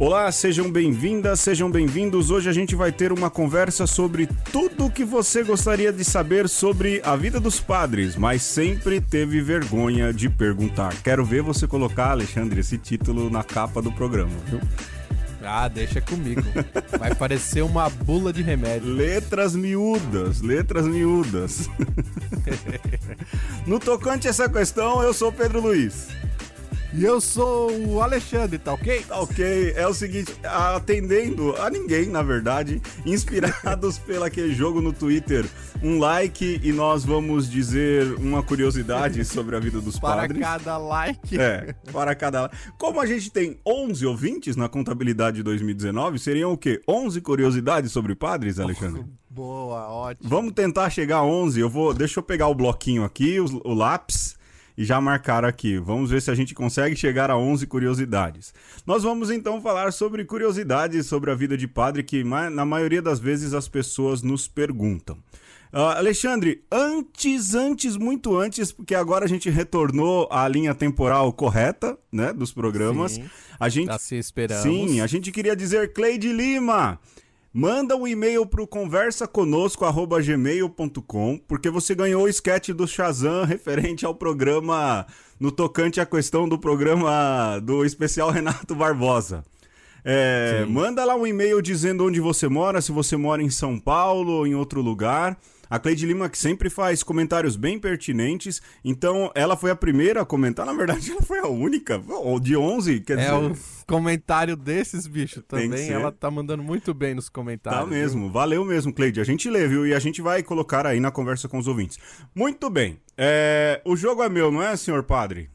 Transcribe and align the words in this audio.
Olá, 0.00 0.30
sejam 0.30 0.70
bem-vindas, 0.70 1.40
sejam 1.40 1.68
bem-vindos. 1.68 2.30
Hoje 2.30 2.48
a 2.48 2.52
gente 2.52 2.76
vai 2.76 2.92
ter 2.92 3.10
uma 3.10 3.28
conversa 3.28 3.84
sobre 3.84 4.28
tudo 4.52 4.86
o 4.86 4.90
que 4.90 5.04
você 5.04 5.42
gostaria 5.42 5.92
de 5.92 6.04
saber 6.04 6.48
sobre 6.48 7.02
a 7.04 7.16
vida 7.16 7.40
dos 7.40 7.58
padres, 7.58 8.14
mas 8.14 8.42
sempre 8.42 9.00
teve 9.00 9.40
vergonha 9.40 10.12
de 10.12 10.30
perguntar. 10.30 10.94
Quero 11.02 11.24
ver 11.24 11.42
você 11.42 11.66
colocar, 11.66 12.12
Alexandre, 12.12 12.60
esse 12.60 12.78
título 12.78 13.28
na 13.28 13.42
capa 13.42 13.82
do 13.82 13.90
programa, 13.90 14.30
viu? 14.46 14.60
Ah, 15.42 15.66
deixa 15.66 16.00
comigo. 16.00 16.42
Vai 16.96 17.12
parecer 17.16 17.62
uma 17.62 17.90
bula 17.90 18.32
de 18.32 18.40
remédio. 18.42 18.92
Letras 18.92 19.56
miúdas, 19.56 20.40
letras 20.40 20.86
miúdas. 20.86 21.68
no 23.66 23.80
tocante 23.80 24.28
a 24.28 24.30
essa 24.30 24.48
questão, 24.48 25.02
eu 25.02 25.12
sou 25.12 25.32
Pedro 25.32 25.60
Luiz. 25.60 26.06
E 26.94 27.04
eu 27.04 27.20
sou 27.20 27.70
o 27.86 28.00
Alexandre, 28.00 28.58
tá 28.58 28.72
ok? 28.72 29.02
Tá 29.02 29.20
ok. 29.20 29.74
É 29.76 29.86
o 29.86 29.92
seguinte, 29.92 30.34
atendendo 30.42 31.54
a 31.56 31.68
ninguém, 31.68 32.06
na 32.06 32.22
verdade, 32.22 32.80
inspirados 33.04 33.98
pelo 33.98 34.24
aquele 34.24 34.54
jogo 34.54 34.80
no 34.80 34.90
Twitter, 34.90 35.44
um 35.82 35.98
like 35.98 36.60
e 36.62 36.72
nós 36.72 37.04
vamos 37.04 37.48
dizer 37.48 38.14
uma 38.14 38.42
curiosidade 38.42 39.22
sobre 39.26 39.54
a 39.54 39.60
vida 39.60 39.82
dos 39.82 39.98
para 39.98 40.22
padres. 40.22 40.40
Para 40.40 40.58
cada 40.58 40.78
like. 40.78 41.38
É, 41.38 41.74
para 41.92 42.14
cada 42.14 42.42
like. 42.42 42.56
Como 42.78 43.00
a 43.00 43.06
gente 43.06 43.30
tem 43.30 43.60
11 43.66 44.06
ouvintes 44.06 44.56
na 44.56 44.68
contabilidade 44.68 45.36
de 45.36 45.42
2019, 45.42 46.18
seriam 46.18 46.52
o 46.52 46.56
quê? 46.56 46.80
11 46.88 47.20
curiosidades 47.20 47.92
sobre 47.92 48.14
padres, 48.14 48.58
Alexandre? 48.58 49.04
Boa, 49.28 49.88
ótimo. 49.88 50.28
Vamos 50.28 50.52
tentar 50.54 50.88
chegar 50.88 51.18
a 51.18 51.24
11. 51.24 51.60
Eu 51.60 51.68
vou, 51.68 51.92
deixa 51.92 52.18
eu 52.18 52.22
pegar 52.22 52.48
o 52.48 52.54
bloquinho 52.54 53.04
aqui, 53.04 53.38
o, 53.38 53.60
o 53.62 53.74
lápis 53.74 54.37
e 54.78 54.84
já 54.84 55.00
marcaram 55.00 55.48
aqui. 55.48 55.76
Vamos 55.76 56.12
ver 56.12 56.22
se 56.22 56.30
a 56.30 56.34
gente 56.36 56.54
consegue 56.54 56.94
chegar 56.94 57.32
a 57.32 57.36
11 57.36 57.66
curiosidades. 57.66 58.54
Nós 58.86 59.02
vamos 59.02 59.28
então 59.28 59.60
falar 59.60 59.92
sobre 59.92 60.24
curiosidades 60.24 61.06
sobre 61.06 61.32
a 61.32 61.34
vida 61.34 61.56
de 61.56 61.66
padre 61.66 62.04
que 62.04 62.22
na 62.22 62.64
maioria 62.64 63.02
das 63.02 63.18
vezes 63.18 63.52
as 63.52 63.68
pessoas 63.68 64.22
nos 64.22 64.46
perguntam. 64.46 65.18
Uh, 65.72 65.80
Alexandre, 65.96 66.62
antes, 66.70 67.54
antes, 67.54 67.96
muito 67.96 68.38
antes, 68.38 68.70
porque 68.70 68.94
agora 68.94 69.24
a 69.24 69.28
gente 69.28 69.50
retornou 69.50 70.28
à 70.30 70.46
linha 70.46 70.74
temporal 70.74 71.30
correta, 71.32 71.98
né, 72.10 72.32
dos 72.32 72.52
programas. 72.52 73.12
Sim, 73.12 73.28
a 73.58 73.68
gente, 73.68 73.90
assim 73.90 74.16
esperamos. 74.16 74.62
Sim, 74.62 75.00
a 75.00 75.06
gente 75.08 75.32
queria 75.32 75.56
dizer 75.56 75.92
Cleide 75.92 76.32
Lima. 76.32 77.00
Manda 77.60 77.96
um 77.96 78.06
e-mail 78.06 78.46
pro 78.46 78.68
conversaconosco@gmail.com, 78.68 81.40
porque 81.48 81.68
você 81.68 81.92
ganhou 81.92 82.22
o 82.22 82.28
sketch 82.28 82.68
do 82.68 82.86
Shazam 82.86 83.42
referente 83.44 84.06
ao 84.06 84.14
programa 84.14 85.04
no 85.40 85.50
tocante 85.50 86.00
à 86.00 86.06
questão 86.06 86.48
do 86.48 86.56
programa 86.56 87.58
do 87.60 87.84
especial 87.84 88.30
Renato 88.30 88.76
Barbosa. 88.76 89.42
É, 90.04 90.64
manda 90.68 91.04
lá 91.04 91.16
um 91.16 91.26
e-mail 91.26 91.60
dizendo 91.60 92.06
onde 92.06 92.20
você 92.20 92.46
mora, 92.46 92.80
se 92.80 92.92
você 92.92 93.16
mora 93.16 93.42
em 93.42 93.50
São 93.50 93.76
Paulo 93.76 94.34
ou 94.34 94.46
em 94.46 94.54
outro 94.54 94.80
lugar. 94.80 95.36
A 95.68 95.78
Cleide 95.78 96.06
Lima 96.06 96.28
que 96.28 96.38
sempre 96.38 96.70
faz 96.70 97.02
comentários 97.02 97.56
bem 97.56 97.78
pertinentes, 97.78 98.62
então 98.84 99.30
ela 99.34 99.56
foi 99.56 99.70
a 99.70 99.76
primeira 99.76 100.22
a 100.22 100.24
comentar, 100.24 100.64
na 100.64 100.72
verdade 100.72 101.10
ela 101.12 101.22
foi 101.22 101.38
a 101.38 101.46
única, 101.46 102.00
de 102.40 102.56
11, 102.56 103.00
quer 103.00 103.18
é 103.18 103.22
dizer... 103.22 103.32
um 103.32 103.54
comentário 103.86 104.56
desses, 104.56 105.06
bicho, 105.06 105.42
também, 105.42 105.90
ela 105.90 106.12
tá 106.12 106.30
mandando 106.30 106.62
muito 106.62 106.92
bem 106.94 107.14
nos 107.14 107.28
comentários. 107.28 107.82
Tá 107.82 107.86
mesmo, 107.86 108.22
viu? 108.22 108.32
valeu 108.32 108.64
mesmo, 108.64 108.92
Cleide, 108.92 109.20
a 109.20 109.24
gente 109.24 109.48
lê, 109.50 109.66
viu, 109.66 109.86
e 109.86 109.94
a 109.94 109.98
gente 109.98 110.22
vai 110.22 110.42
colocar 110.42 110.86
aí 110.86 111.00
na 111.00 111.10
conversa 111.10 111.48
com 111.48 111.58
os 111.58 111.66
ouvintes. 111.66 111.98
Muito 112.34 112.70
bem, 112.70 112.98
é... 113.16 113.80
o 113.84 113.96
jogo 113.96 114.22
é 114.22 114.28
meu, 114.28 114.50
não 114.50 114.62
é, 114.62 114.76
senhor 114.76 115.02
padre? 115.02 115.50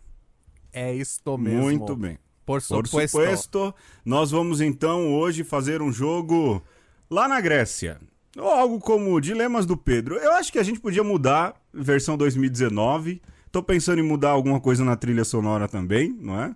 É 0.71 0.93
isto 0.93 1.37
mesmo. 1.37 1.61
Muito 1.61 1.95
bem. 1.95 2.17
Por 2.45 2.61
supuesto. 2.61 2.91
Por 2.91 3.07
supuesto, 3.07 3.75
nós 4.03 4.31
vamos 4.31 4.59
então 4.59 5.13
hoje 5.13 5.43
fazer 5.43 5.81
um 5.81 5.91
jogo 5.91 6.61
lá 7.09 7.27
na 7.27 7.39
Grécia. 7.39 7.99
Ou 8.37 8.49
algo 8.49 8.79
como 8.79 9.19
Dilemas 9.21 9.65
do 9.65 9.77
Pedro. 9.77 10.15
Eu 10.15 10.33
acho 10.33 10.51
que 10.51 10.59
a 10.59 10.63
gente 10.63 10.79
podia 10.79 11.03
mudar 11.03 11.53
versão 11.73 12.17
2019. 12.17 13.21
Tô 13.51 13.61
pensando 13.61 13.99
em 13.99 14.03
mudar 14.03 14.31
alguma 14.31 14.59
coisa 14.59 14.83
na 14.83 14.95
trilha 14.95 15.23
sonora 15.23 15.67
também, 15.67 16.11
não 16.19 16.41
é? 16.41 16.55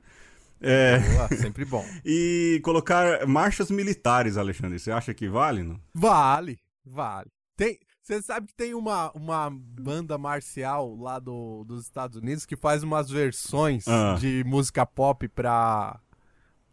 É... 0.60 1.00
Boa, 1.00 1.28
sempre 1.38 1.66
bom. 1.66 1.86
e 2.04 2.60
colocar 2.64 3.28
marchas 3.28 3.70
militares, 3.70 4.38
Alexandre. 4.38 4.80
Você 4.80 4.92
acha 4.92 5.14
que 5.14 5.28
vale? 5.28 5.62
Não? 5.62 5.80
Vale, 5.94 6.60
vale. 6.84 7.30
Tem, 7.56 7.78
você 8.02 8.22
sabe 8.22 8.48
que 8.48 8.56
tem 8.56 8.74
uma, 8.74 9.12
uma 9.12 9.50
banda 9.52 10.18
marcial 10.18 10.96
lá 10.96 11.20
do, 11.20 11.64
dos 11.66 11.84
Estados 11.84 12.18
Unidos 12.18 12.46
que 12.46 12.56
faz 12.56 12.82
umas 12.82 13.10
versões 13.10 13.88
ah. 13.88 14.16
de 14.20 14.44
música 14.46 14.86
pop 14.86 15.28
pra. 15.28 16.00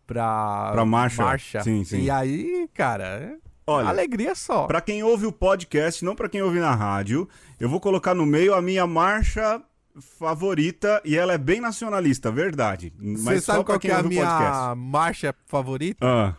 pra. 0.07 0.71
pra 0.73 0.85
marcha. 0.85 1.23
marcha. 1.23 1.61
Sim, 1.63 1.85
sim. 1.85 2.03
E 2.03 2.11
aí, 2.11 2.69
cara, 2.73 3.37
Olha, 3.67 3.89
alegria 3.89 4.35
só. 4.35 4.67
Para 4.67 4.81
quem 4.81 5.03
ouve 5.03 5.27
o 5.27 5.33
podcast, 5.33 6.05
não 6.05 6.15
para 6.15 6.29
quem 6.29 6.43
ouve 6.43 6.61
na 6.61 6.75
rádio, 6.75 7.29
eu 7.59 7.69
vou 7.69 7.81
colocar 7.81 8.15
no 8.15 8.27
meio 8.27 8.55
a 8.55 8.61
minha 8.61 8.87
marcha 8.87 9.63
favorita 10.01 11.01
e 11.05 11.17
ela 11.17 11.33
é 11.33 11.39
bem 11.39 11.61
nacionalista, 11.61 12.31
verdade. 12.31 12.93
Você 12.99 13.41
sabe 13.41 13.65
qual 13.65 13.79
que 13.79 13.89
é 13.89 13.95
a 13.95 14.03
minha 14.03 14.27
podcast. 14.27 14.77
marcha 14.77 15.35
favorita? 15.47 16.05
Ah. 16.07 16.37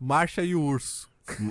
Marcha 0.00 0.42
e 0.42 0.54
o 0.54 0.62
urso. 0.62 1.08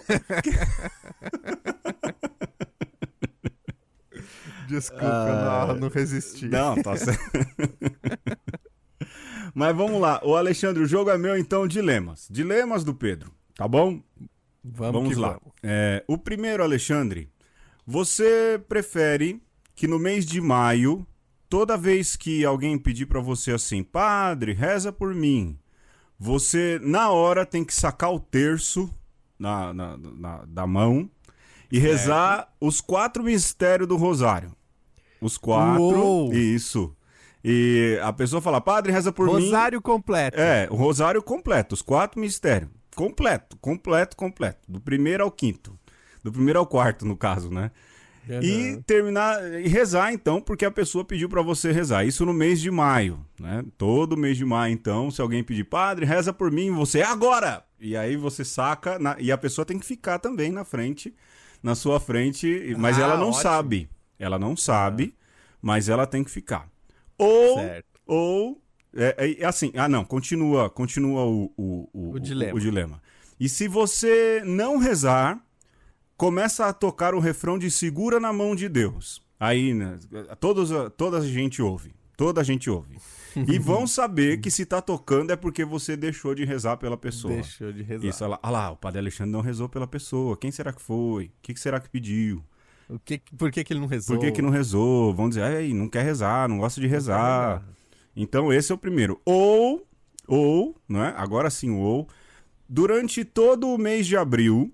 Desculpa, 4.68 5.06
ah, 5.06 5.66
não, 5.68 5.76
não 5.76 5.88
resisti. 5.90 6.48
Não, 6.48 6.82
tá 6.82 6.96
certo. 6.98 7.22
Mas 9.54 9.76
vamos 9.76 10.02
lá. 10.02 10.20
O 10.24 10.36
Alexandre, 10.36 10.82
o 10.82 10.88
jogo 10.88 11.12
é 11.12 11.18
meu, 11.18 11.38
então, 11.38 11.68
dilemas. 11.68 12.28
Dilemas 12.30 12.84
do 12.84 12.94
Pedro, 12.94 13.32
tá 13.56 13.68
bom? 13.68 14.02
Vamos, 14.64 15.02
vamos 15.02 15.18
lá. 15.18 15.30
Vamos. 15.30 15.54
É, 15.62 16.04
o 16.08 16.18
primeiro, 16.18 16.64
Alexandre, 16.64 17.30
você 17.86 18.62
prefere 18.68 19.42
que 19.76 19.88
no 19.88 20.00
mês 20.00 20.26
de 20.26 20.40
maio, 20.40 21.06
toda 21.50 21.78
vez 21.78 22.16
que 22.16 22.46
alguém 22.46 22.78
pedir 22.78 23.06
para 23.06 23.20
você 23.20 23.52
assim, 23.52 23.84
padre, 23.84 24.54
reza 24.54 24.92
por 24.92 25.14
mim, 25.14 25.58
você 26.18 26.80
na 26.82 27.10
hora 27.10 27.46
tem 27.46 27.64
que 27.66 27.74
sacar 27.74 28.14
o 28.14 28.20
terço 28.20 28.90
na, 29.38 29.74
na, 29.74 29.98
na 29.98 30.46
da 30.46 30.66
mão 30.66 31.10
e 31.72 31.80
certo. 31.80 31.92
rezar 31.92 32.54
os 32.62 32.80
quatro 32.80 33.24
mistérios 33.24 33.90
do 33.90 33.98
rosário. 33.98 34.56
Os 35.20 35.38
quatro. 35.38 35.82
Uou. 35.82 36.34
Isso. 36.34 36.96
E 37.44 38.00
a 38.02 38.14
pessoa 38.14 38.42
fala, 38.42 38.62
padre, 38.62 38.94
reza 38.94 39.12
por 39.12 39.28
rosário 39.28 39.42
mim. 39.42 39.52
Rosário 39.52 39.82
completo. 39.82 40.40
É, 40.40 40.68
o 40.72 40.76
rosário 40.76 41.22
completo, 41.22 41.74
os 41.74 41.82
quatro 41.82 42.22
mistérios. 42.22 42.70
Completo, 42.96 43.58
completo, 43.58 44.16
completo. 44.16 44.60
Do 44.68 44.80
primeiro 44.80 45.24
ao 45.24 45.32
quinto. 45.32 45.78
Do 46.24 46.32
primeiro 46.32 46.60
ao 46.60 46.66
quarto, 46.66 47.06
no 47.06 47.18
caso, 47.18 47.50
né? 47.50 47.72
E 48.42 48.82
terminar 48.86 49.44
e 49.60 49.68
rezar 49.68 50.14
então, 50.14 50.40
porque 50.40 50.64
a 50.64 50.72
pessoa 50.72 51.04
pediu 51.04 51.28
para 51.28 51.42
você 51.42 51.74
rezar. 51.74 52.06
Isso 52.06 52.26
no 52.26 52.34
mês 52.34 52.62
de 52.62 52.72
maio, 52.72 53.20
né? 53.38 53.66
Todo 53.78 54.16
mês 54.16 54.38
de 54.38 54.46
maio, 54.46 54.74
então, 54.74 55.12
se 55.12 55.22
alguém 55.22 55.44
pedir, 55.44 55.66
padre, 55.66 56.06
reza 56.06 56.32
por 56.32 56.50
mim, 56.50 56.72
você 56.72 57.02
agora. 57.02 57.66
E 57.80 57.98
aí 57.98 58.16
você 58.16 58.46
saca 58.46 58.98
na... 58.98 59.18
e 59.20 59.30
a 59.30 59.38
pessoa 59.38 59.66
tem 59.66 59.78
que 59.78 59.86
ficar 59.86 60.20
também 60.20 60.52
na 60.54 60.64
frente, 60.64 61.14
na 61.62 61.76
sua 61.76 62.00
frente, 62.00 62.74
mas 62.78 62.98
ah, 62.98 63.02
ela 63.02 63.18
não 63.18 63.30
ótimo. 63.30 63.42
sabe. 63.42 63.90
Ela 64.18 64.40
não 64.40 64.56
sabe, 64.56 65.04
uhum. 65.04 65.12
mas 65.62 65.90
ela 65.90 66.08
tem 66.08 66.24
que 66.24 66.32
ficar. 66.32 66.70
Ou 67.18 67.56
certo. 67.56 68.00
ou 68.08 68.63
é, 68.96 69.38
é, 69.40 69.46
assim, 69.46 69.72
ah 69.76 69.90
não, 69.90 70.06
continua, 70.06 70.70
continua 70.70 71.26
o, 71.26 71.52
o, 71.58 71.90
o, 71.94 72.12
o 72.12 72.20
dilema. 72.20 72.56
o 72.56 72.60
dilema. 72.60 73.02
E 73.40 73.50
se 73.50 73.68
você 73.68 74.42
não 74.46 74.78
rezar, 74.78 75.44
começa 76.16 76.68
a 76.68 76.74
tocar 76.74 77.16
o 77.16 77.20
refrão 77.20 77.58
de 77.58 77.70
segura 77.72 78.20
na 78.20 78.32
mão 78.32 78.56
de 78.56 78.70
Deus. 78.70 79.22
Aí, 79.40 79.74
né, 79.74 79.98
todos, 80.40 80.70
toda 80.96 81.18
a 81.18 81.22
gente 81.22 81.62
ouve. 81.62 81.94
Toda 82.16 82.42
a 82.42 82.44
gente 82.44 82.70
ouve. 82.70 82.98
E 83.36 83.58
vão 83.60 83.88
saber 83.88 84.40
que 84.40 84.52
se 84.52 84.66
tá 84.66 84.82
tocando 84.82 85.32
é 85.32 85.36
porque 85.36 85.66
você 85.66 85.98
deixou 85.98 86.36
de 86.36 86.46
rezar 86.46 86.78
pela 86.78 86.96
pessoa. 86.96 87.34
Deixou 87.34 87.74
de 87.74 87.82
rezar. 87.82 88.08
Isso, 88.08 88.24
olha 88.24 88.40
lá, 88.44 88.50
lá, 88.50 88.72
o 88.72 88.78
padre 88.78 89.00
Alexandre 89.00 89.32
não 89.32 89.42
rezou 89.42 89.68
pela 89.68 89.88
pessoa. 89.88 90.38
Quem 90.38 90.52
será 90.52 90.72
que 90.72 90.82
foi? 90.82 91.26
O 91.26 91.32
que, 91.42 91.54
que 91.56 91.60
será 91.60 91.80
que 91.80 91.90
pediu? 91.90 92.44
O 92.88 93.00
que, 93.00 93.20
por 93.36 93.52
que, 93.52 93.64
que 93.64 93.74
ele 93.74 93.80
não 93.80 93.88
rezou? 93.88 94.16
Por 94.16 94.24
que, 94.24 94.32
que 94.32 94.42
não 94.42 94.52
rezou? 94.52 95.14
Vão 95.14 95.28
dizer, 95.28 95.44
ei, 95.62 95.74
não 95.74 95.90
quer 95.90 96.04
rezar, 96.04 96.48
não 96.48 96.60
gosta 96.60 96.80
de 96.80 96.86
rezar. 96.86 97.64
Então 98.16 98.52
esse 98.52 98.72
é 98.72 98.76
o 98.76 98.78
primeiro. 98.78 99.20
Ou, 99.26 99.88
ou, 100.28 100.76
né? 100.88 101.14
Agora 101.18 101.50
sim, 101.50 101.72
ou, 101.72 102.08
durante 102.68 103.24
todo 103.26 103.70
o 103.70 103.78
mês 103.78 104.08
de 104.08 104.18
abril, 104.18 104.72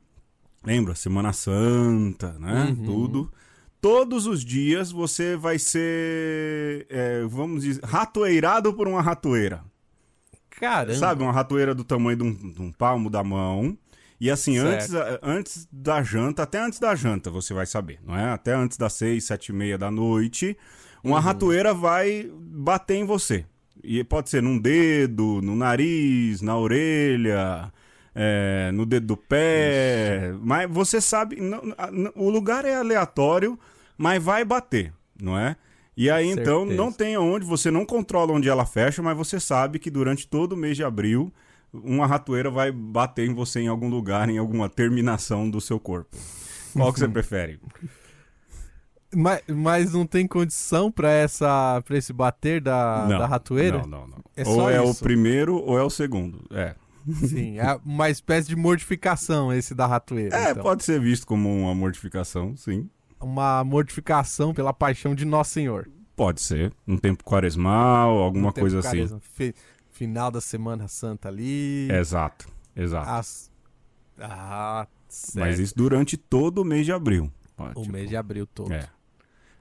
lembra, 0.63 0.95
Semana 0.95 1.33
Santa, 1.33 2.33
né? 2.39 2.75
Uhum. 2.77 2.85
Tudo. 2.85 3.31
Todos 3.81 4.27
os 4.27 4.43
dias 4.43 4.91
você 4.91 5.37
vai 5.37 5.57
ser, 5.57 6.85
é, 6.89 7.23
vamos 7.23 7.63
dizer, 7.63 7.81
ratoeirado 7.83 8.73
por 8.73 8.87
uma 8.87 9.01
ratoeira. 9.01 9.63
Caramba. 10.49 10.99
Sabe, 10.99 11.23
uma 11.23 11.31
ratoeira 11.31 11.73
do 11.73 11.85
tamanho 11.85 12.17
de 12.17 12.23
um, 12.23 12.51
de 12.51 12.61
um 12.61 12.71
palmo 12.73 13.09
da 13.09 13.23
mão. 13.23 13.77
E 14.19 14.29
assim, 14.29 14.57
antes, 14.57 14.89
antes 15.23 15.67
da 15.71 16.03
janta, 16.03 16.43
até 16.43 16.59
antes 16.59 16.77
da 16.77 16.93
janta 16.93 17.31
você 17.31 17.53
vai 17.53 17.65
saber, 17.65 17.99
não 18.05 18.17
é? 18.17 18.31
Até 18.31 18.53
antes 18.53 18.77
das 18.77 18.91
seis, 18.91 19.23
sete 19.23 19.49
e 19.49 19.53
meia 19.53 19.77
da 19.77 19.89
noite, 19.89 20.57
uma 21.03 21.17
uhum. 21.17 21.21
ratoeira 21.21 21.73
vai 21.73 22.29
bater 22.33 22.95
em 22.95 23.03
você. 23.03 23.45
E 23.83 24.03
pode 24.03 24.29
ser 24.29 24.43
num 24.43 24.57
dedo, 24.57 25.41
no 25.41 25.55
nariz, 25.55 26.41
na 26.41 26.57
orelha, 26.57 27.71
é, 28.13 28.71
no 28.73 28.85
dedo 28.85 29.07
do 29.07 29.17
pé. 29.17 30.29
Ixi. 30.29 30.39
Mas 30.41 30.69
você 30.69 30.99
sabe, 30.99 31.37
não, 31.37 31.61
não, 31.91 32.11
o 32.15 32.29
lugar 32.29 32.65
é 32.65 32.75
aleatório, 32.75 33.57
mas 33.97 34.21
vai 34.21 34.43
bater, 34.43 34.91
não 35.21 35.37
é? 35.37 35.55
E 35.95 36.09
aí, 36.09 36.27
Certeza. 36.27 36.49
então, 36.49 36.65
não 36.65 36.91
tem 36.91 37.17
onde, 37.17 37.45
você 37.45 37.69
não 37.69 37.85
controla 37.85 38.31
onde 38.31 38.47
ela 38.47 38.65
fecha, 38.65 39.01
mas 39.01 39.17
você 39.17 39.39
sabe 39.39 39.79
que 39.79 39.89
durante 39.89 40.27
todo 40.27 40.53
o 40.53 40.57
mês 40.57 40.77
de 40.77 40.83
abril, 40.83 41.31
uma 41.73 42.07
ratoeira 42.07 42.49
vai 42.49 42.71
bater 42.71 43.29
em 43.29 43.33
você 43.33 43.59
em 43.59 43.67
algum 43.67 43.89
lugar, 43.89 44.29
em 44.29 44.37
alguma 44.37 44.69
terminação 44.69 45.49
do 45.49 45.59
seu 45.59 45.79
corpo. 45.79 46.15
Qual 46.73 46.93
que 46.93 46.99
você 46.99 47.07
prefere? 47.09 47.59
Mas, 49.15 49.41
mas 49.47 49.93
não 49.93 50.05
tem 50.05 50.27
condição 50.27 50.91
para 50.91 51.11
essa 51.11 51.81
para 51.85 51.97
esse 51.97 52.13
bater 52.13 52.61
da, 52.61 53.07
não, 53.09 53.17
da 53.17 53.25
ratoeira? 53.25 53.79
Não, 53.79 53.87
não, 53.87 54.07
não. 54.07 54.23
É 54.35 54.47
ou 54.47 54.69
é 54.69 54.83
isso. 54.83 54.91
o 54.91 54.95
primeiro 55.03 55.55
ou 55.55 55.77
é 55.77 55.83
o 55.83 55.89
segundo. 55.89 56.45
É. 56.51 56.75
Sim, 57.27 57.57
é 57.57 57.79
uma 57.83 58.09
espécie 58.09 58.47
de 58.47 58.55
mortificação 58.55 59.51
esse 59.51 59.73
da 59.73 59.87
ratoeira. 59.87 60.37
É, 60.37 60.51
então. 60.51 60.61
pode 60.61 60.83
ser 60.83 60.99
visto 60.99 61.25
como 61.25 61.49
uma 61.49 61.73
mortificação, 61.73 62.55
sim 62.55 62.87
uma 63.21 63.63
mortificação 63.63 64.53
pela 64.53 64.73
paixão 64.73 65.13
de 65.13 65.25
Nosso 65.25 65.51
Senhor. 65.51 65.89
Pode 66.15 66.41
ser. 66.41 66.73
Um 66.87 66.97
tempo 66.97 67.23
quaresmal, 67.23 68.17
alguma 68.17 68.51
coisa 68.51 68.79
assim. 68.79 69.07
Final 69.91 70.31
da 70.31 70.41
Semana 70.41 70.87
Santa 70.87 71.27
ali. 71.27 71.89
Exato, 71.91 72.47
exato. 72.75 73.09
As... 73.09 73.51
Ah, 74.17 74.87
certo. 75.07 75.39
Mas 75.45 75.59
isso 75.59 75.73
durante 75.75 76.17
todo 76.17 76.59
o 76.59 76.65
mês 76.65 76.85
de 76.85 76.91
abril. 76.91 77.31
o 77.57 77.81
tipo, 77.81 77.91
mês 77.91 78.09
de 78.09 78.15
abril 78.15 78.45
todo. 78.47 78.73
É. 78.73 78.87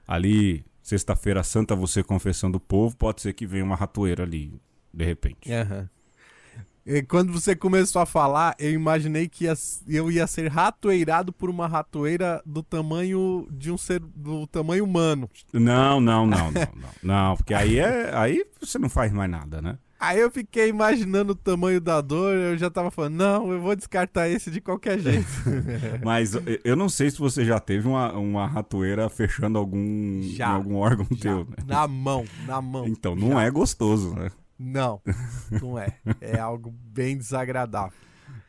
Ali, 0.09 0.65
sexta-feira 0.81 1.43
santa, 1.43 1.75
você 1.75 2.01
confessando 2.01 2.57
o 2.57 2.59
povo, 2.59 2.97
pode 2.97 3.21
ser 3.21 3.31
que 3.31 3.45
venha 3.45 3.63
uma 3.63 3.75
ratoeira 3.75 4.23
ali, 4.23 4.59
de 4.91 5.05
repente. 5.05 5.47
Uhum. 5.47 7.03
Quando 7.07 7.31
você 7.31 7.55
começou 7.55 8.01
a 8.01 8.07
falar, 8.07 8.55
eu 8.57 8.71
imaginei 8.71 9.29
que 9.29 9.43
ia, 9.43 9.53
eu 9.87 10.09
ia 10.09 10.25
ser 10.25 10.47
ratoeirado 10.47 11.31
por 11.31 11.47
uma 11.47 11.67
ratoeira 11.67 12.41
do 12.43 12.63
tamanho 12.63 13.47
de 13.51 13.71
um 13.71 13.77
ser 13.77 13.99
do 13.99 14.47
tamanho 14.47 14.83
humano. 14.83 15.29
Não, 15.53 16.01
não, 16.01 16.25
não, 16.25 16.49
não, 16.49 16.51
não. 16.51 16.89
Não, 17.03 17.37
porque 17.37 17.53
aí 17.53 17.77
é, 17.77 18.09
aí 18.15 18.43
você 18.59 18.79
não 18.79 18.89
faz 18.89 19.11
mais 19.11 19.29
nada, 19.29 19.61
né? 19.61 19.77
Aí 19.99 20.17
eu 20.17 20.31
fiquei 20.31 20.69
imaginando 20.69 21.33
o 21.33 21.35
tamanho 21.35 21.81
da 21.81 21.99
dor, 21.99 22.33
eu 22.33 22.57
já 22.57 22.69
tava 22.69 22.89
falando, 22.89 23.15
não, 23.15 23.51
eu 23.51 23.59
vou 23.59 23.75
descartar 23.75 24.29
esse 24.29 24.49
de 24.49 24.61
qualquer 24.61 24.97
jeito. 24.97 25.27
Mas 26.05 26.31
eu 26.63 26.75
não 26.77 26.87
sei 26.87 27.11
se 27.11 27.19
você 27.19 27.43
já 27.43 27.59
teve 27.59 27.85
uma, 27.85 28.13
uma 28.13 28.47
ratoeira 28.47 29.09
fechando 29.09 29.57
algum, 29.57 30.21
já, 30.23 30.47
algum 30.47 30.77
órgão 30.77 31.05
já. 31.11 31.17
teu. 31.17 31.39
Né? 31.39 31.57
Na 31.67 31.85
mão, 31.85 32.23
na 32.47 32.61
mão. 32.61 32.87
Então, 32.87 33.13
não 33.13 33.31
já. 33.31 33.43
é 33.43 33.51
gostoso, 33.51 34.15
né? 34.15 34.31
Não, 34.57 35.01
não 35.61 35.77
é. 35.77 35.99
É 36.21 36.39
algo 36.39 36.71
bem 36.71 37.17
desagradável. 37.17 37.97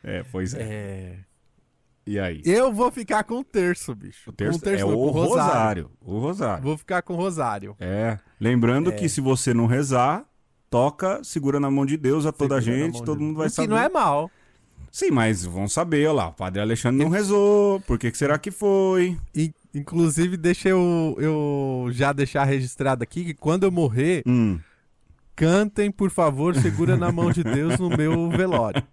É, 0.01 0.23
pois 0.31 0.53
é. 0.53 0.61
é... 0.61 1.19
E 2.07 2.17
aí? 2.17 2.41
Eu 2.45 2.73
vou 2.73 2.89
ficar 2.91 3.23
com 3.25 3.39
o 3.39 3.43
terço, 3.43 3.93
bicho. 3.93 4.29
O 4.29 4.33
terço, 4.33 4.57
o 4.57 4.61
terço 4.61 4.83
é 4.83 4.85
o 4.85 5.09
rosário. 5.09 5.29
rosário. 5.29 5.91
O 6.01 6.19
rosário. 6.19 6.63
Vou 6.63 6.77
ficar 6.77 7.01
com 7.01 7.13
o 7.13 7.17
rosário. 7.17 7.75
É. 7.79 8.17
Lembrando 8.39 8.89
é. 8.89 8.95
que 8.95 9.07
se 9.07 9.21
você 9.21 9.53
não 9.53 9.67
rezar, 9.67 10.25
toca, 10.71 11.21
segura 11.23 11.59
na 11.59 11.69
mão 11.69 11.85
de 11.85 11.97
Deus 11.97 12.25
a 12.25 12.31
toda 12.31 12.59
segura 12.59 12.75
a 12.75 12.85
gente, 12.85 13.03
todo 13.03 13.21
mundo 13.21 13.37
vai 13.37 13.49
saber. 13.49 13.67
Que 13.67 13.73
não 13.73 13.79
é 13.79 13.89
mal. 13.89 14.31
Sim, 14.91 15.11
mas 15.11 15.45
vão 15.45 15.69
saber, 15.69 16.07
olha 16.07 16.13
lá, 16.13 16.27
o 16.29 16.33
padre 16.33 16.61
Alexandre 16.61 17.03
não 17.03 17.11
rezou, 17.11 17.79
por 17.81 17.99
que, 17.99 18.09
que 18.09 18.17
será 18.17 18.39
que 18.39 18.49
foi? 18.49 19.17
E, 19.35 19.53
inclusive, 19.75 20.35
deixa 20.35 20.69
eu, 20.69 21.15
eu 21.19 21.87
já 21.91 22.11
deixar 22.11 22.45
registrado 22.45 23.03
aqui 23.03 23.23
que 23.23 23.33
quando 23.33 23.63
eu 23.63 23.71
morrer, 23.71 24.23
hum. 24.25 24.59
Cantem, 25.35 25.89
por 25.89 26.11
favor, 26.11 26.55
segura 26.55 26.95
na 26.95 27.11
mão 27.11 27.31
de 27.31 27.43
Deus 27.43 27.79
no 27.79 27.89
meu 27.89 28.29
velório. 28.35 28.83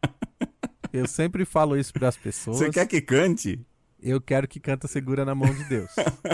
Eu 0.92 1.06
sempre 1.06 1.44
falo 1.44 1.76
isso 1.76 1.92
para 1.92 2.08
as 2.08 2.16
pessoas. 2.16 2.58
Você 2.58 2.70
quer 2.70 2.86
que 2.86 3.00
cante? 3.00 3.60
Eu 4.00 4.20
quero 4.20 4.46
que 4.48 4.58
canta 4.58 4.88
segura 4.88 5.24
na 5.24 5.34
mão 5.34 5.52
de 5.52 5.64
Deus. 5.64 5.90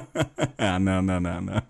ah, 0.59 0.79
não, 0.79 1.03
não, 1.03 1.19
não, 1.19 1.41
não. 1.41 1.63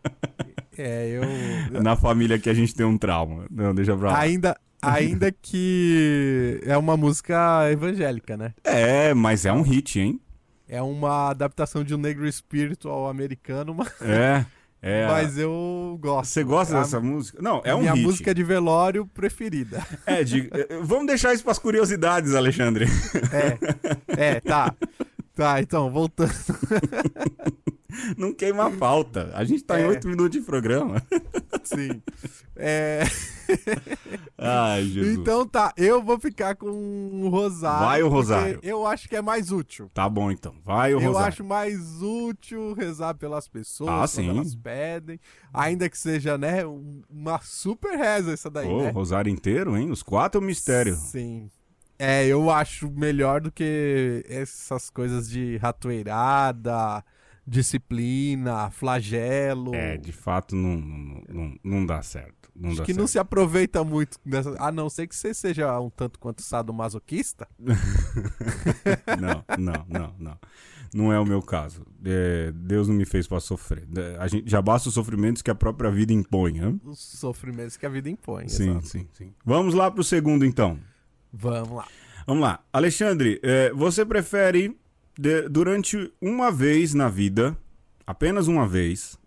É, 0.77 1.09
eu. 1.09 1.23
Na 1.83 1.97
família 1.97 2.39
que 2.39 2.49
a 2.51 2.55
gente 2.55 2.75
tem 2.75 2.85
um 2.87 2.99
trauma. 2.99 3.47
Não, 3.51 3.75
deixa 3.75 3.97
pra 3.97 4.13
lá. 4.13 4.19
Ainda, 4.19 4.57
ainda 4.83 5.33
que 5.33 6.61
é 6.65 6.77
uma 6.77 6.97
música 6.97 7.71
evangélica, 7.71 8.37
né? 8.37 8.55
É, 8.63 9.15
mas 9.15 9.45
é 9.45 9.53
um 9.53 9.63
hit, 9.63 10.01
hein? 10.01 10.21
É 10.69 10.81
uma 10.83 11.31
adaptação 11.31 11.85
de 11.85 11.95
um 11.95 11.99
negro 11.99 12.27
espiritual 12.27 13.09
americano. 13.09 13.75
Mas... 13.75 13.93
É. 14.01 14.45
É, 14.87 15.07
mas 15.07 15.39
eu 15.39 15.99
gosto. 15.99 16.31
Você 16.31 16.45
gosta 16.45 16.77
é 16.77 16.81
dessa 16.81 17.01
música? 17.01 17.41
Não, 17.41 17.63
é 17.65 17.75
um 17.75 17.81
minha 17.81 17.95
hit. 17.95 18.05
música 18.05 18.35
de 18.35 18.45
velório 18.45 19.07
preferida. 19.07 19.83
É, 20.05 20.23
de, 20.23 20.51
eh, 20.53 20.79
vamos 20.83 21.07
deixar 21.07 21.33
isso 21.33 21.43
para 21.43 21.53
as 21.53 21.59
curiosidades, 21.59 22.35
Alexandre. 22.35 22.85
É, 23.33 24.33
é, 24.35 24.41
tá. 24.41 24.75
Tá, 25.35 25.63
então, 25.63 25.91
voltando. 25.91 26.31
Não 28.17 28.33
queima 28.33 28.67
a 28.67 28.71
pauta. 28.71 29.31
A 29.35 29.45
gente 29.45 29.63
tá 29.63 29.79
é. 29.79 29.83
em 29.83 29.87
oito 29.87 30.09
minutos 30.09 30.39
de 30.39 30.41
programa. 30.41 31.03
Sim. 31.65 32.03
É. 32.57 33.03
Ai, 34.39 34.85
Jesus. 34.85 35.19
Então 35.19 35.47
tá, 35.47 35.73
eu 35.77 36.03
vou 36.03 36.19
ficar 36.19 36.55
com 36.55 36.67
o 36.67 37.29
Rosário. 37.29 37.87
Vai 37.87 38.03
o 38.03 38.09
Rosário. 38.09 38.61
Eu 38.63 38.87
acho 38.87 39.09
que 39.09 39.17
é 39.17 39.23
mais 39.23 39.51
útil. 39.51 39.91
Tá 39.93 40.09
bom, 40.09 40.31
então. 40.31 40.55
Vai 40.65 40.95
o 40.95 41.01
eu 41.01 41.07
Rosário. 41.07 41.25
Eu 41.25 41.29
acho 41.29 41.45
mais 41.45 42.03
útil 42.03 42.75
rezar 42.75 43.15
pelas 43.15 43.49
pessoas 43.49 43.91
ah, 43.91 44.07
sim. 44.07 44.29
elas 44.29 44.55
pedem. 44.55 45.19
Ainda 45.53 45.89
que 45.89 45.99
seja, 45.99 46.37
né, 46.39 46.63
uma 47.09 47.41
super 47.43 47.97
reza 47.97 48.33
essa 48.33 48.51
daí, 48.51 48.67
Pô, 48.67 48.83
né? 48.83 48.91
Rosário 48.91 49.31
inteiro, 49.31 49.77
hein? 49.77 49.91
Os 49.91 50.03
quatro 50.03 50.41
é 50.41 50.43
um 50.45 50.47
mistério. 50.47 50.95
Sim. 50.97 51.51
É, 51.99 52.27
eu 52.27 52.51
acho 52.51 52.91
melhor 52.91 53.41
do 53.41 53.53
que 53.53 54.25
essas 54.29 54.91
coisas 54.91 55.31
de 55.31 55.57
ratoeirada, 55.59 57.05
disciplina, 57.47 58.71
flagelo. 58.71 59.75
É, 59.75 59.97
de 59.97 60.13
fato 60.13 60.57
não, 60.57 60.77
não, 60.77 61.23
não, 61.29 61.57
não 61.63 61.87
dá 61.87 62.03
certo. 62.03 62.51
Não 62.55 62.71
Acho 62.71 62.79
dá 62.79 62.85
que 62.85 62.93
certo. 62.93 63.01
não 63.01 63.07
se 63.07 63.19
aproveita 63.19 63.83
muito 63.83 64.19
dessa. 64.25 64.55
A 64.59 64.71
não 64.71 64.89
ser 64.89 65.07
que 65.07 65.17
você 65.17 65.35
seja 65.35 65.79
um 65.81 65.91
tanto 65.91 66.19
quanto 66.19 66.43
sadomasoquista. 66.43 67.49
não, 69.19 69.45
não, 69.59 69.87
não, 69.89 70.15
não. 70.19 70.39
Não 70.95 71.13
é 71.13 71.19
o 71.19 71.27
meu 71.27 71.43
caso. 71.43 71.85
É, 72.05 72.53
Deus 72.55 72.87
não 72.87 72.95
me 72.95 73.05
fez 73.05 73.27
para 73.27 73.41
sofrer. 73.41 73.85
É, 73.97 74.17
a 74.21 74.29
gente, 74.29 74.49
já 74.49 74.63
basta 74.63 74.89
os 74.89 74.95
sofrimentos 74.95 75.43
que 75.43 75.51
a 75.51 75.55
própria 75.55 75.91
vida 75.91 76.13
impõe. 76.13 76.61
Hein? 76.61 76.81
Os 76.85 77.01
sofrimentos 77.01 77.77
que 77.77 77.85
a 77.85 77.89
vida 77.89 78.09
impõe. 78.09 78.49
Sim, 78.49 78.71
exato. 78.71 78.87
sim, 78.87 79.09
sim. 79.13 79.35
Vamos 79.45 79.75
lá 79.75 79.91
pro 79.91 80.05
segundo, 80.05 80.45
então. 80.45 80.79
Vamos 81.33 81.73
lá. 81.73 81.89
Vamos 82.25 82.43
lá. 82.43 82.61
Alexandre, 82.73 83.41
é, 83.43 83.73
você 83.73 84.05
prefere, 84.05 84.79
de, 85.19 85.49
durante 85.49 86.13
uma 86.21 86.51
vez 86.51 86.95
na 86.95 87.09
vida, 87.09 87.57
apenas 88.07 88.49
uma 88.49 88.67
vez, 88.67 89.19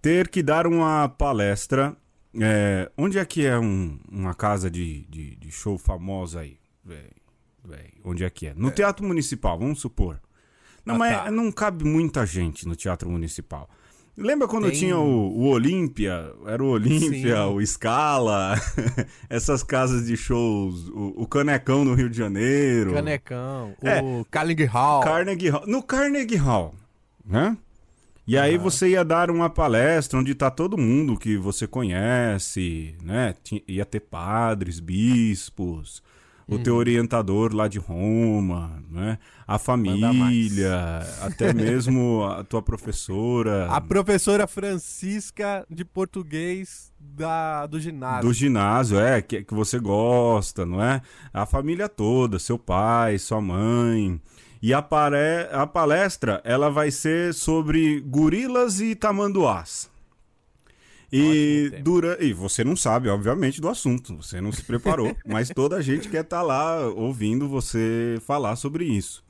ter 0.00 0.28
que 0.28 0.42
dar 0.42 0.66
uma 0.66 1.08
palestra 1.08 1.96
é, 2.40 2.90
onde 2.96 3.18
é 3.18 3.24
que 3.24 3.46
é 3.46 3.58
um, 3.58 3.98
uma 4.10 4.34
casa 4.34 4.70
de, 4.70 5.04
de, 5.08 5.36
de, 5.36 5.50
show 5.50 5.78
famosa 5.78 6.40
aí? 6.40 6.58
Véi, 6.84 7.10
véi, 7.64 7.94
onde 8.04 8.24
é 8.24 8.30
que 8.30 8.46
é? 8.46 8.54
No 8.54 8.68
é. 8.68 8.70
Teatro 8.70 9.06
Municipal, 9.06 9.58
vamos 9.58 9.80
supor. 9.80 10.20
Não, 10.84 10.94
ah, 10.96 10.98
mas 10.98 11.16
tá. 11.16 11.30
não 11.30 11.50
cabe 11.50 11.84
muita 11.84 12.24
gente 12.24 12.66
no 12.66 12.76
Teatro 12.76 13.10
Municipal. 13.10 13.68
Lembra 14.18 14.48
quando 14.48 14.68
Tem... 14.68 14.80
tinha 14.80 14.98
o, 14.98 15.38
o 15.38 15.48
Olímpia? 15.48 16.32
Era 16.44 16.62
o 16.62 16.66
Olímpia, 16.66 17.46
o 17.46 17.64
Scala, 17.64 18.56
essas 19.30 19.62
casas 19.62 20.06
de 20.06 20.16
shows, 20.16 20.88
o, 20.88 21.14
o, 21.22 21.26
Canecão 21.26 21.84
no 21.84 21.94
Rio 21.94 22.10
de 22.10 22.18
Janeiro. 22.18 22.94
Canecão, 22.94 23.74
é, 23.80 24.02
o 24.02 24.26
Carnegie 24.28 24.64
Hall. 24.64 25.02
Carnegie 25.02 25.48
Hall. 25.50 25.64
No 25.68 25.82
Carnegie 25.84 26.36
Hall, 26.36 26.74
né? 27.24 27.56
E 28.26 28.36
aí 28.36 28.56
ah. 28.56 28.58
você 28.58 28.88
ia 28.88 29.04
dar 29.04 29.30
uma 29.30 29.48
palestra 29.48 30.18
onde 30.18 30.34
tá 30.34 30.50
todo 30.50 30.76
mundo 30.76 31.16
que 31.16 31.36
você 31.36 31.68
conhece, 31.68 32.96
né? 33.02 33.36
Ia 33.68 33.86
ter 33.86 34.00
padres, 34.00 34.80
bispos, 34.80 36.02
o 36.48 36.54
uhum. 36.54 36.62
teu 36.62 36.76
orientador 36.76 37.54
lá 37.54 37.68
de 37.68 37.78
Roma, 37.78 38.82
né? 38.90 39.18
A 39.46 39.58
família, 39.58 41.06
até 41.20 41.52
mesmo 41.52 42.24
a 42.24 42.42
tua 42.42 42.62
professora. 42.62 43.66
A 43.70 43.80
professora 43.80 44.46
Francisca 44.46 45.66
de 45.68 45.84
português 45.84 46.90
da, 46.98 47.66
do 47.66 47.78
ginásio. 47.78 48.28
Do 48.28 48.32
ginásio, 48.32 48.98
é, 48.98 49.20
que, 49.20 49.44
que 49.44 49.54
você 49.54 49.78
gosta, 49.78 50.64
não 50.64 50.82
é? 50.82 51.02
A 51.34 51.44
família 51.44 51.88
toda, 51.88 52.38
seu 52.38 52.58
pai, 52.58 53.18
sua 53.18 53.42
mãe. 53.42 54.18
E 54.62 54.72
a, 54.72 54.80
pare... 54.80 55.48
a 55.52 55.66
palestra 55.66 56.40
ela 56.44 56.70
vai 56.70 56.90
ser 56.90 57.34
sobre 57.34 58.00
gorilas 58.00 58.80
e 58.80 58.94
tamanduás. 58.94 59.90
E, 61.12 61.72
dura... 61.82 62.18
e 62.20 62.32
você 62.32 62.62
não 62.62 62.76
sabe, 62.76 63.08
obviamente, 63.08 63.60
do 63.60 63.68
assunto, 63.68 64.16
você 64.16 64.40
não 64.40 64.52
se 64.52 64.62
preparou, 64.62 65.16
mas 65.26 65.48
toda 65.48 65.76
a 65.76 65.80
gente 65.80 66.08
quer 66.08 66.22
estar 66.22 66.38
tá 66.38 66.42
lá 66.42 66.86
ouvindo 66.88 67.48
você 67.48 68.18
falar 68.26 68.56
sobre 68.56 68.84
isso. 68.84 69.24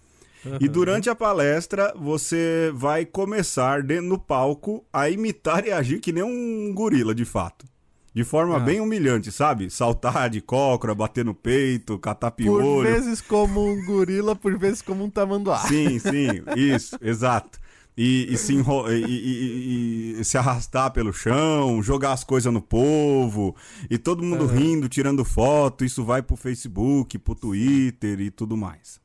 Uhum. 0.44 0.58
E 0.60 0.68
durante 0.68 1.10
a 1.10 1.14
palestra, 1.14 1.92
você 1.96 2.70
vai 2.74 3.04
começar 3.04 3.82
no 3.82 4.18
palco 4.18 4.84
a 4.92 5.08
imitar 5.08 5.66
e 5.66 5.72
agir 5.72 6.00
que 6.00 6.12
nem 6.12 6.22
um 6.22 6.72
gorila, 6.74 7.14
de 7.14 7.24
fato. 7.24 7.66
De 8.14 8.24
forma 8.24 8.56
ah. 8.56 8.60
bem 8.60 8.80
humilhante, 8.80 9.30
sabe? 9.30 9.70
Saltar 9.70 10.28
de 10.30 10.40
cócora, 10.40 10.94
bater 10.94 11.24
no 11.24 11.34
peito, 11.34 11.98
catar 11.98 12.32
piolho. 12.32 12.64
Por 12.64 12.84
vezes 12.84 13.20
como 13.20 13.64
um 13.64 13.84
gorila, 13.84 14.34
por 14.34 14.58
vezes 14.58 14.82
como 14.82 15.04
um 15.04 15.10
tamanduá. 15.10 15.58
Sim, 15.58 15.98
sim, 15.98 16.42
isso, 16.56 16.96
exato. 17.00 17.60
E, 18.00 18.32
e, 18.32 18.38
se, 18.38 18.54
enro... 18.54 18.88
e, 18.92 20.20
e, 20.20 20.24
se 20.24 20.38
arrastar 20.38 20.92
pelo 20.92 21.12
chão, 21.12 21.82
jogar 21.82 22.12
as 22.12 22.22
coisas 22.22 22.52
no 22.52 22.62
povo, 22.62 23.56
e 23.90 23.98
todo 23.98 24.22
mundo 24.22 24.44
uhum. 24.44 24.56
rindo, 24.56 24.88
tirando 24.88 25.24
foto, 25.24 25.84
isso 25.84 26.04
vai 26.04 26.22
pro 26.22 26.36
Facebook, 26.36 27.18
pro 27.18 27.34
Twitter 27.34 28.20
e 28.20 28.30
tudo 28.30 28.56
mais. 28.56 29.00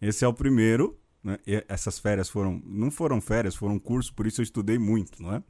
Esse 0.00 0.24
é 0.24 0.28
o 0.28 0.32
primeiro, 0.32 0.98
né? 1.22 1.36
essas 1.68 1.98
férias 1.98 2.30
foram, 2.30 2.62
não 2.64 2.90
foram 2.90 3.20
férias, 3.20 3.54
foram 3.54 3.78
curso, 3.78 4.14
por 4.14 4.26
isso 4.26 4.40
eu 4.40 4.44
estudei 4.44 4.78
muito, 4.78 5.22
não 5.22 5.34
é? 5.34 5.42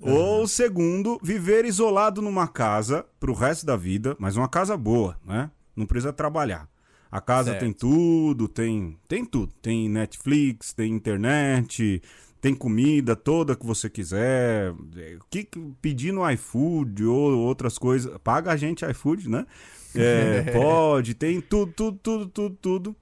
Uhum. 0.00 0.12
Ou 0.12 0.48
segundo, 0.48 1.20
viver 1.22 1.64
isolado 1.64 2.20
numa 2.20 2.48
casa 2.48 3.06
pro 3.20 3.34
resto 3.34 3.64
da 3.64 3.76
vida, 3.76 4.16
mas 4.18 4.36
uma 4.36 4.48
casa 4.48 4.76
boa, 4.76 5.16
né? 5.24 5.48
Não 5.76 5.86
precisa 5.86 6.12
trabalhar. 6.12 6.68
A 7.16 7.20
casa 7.22 7.52
certo. 7.52 7.60
tem 7.60 7.72
tudo, 7.72 8.46
tem, 8.46 8.98
tem 9.08 9.24
tudo. 9.24 9.50
Tem 9.62 9.88
Netflix, 9.88 10.74
tem 10.74 10.92
internet, 10.92 12.02
tem 12.42 12.54
comida 12.54 13.16
toda 13.16 13.56
que 13.56 13.64
você 13.64 13.88
quiser. 13.88 14.70
O 14.72 15.24
que 15.30 15.48
pedir 15.80 16.12
no 16.12 16.30
iFood 16.30 17.06
ou 17.06 17.38
outras 17.38 17.78
coisas. 17.78 18.14
Paga 18.18 18.52
a 18.52 18.56
gente 18.58 18.84
iFood, 18.84 19.30
né? 19.30 19.46
É, 19.94 20.52
pode, 20.52 21.14
tem 21.14 21.40
tudo, 21.40 21.72
tudo, 21.72 21.98
tudo, 22.02 22.26
tudo, 22.26 22.58
tudo. 22.60 22.96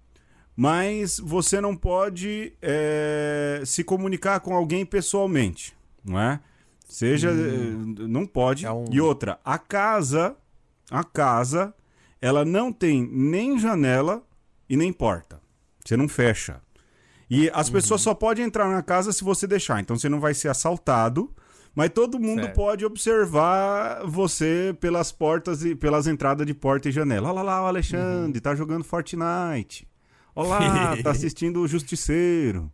Mas 0.56 1.18
você 1.18 1.61
não 1.61 1.75
pode 1.75 2.52
é, 2.62 3.62
se 3.66 3.83
comunicar 3.83 4.38
com 4.38 4.54
alguém 4.54 4.87
pessoalmente, 4.87 5.75
não 6.04 6.21
é? 6.21 6.38
Seja. 6.87 7.33
Hum. 7.33 7.97
Não 7.99 8.25
pode. 8.28 8.64
É 8.64 8.71
um... 8.71 8.85
E 8.92 9.00
outra, 9.00 9.40
a 9.44 9.59
casa. 9.59 10.37
A 10.88 11.02
casa 11.02 11.75
ela 12.25 12.43
não 12.43 12.73
tem 12.73 13.07
nem 13.12 13.59
janela 13.59 14.23
e 14.66 14.78
nem 14.78 14.90
porta. 14.90 15.38
Você 15.85 15.95
não 15.95 16.09
fecha. 16.09 16.59
E 17.28 17.50
as 17.52 17.66
uhum. 17.66 17.75
pessoas 17.75 18.00
só 18.00 18.14
podem 18.14 18.47
entrar 18.47 18.66
na 18.71 18.83
casa 18.83 19.12
se 19.12 19.23
você 19.23 19.47
deixar. 19.47 19.78
Então 19.78 19.95
você 19.95 20.09
não 20.09 20.21
vai 20.21 20.33
ser 20.33 20.49
assaltado, 20.49 21.31
mas 21.75 21.90
todo 21.90 22.19
mundo 22.19 22.45
certo. 22.45 22.54
pode 22.54 22.83
observar 22.83 24.07
você 24.07 24.75
pelas 24.81 25.12
portas 25.12 25.62
e 25.66 25.75
pelas 25.75 26.07
entradas 26.07 26.47
de 26.47 26.54
porta 26.54 26.88
e 26.88 26.93
janela. 26.93 27.31
Olha 27.31 27.43
lá 27.43 27.62
o 27.62 27.66
Alexandre, 27.66 28.38
uhum. 28.38 28.43
tá 28.43 28.54
jogando 28.54 28.85
Fortnite. 28.85 29.87
Olha 30.35 30.49
lá, 30.49 30.97
tá 31.04 31.11
assistindo 31.11 31.61
o 31.61 31.69
Justiceiro. 31.69 32.73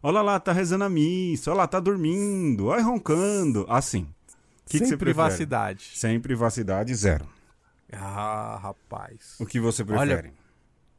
Olha 0.00 0.22
lá, 0.22 0.38
tá 0.38 0.52
rezando 0.52 0.84
a 0.84 0.88
missa. 0.88 1.50
Olha 1.50 1.58
lá, 1.58 1.66
tá 1.66 1.80
dormindo. 1.80 2.66
Olha 2.66 2.84
roncando. 2.84 3.66
Assim. 3.68 4.06
Que 4.64 4.78
Sem 4.78 4.90
que 4.90 4.96
privacidade. 4.96 5.80
Prefere? 5.80 5.98
Sem 5.98 6.20
privacidade, 6.20 6.94
zero. 6.94 7.26
Ah, 7.92 8.58
rapaz. 8.60 9.36
O 9.38 9.46
que 9.46 9.60
você 9.60 9.84
prefere? 9.84 10.12
Olha, 10.12 10.32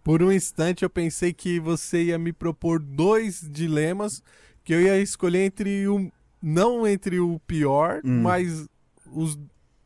por 0.04 0.22
um 0.22 0.32
instante 0.32 0.84
eu 0.84 0.90
pensei 0.90 1.34
que 1.34 1.60
você 1.60 2.04
ia 2.04 2.20
me 2.20 2.32
propor 2.32 2.80
dois 2.80 3.42
dilemas 3.42 4.22
que 4.64 4.74
eu 4.74 4.82
ia 4.82 5.00
escolher 5.00 5.46
entre 5.46 5.88
o 5.88 6.12
não 6.42 6.86
entre 6.86 7.20
o 7.20 7.40
pior, 7.48 8.02
hum. 8.04 8.22
mas 8.22 8.68
os, 9.12 9.40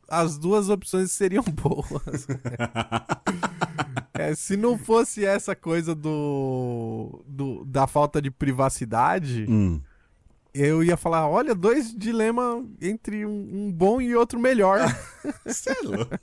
as 0.08 0.36
duas 0.36 0.68
opções 0.68 1.12
seriam 1.12 1.44
boas. 1.50 2.26
é, 4.12 4.34
se 4.34 4.56
não 4.56 4.76
fosse 4.76 5.24
essa 5.24 5.54
coisa 5.54 5.94
do, 5.94 7.24
do 7.26 7.64
da 7.64 7.86
falta 7.86 8.20
de 8.20 8.30
privacidade, 8.30 9.46
hum 9.48 9.80
eu 10.58 10.82
ia 10.82 10.96
falar, 10.96 11.28
olha, 11.28 11.54
dois 11.54 11.94
dilemas 11.94 12.64
entre 12.80 13.24
um, 13.24 13.48
um, 13.52 13.72
bom 13.72 14.00
e 14.00 14.16
outro 14.16 14.40
melhor. 14.40 14.80
Você 15.46 15.70
é 15.70 15.82
louco. 15.82 16.18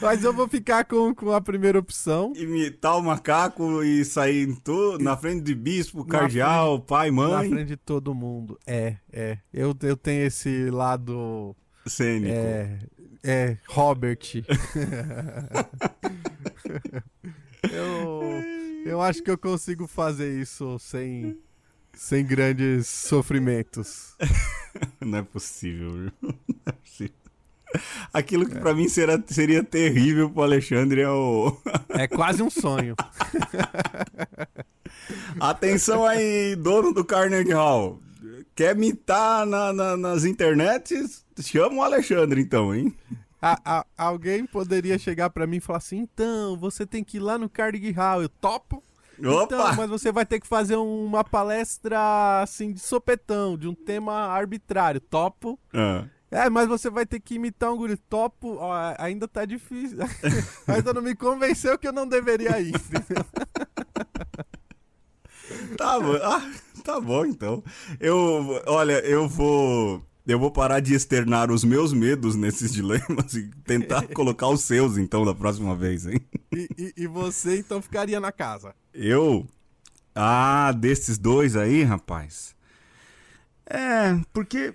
Mas 0.00 0.24
eu 0.24 0.32
vou 0.32 0.48
ficar 0.48 0.84
com, 0.84 1.14
com 1.14 1.32
a 1.32 1.40
primeira 1.40 1.78
opção. 1.78 2.32
Imitar 2.36 2.96
o 2.96 3.02
macaco 3.02 3.82
e 3.82 4.04
sair 4.04 4.54
tu, 4.62 4.98
na 4.98 5.16
frente 5.16 5.42
de 5.42 5.54
bispo, 5.54 6.04
cardeal, 6.04 6.80
pai, 6.80 7.10
mãe. 7.10 7.50
Na 7.50 7.56
frente 7.56 7.68
de 7.68 7.76
todo 7.76 8.14
mundo. 8.14 8.58
É, 8.66 8.96
é. 9.12 9.38
Eu, 9.52 9.74
eu 9.82 9.96
tenho 9.96 10.26
esse 10.26 10.70
lado. 10.70 11.56
Cênico. 11.86 12.34
É, 12.34 12.78
é 13.22 13.58
Robert. 13.68 14.18
eu, 17.72 18.22
eu 18.84 19.00
acho 19.00 19.22
que 19.22 19.30
eu 19.30 19.38
consigo 19.38 19.86
fazer 19.86 20.40
isso 20.40 20.78
sem 20.78 21.38
sem 21.96 22.24
grandes 22.24 22.86
sofrimentos. 22.86 24.14
Não 25.00 25.18
é 25.18 25.22
possível, 25.22 25.92
viu? 25.92 26.12
Não 26.22 26.62
é 26.66 26.72
possível. 26.72 27.14
Aquilo 28.12 28.46
que 28.46 28.56
é. 28.56 28.60
para 28.60 28.74
mim 28.74 28.88
será, 28.88 29.20
seria 29.26 29.62
terrível 29.64 30.30
pro 30.30 30.42
Alexandre 30.42 31.00
é 31.00 31.08
o. 31.08 31.56
É 31.90 32.06
quase 32.06 32.42
um 32.42 32.50
sonho. 32.50 32.94
Atenção 35.40 36.04
aí, 36.04 36.56
dono 36.56 36.92
do 36.92 37.04
Carnegie 37.04 37.52
Hall. 37.52 38.00
Quer 38.54 38.76
mitar 38.76 39.44
na, 39.46 39.72
na, 39.72 39.96
nas 39.96 40.24
internets? 40.24 41.24
Chama 41.40 41.76
o 41.76 41.82
Alexandre 41.82 42.40
então, 42.40 42.74
hein? 42.74 42.94
A, 43.42 43.58
a, 43.64 43.86
alguém 43.98 44.46
poderia 44.46 44.98
chegar 44.98 45.30
para 45.30 45.46
mim 45.46 45.56
e 45.56 45.60
falar 45.60 45.78
assim: 45.78 45.98
então, 45.98 46.56
você 46.56 46.86
tem 46.86 47.02
que 47.02 47.16
ir 47.16 47.20
lá 47.20 47.36
no 47.36 47.48
Carnegie 47.48 47.90
Hall. 47.90 48.22
Eu 48.22 48.28
topo. 48.28 48.82
Opa! 49.18 49.44
Então, 49.44 49.76
mas 49.76 49.88
você 49.88 50.10
vai 50.10 50.26
ter 50.26 50.40
que 50.40 50.46
fazer 50.46 50.76
uma 50.76 51.22
palestra 51.22 52.42
assim 52.42 52.72
de 52.72 52.80
sopetão, 52.80 53.56
de 53.56 53.68
um 53.68 53.74
tema 53.74 54.12
arbitrário. 54.12 55.00
Topo. 55.00 55.58
Ah. 55.72 56.04
É, 56.30 56.50
mas 56.50 56.66
você 56.66 56.90
vai 56.90 57.06
ter 57.06 57.20
que 57.20 57.36
imitar 57.36 57.72
um 57.72 57.76
guri. 57.76 57.96
Topo, 57.96 58.56
ó, 58.56 58.72
ainda 58.98 59.28
tá 59.28 59.44
difícil. 59.44 59.98
ainda 60.66 60.92
não 60.92 61.00
me 61.00 61.14
convenceu 61.14 61.78
que 61.78 61.86
eu 61.86 61.92
não 61.92 62.08
deveria 62.08 62.60
ir. 62.60 62.72
tá 65.76 66.00
bom. 66.00 66.16
Ah, 66.22 66.50
tá 66.82 67.00
bom 67.00 67.24
então. 67.24 67.62
Eu, 68.00 68.60
olha, 68.66 68.98
eu 69.06 69.28
vou 69.28 70.04
eu 70.26 70.38
vou 70.38 70.50
parar 70.50 70.80
de 70.80 70.94
externar 70.94 71.50
os 71.50 71.64
meus 71.64 71.92
medos 71.92 72.34
nesses 72.34 72.72
dilemas 72.72 73.34
e 73.34 73.50
tentar 73.64 74.06
colocar 74.14 74.48
os 74.48 74.62
seus, 74.62 74.96
então, 74.96 75.24
da 75.24 75.34
próxima 75.34 75.76
vez, 75.76 76.06
hein? 76.06 76.20
E, 76.52 76.68
e, 76.78 76.94
e, 77.02 77.06
você, 77.06 77.58
então, 77.58 77.82
ficaria 77.82 78.18
na 78.18 78.32
casa? 78.32 78.74
Eu? 78.92 79.46
Ah, 80.14 80.72
desses 80.72 81.18
dois 81.18 81.56
aí, 81.56 81.82
rapaz. 81.82 82.54
É, 83.66 84.18
porque 84.32 84.74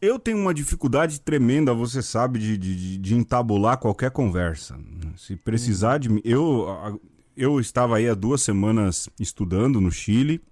eu 0.00 0.18
tenho 0.18 0.38
uma 0.38 0.52
dificuldade 0.52 1.20
tremenda, 1.20 1.72
você 1.72 2.02
sabe, 2.02 2.38
de, 2.38 2.58
de, 2.58 2.98
de 2.98 3.14
entabular 3.14 3.78
qualquer 3.78 4.10
conversa. 4.10 4.78
Se 5.16 5.34
precisar 5.34 5.98
de 5.98 6.08
mim. 6.08 6.20
Eu, 6.24 7.00
eu 7.36 7.58
estava 7.58 7.96
aí 7.96 8.08
há 8.08 8.14
duas 8.14 8.42
semanas 8.42 9.08
estudando 9.18 9.80
no 9.80 9.90
Chile. 9.90 10.42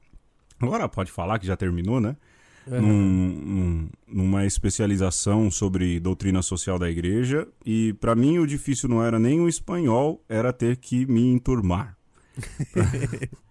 Agora 0.59 0.89
pode 0.89 1.13
falar 1.13 1.39
que 1.39 1.47
já 1.47 1.57
terminou, 1.57 2.01
né? 2.01 2.17
Uhum. 2.71 2.81
num, 2.81 3.89
numa 4.07 4.47
especialização 4.47 5.51
sobre 5.51 6.01
doutrina 6.01 6.43
social 6.43 6.79
da 6.79 6.91
igreja. 6.91 7.47
E 7.65 7.93
para 7.95 8.15
mim 8.15 8.39
o 8.39 8.47
difícil 8.47 8.89
não 8.89 9.03
era 9.03 9.19
nem 9.19 9.41
o 9.41 9.49
espanhol, 9.49 10.23
era 10.29 10.53
ter 10.53 10.77
que 10.77 11.07
me 11.07 11.33
enturmar. 11.33 11.97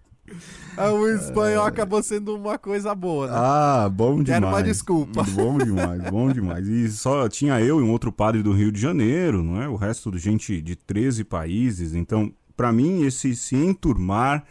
Ah, 0.76 0.90
o 0.90 1.08
espanhol 1.08 1.64
é... 1.64 1.68
acabou 1.68 2.02
sendo 2.02 2.36
uma 2.36 2.58
coisa 2.58 2.94
boa, 2.94 3.28
né? 3.28 3.32
Ah, 3.36 3.88
bom 3.88 4.22
demais. 4.22 4.42
Era 4.42 4.46
uma 4.48 4.62
desculpa. 4.62 5.22
Bom 5.30 5.56
demais, 5.56 6.02
bom 6.10 6.30
demais. 6.30 6.66
E 6.66 6.90
só 6.90 7.28
tinha 7.28 7.60
eu 7.60 7.80
e 7.80 7.82
um 7.82 7.90
outro 7.90 8.10
padre 8.10 8.42
do 8.42 8.52
Rio 8.52 8.72
de 8.72 8.80
Janeiro, 8.80 9.42
não 9.42 9.62
é? 9.62 9.68
O 9.68 9.76
resto 9.76 10.10
de 10.10 10.18
gente 10.18 10.60
de 10.60 10.74
13 10.74 11.24
países. 11.24 11.94
Então, 11.94 12.32
para 12.56 12.72
mim, 12.72 13.04
esse 13.04 13.34
se 13.36 13.54
enturmar 13.54 14.44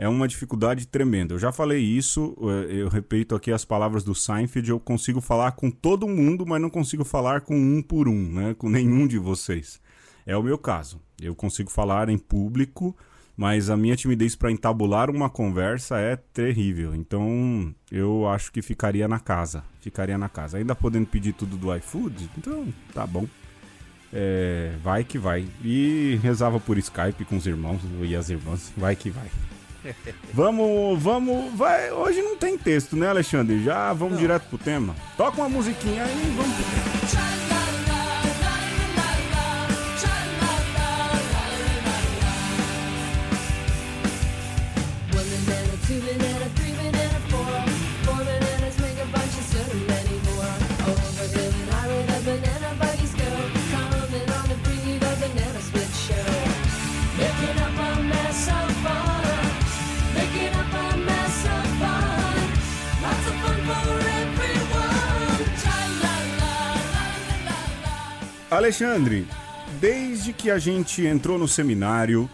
é 0.00 0.08
uma 0.08 0.26
dificuldade 0.26 0.88
tremenda. 0.88 1.34
Eu 1.34 1.38
já 1.38 1.52
falei 1.52 1.78
isso, 1.78 2.34
eh, 2.40 2.76
eu 2.76 2.88
repito 2.88 3.34
aqui 3.34 3.52
as 3.52 3.66
palavras 3.66 4.02
do 4.02 4.14
Seinfeld, 4.14 4.70
eu 4.70 4.80
consigo 4.80 5.20
falar 5.20 5.52
com 5.52 5.70
todo 5.70 6.08
mundo, 6.08 6.46
mas 6.46 6.60
não 6.60 6.70
consigo 6.70 7.04
falar 7.04 7.42
com 7.42 7.54
um 7.54 7.82
por 7.82 8.08
um, 8.08 8.32
né? 8.32 8.54
Com 8.56 8.70
nenhum 8.70 9.06
de 9.06 9.18
vocês. 9.18 9.78
É 10.24 10.34
o 10.34 10.42
meu 10.42 10.56
caso. 10.56 10.98
Eu 11.20 11.34
consigo 11.34 11.70
falar 11.70 12.08
em 12.08 12.16
público, 12.16 12.96
mas 13.36 13.68
a 13.68 13.76
minha 13.76 13.94
timidez 13.94 14.34
para 14.34 14.50
entabular 14.50 15.10
uma 15.10 15.28
conversa 15.28 15.98
é 15.98 16.16
terrível. 16.16 16.94
Então, 16.94 17.74
eu 17.92 18.26
acho 18.26 18.50
que 18.50 18.62
ficaria 18.62 19.06
na 19.06 19.20
casa. 19.20 19.62
Ficaria 19.82 20.16
na 20.16 20.30
casa. 20.30 20.56
Ainda 20.56 20.74
podendo 20.74 21.08
pedir 21.08 21.34
tudo 21.34 21.58
do 21.58 21.76
iFood? 21.76 22.30
Então, 22.38 22.72
tá 22.94 23.06
bom. 23.06 23.28
É, 24.10 24.72
vai 24.82 25.04
que 25.04 25.18
vai. 25.18 25.46
E 25.62 26.18
rezava 26.22 26.58
por 26.58 26.78
Skype 26.78 27.26
com 27.26 27.36
os 27.36 27.46
irmãos 27.46 27.82
e 28.00 28.16
as 28.16 28.30
irmãs. 28.30 28.72
Vai 28.78 28.96
que 28.96 29.10
vai 29.10 29.28
vamos, 30.32 31.02
vamos, 31.02 31.54
vai. 31.56 31.90
Hoje 31.92 32.22
não 32.22 32.36
tem 32.36 32.56
texto, 32.56 32.96
né, 32.96 33.08
Alexandre? 33.08 33.62
Já 33.62 33.92
vamos 33.92 34.14
não. 34.14 34.20
direto 34.20 34.44
pro 34.48 34.58
tema. 34.58 34.94
Toca 35.16 35.40
uma 35.40 35.48
musiquinha 35.48 36.04
aí 36.04 36.10
e 36.10 36.36
vamos 36.36 36.54
pro 36.54 36.64
tema. 36.64 37.50
Alexandre, 68.50 69.28
desde 69.80 70.32
que 70.32 70.50
a 70.50 70.58
gente 70.58 71.06
entrou 71.06 71.38
no 71.38 71.46
seminário 71.46 72.28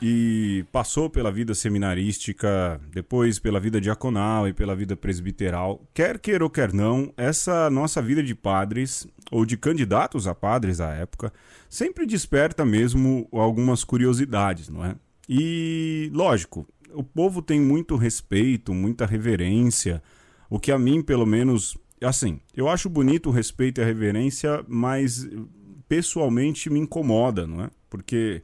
e 0.00 0.62
passou 0.70 1.08
pela 1.08 1.32
vida 1.32 1.54
seminarística, 1.54 2.78
depois 2.92 3.38
pela 3.38 3.58
vida 3.58 3.80
diaconal 3.80 4.46
e 4.46 4.52
pela 4.52 4.76
vida 4.76 4.94
presbiteral, 4.94 5.82
quer 5.94 6.18
queira 6.18 6.44
ou 6.44 6.50
quer 6.50 6.70
não, 6.70 7.10
essa 7.16 7.70
nossa 7.70 8.02
vida 8.02 8.22
de 8.22 8.34
padres, 8.34 9.08
ou 9.32 9.46
de 9.46 9.56
candidatos 9.56 10.26
a 10.26 10.34
padres 10.34 10.82
à 10.82 10.92
época, 10.92 11.32
sempre 11.66 12.04
desperta 12.04 12.62
mesmo 12.62 13.26
algumas 13.32 13.84
curiosidades, 13.84 14.68
não 14.68 14.84
é? 14.84 14.94
E, 15.26 16.10
lógico, 16.12 16.68
o 16.92 17.02
povo 17.02 17.40
tem 17.40 17.58
muito 17.58 17.96
respeito, 17.96 18.74
muita 18.74 19.06
reverência, 19.06 20.02
o 20.50 20.60
que 20.60 20.70
a 20.70 20.78
mim, 20.78 21.00
pelo 21.00 21.24
menos, 21.24 21.78
assim, 22.04 22.40
eu 22.56 22.68
acho 22.68 22.88
bonito 22.88 23.28
o 23.28 23.32
respeito 23.32 23.80
e 23.80 23.82
a 23.82 23.86
reverência, 23.86 24.64
mas 24.68 25.28
pessoalmente 25.88 26.70
me 26.70 26.80
incomoda, 26.80 27.46
não 27.46 27.64
é? 27.64 27.70
Porque 27.88 28.42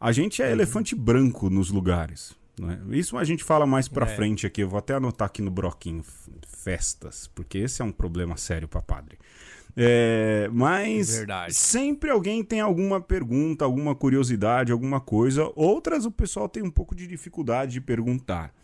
a 0.00 0.12
gente 0.12 0.42
é 0.42 0.46
uhum. 0.46 0.52
elefante 0.52 0.94
branco 0.94 1.50
nos 1.50 1.70
lugares. 1.70 2.34
É? 2.62 2.96
Isso 2.96 3.18
a 3.18 3.24
gente 3.24 3.44
fala 3.44 3.66
mais 3.66 3.86
pra 3.88 4.06
é. 4.06 4.16
frente 4.16 4.46
aqui. 4.46 4.62
Eu 4.62 4.68
vou 4.68 4.78
até 4.78 4.94
anotar 4.94 5.26
aqui 5.26 5.42
no 5.42 5.50
broquinho 5.50 6.02
festas, 6.46 7.30
porque 7.34 7.58
esse 7.58 7.82
é 7.82 7.84
um 7.84 7.92
problema 7.92 8.36
sério 8.36 8.66
para 8.66 8.80
padre. 8.80 9.18
É, 9.78 10.48
mas 10.52 11.18
Verdade. 11.18 11.52
sempre 11.52 12.08
alguém 12.08 12.42
tem 12.42 12.60
alguma 12.60 12.98
pergunta, 12.98 13.62
alguma 13.62 13.94
curiosidade, 13.94 14.72
alguma 14.72 15.00
coisa. 15.00 15.52
Outras 15.54 16.06
o 16.06 16.10
pessoal 16.10 16.48
tem 16.48 16.62
um 16.62 16.70
pouco 16.70 16.94
de 16.94 17.06
dificuldade 17.06 17.72
de 17.72 17.80
perguntar. 17.82 18.54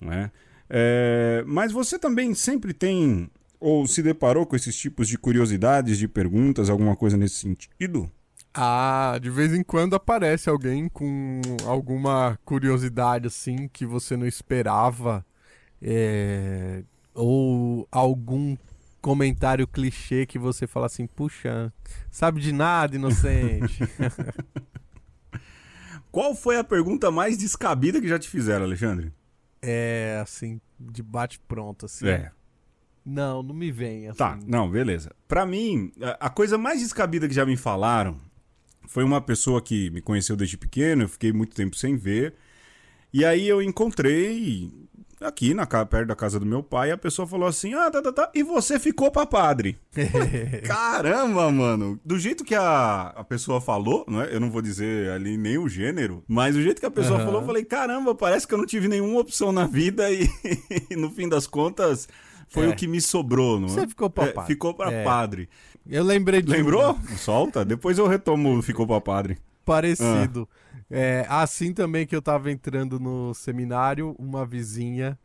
Não 0.00 0.10
é? 0.10 0.30
É, 0.70 1.44
mas 1.46 1.70
você 1.72 1.98
também 1.98 2.34
sempre 2.34 2.72
tem 2.72 3.30
ou 3.62 3.86
se 3.86 4.02
deparou 4.02 4.44
com 4.44 4.56
esses 4.56 4.76
tipos 4.76 5.06
de 5.06 5.16
curiosidades, 5.16 5.96
de 5.96 6.08
perguntas, 6.08 6.68
alguma 6.68 6.96
coisa 6.96 7.16
nesse 7.16 7.36
sentido? 7.36 8.10
Ah, 8.52 9.18
de 9.22 9.30
vez 9.30 9.54
em 9.54 9.62
quando 9.62 9.94
aparece 9.94 10.50
alguém 10.50 10.88
com 10.88 11.40
alguma 11.64 12.38
curiosidade 12.44 13.28
assim 13.28 13.68
que 13.68 13.86
você 13.86 14.16
não 14.16 14.26
esperava. 14.26 15.24
É... 15.80 16.82
Ou 17.14 17.86
algum 17.90 18.56
comentário 19.00 19.66
clichê 19.66 20.26
que 20.26 20.38
você 20.38 20.66
fala 20.66 20.86
assim, 20.86 21.06
puxa, 21.06 21.72
sabe 22.10 22.40
de 22.40 22.52
nada, 22.52 22.96
inocente. 22.96 23.78
Qual 26.10 26.34
foi 26.34 26.58
a 26.58 26.64
pergunta 26.64 27.10
mais 27.10 27.38
descabida 27.38 28.00
que 28.00 28.08
já 28.08 28.18
te 28.18 28.28
fizeram, 28.28 28.64
Alexandre? 28.64 29.12
É, 29.62 30.18
assim, 30.22 30.60
de 30.78 31.02
bate 31.02 31.38
pronto, 31.40 31.86
assim. 31.86 32.08
É. 32.08 32.30
Não, 33.04 33.42
não 33.42 33.54
me 33.54 33.70
vem 33.70 34.08
assim. 34.08 34.18
Tá, 34.18 34.38
não, 34.46 34.70
beleza. 34.70 35.12
Pra 35.26 35.44
mim, 35.44 35.92
a 36.20 36.30
coisa 36.30 36.56
mais 36.56 36.80
descabida 36.80 37.28
que 37.28 37.34
já 37.34 37.44
me 37.44 37.56
falaram 37.56 38.16
foi 38.86 39.02
uma 39.02 39.20
pessoa 39.20 39.60
que 39.60 39.90
me 39.90 40.00
conheceu 40.00 40.36
desde 40.36 40.56
pequeno, 40.56 41.02
eu 41.02 41.08
fiquei 41.08 41.32
muito 41.32 41.54
tempo 41.54 41.76
sem 41.76 41.96
ver. 41.96 42.34
E 43.12 43.24
aí 43.24 43.46
eu 43.48 43.60
encontrei 43.60 44.70
aqui 45.20 45.54
na 45.54 45.66
perto 45.66 46.08
da 46.08 46.16
casa 46.16 46.38
do 46.38 46.46
meu 46.46 46.62
pai, 46.62 46.90
a 46.90 46.96
pessoa 46.96 47.26
falou 47.26 47.46
assim: 47.48 47.74
"Ah, 47.74 47.90
tá, 47.90 48.02
tá, 48.02 48.12
tá, 48.12 48.30
e 48.34 48.42
você 48.42 48.78
ficou 48.78 49.10
para 49.10 49.26
padre". 49.26 49.78
Caramba, 50.64 51.50
mano. 51.50 52.00
Do 52.04 52.18
jeito 52.18 52.44
que 52.44 52.54
a, 52.54 53.12
a 53.16 53.24
pessoa 53.24 53.60
falou, 53.60 54.04
não 54.08 54.22
é? 54.22 54.34
Eu 54.34 54.40
não 54.40 54.50
vou 54.50 54.62
dizer 54.62 55.10
ali 55.10 55.36
nem 55.36 55.58
o 55.58 55.68
gênero, 55.68 56.24
mas 56.26 56.54
do 56.54 56.62
jeito 56.62 56.80
que 56.80 56.86
a 56.86 56.90
pessoa 56.90 57.18
uhum. 57.18 57.24
falou, 57.24 57.40
eu 57.40 57.46
falei: 57.46 57.64
"Caramba, 57.64 58.14
parece 58.14 58.46
que 58.46 58.54
eu 58.54 58.58
não 58.58 58.66
tive 58.66 58.88
nenhuma 58.88 59.20
opção 59.20 59.52
na 59.52 59.66
vida 59.66 60.10
e, 60.10 60.28
e 60.90 60.96
no 60.96 61.10
fim 61.10 61.28
das 61.28 61.46
contas 61.46 62.08
foi 62.48 62.66
é. 62.66 62.68
o 62.68 62.76
que 62.76 62.86
me 62.86 63.00
sobrou, 63.00 63.58
não 63.58 63.66
é? 63.66 63.70
Você 63.70 63.86
ficou 63.88 64.10
para 64.10 64.24
é, 64.24 64.32
padre. 64.32 64.52
Ficou 64.52 64.74
para 64.74 64.92
é. 64.92 65.04
padre. 65.04 65.48
Eu 65.86 66.04
lembrei 66.04 66.42
de 66.42 66.50
Lembrou? 66.50 66.98
Solta, 67.16 67.64
depois 67.64 67.98
eu 67.98 68.06
retomo 68.06 68.62
ficou 68.62 68.86
para 68.86 69.00
padre. 69.00 69.38
Parecido. 69.64 70.48
Ah. 71.28 71.42
Assim 71.42 71.72
também 71.72 72.06
que 72.06 72.14
eu 72.14 72.22
tava 72.22 72.50
entrando 72.50 73.00
no 73.00 73.32
seminário, 73.34 74.14
uma 74.18 74.44
vizinha 74.44 75.18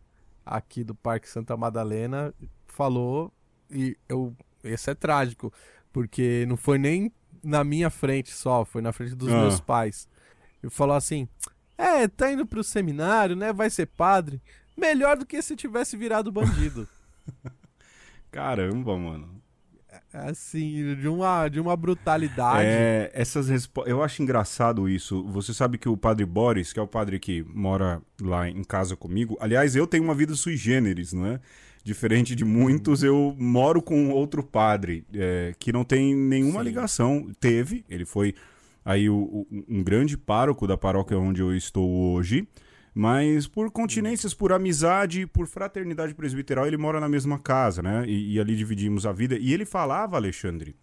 aqui 0.46 0.84
do 0.84 0.96
Parque 0.96 1.30
Santa 1.30 1.58
Madalena 1.58 2.34
falou 2.68 3.34
e 3.70 3.98
eu 4.08 4.34
esse 4.64 4.90
é 4.90 4.96
trágico, 4.96 5.54
porque 5.92 6.46
não 6.48 6.58
foi 6.58 6.78
nem 6.78 7.12
na 7.44 7.64
minha 7.64 7.90
frente 7.90 8.32
só, 8.32 8.66
foi 8.66 8.82
na 8.82 8.92
frente 8.92 9.16
dos 9.16 9.30
ah. 9.30 9.42
meus 9.42 9.60
pais. 9.60 10.08
E 10.64 10.70
falou 10.70 10.96
assim: 10.96 11.28
"É, 11.78 12.08
tá 12.08 12.32
indo 12.32 12.46
pro 12.46 12.64
seminário, 12.64 13.36
né? 13.36 13.54
Vai 13.54 13.70
ser 13.70 13.86
padre. 13.86 14.42
Melhor 14.76 15.18
do 15.18 15.26
que 15.26 15.42
se 15.42 15.56
tivesse 15.56 15.96
virado 15.96 16.32
bandido." 16.32 16.88
Caramba, 18.32 18.98
mano. 18.98 19.38
Assim, 20.14 20.96
de 20.96 21.08
uma, 21.08 21.48
de 21.48 21.60
uma 21.60 21.76
brutalidade. 21.76 22.66
É, 22.66 23.12
essas 23.14 23.70
Eu 23.86 24.02
acho 24.02 24.22
engraçado 24.22 24.88
isso. 24.88 25.24
Você 25.26 25.54
sabe 25.54 25.78
que 25.78 25.90
o 25.90 25.98
padre 25.98 26.26
Boris, 26.26 26.72
que 26.74 26.80
é 26.80 26.82
o 26.82 26.88
padre 26.88 27.20
que 27.20 27.44
mora 27.54 28.02
lá 28.22 28.50
em 28.50 28.64
casa 28.64 28.96
comigo, 28.96 29.38
aliás, 29.40 29.76
eu 29.76 29.86
tenho 29.86 30.04
uma 30.04 30.16
vida 30.16 30.34
sui 30.36 30.56
generis, 30.56 31.14
não 31.14 31.26
é? 31.26 31.40
Diferente 31.84 32.36
de 32.36 32.44
muitos, 32.44 33.02
eu 33.02 33.36
moro 33.38 33.82
com 33.82 34.10
outro 34.10 34.44
padre 34.44 35.06
é, 35.14 35.54
que 35.58 35.72
não 35.72 35.84
tem 35.84 36.16
nenhuma 36.16 36.60
Sim. 36.60 36.66
ligação. 36.66 37.32
Teve, 37.40 37.86
ele 37.90 38.06
foi 38.06 38.34
aí 38.84 39.10
o, 39.10 39.16
o, 39.16 39.48
um 39.70 39.84
grande 39.84 40.18
pároco 40.18 40.68
da 40.68 40.78
paróquia 40.78 41.18
onde 41.18 41.42
eu 41.42 41.56
estou 41.56 41.90
hoje. 42.14 42.48
Mas 42.98 43.46
por 43.46 43.70
continências, 43.70 44.34
por 44.34 44.52
amizade, 44.52 45.28
por 45.28 45.46
fraternidade 45.46 46.16
presbiteral, 46.16 46.66
ele 46.66 46.78
mora 46.78 47.00
na 47.00 47.08
mesma 47.08 47.38
casa, 47.38 47.80
né? 47.80 48.04
E, 48.08 48.34
e 48.34 48.40
ali 48.40 48.56
dividimos 48.56 49.06
a 49.06 49.12
vida. 49.12 49.38
E 49.38 49.54
ele 49.54 49.66
falava, 49.66 50.16
Alexandre, 50.16 50.76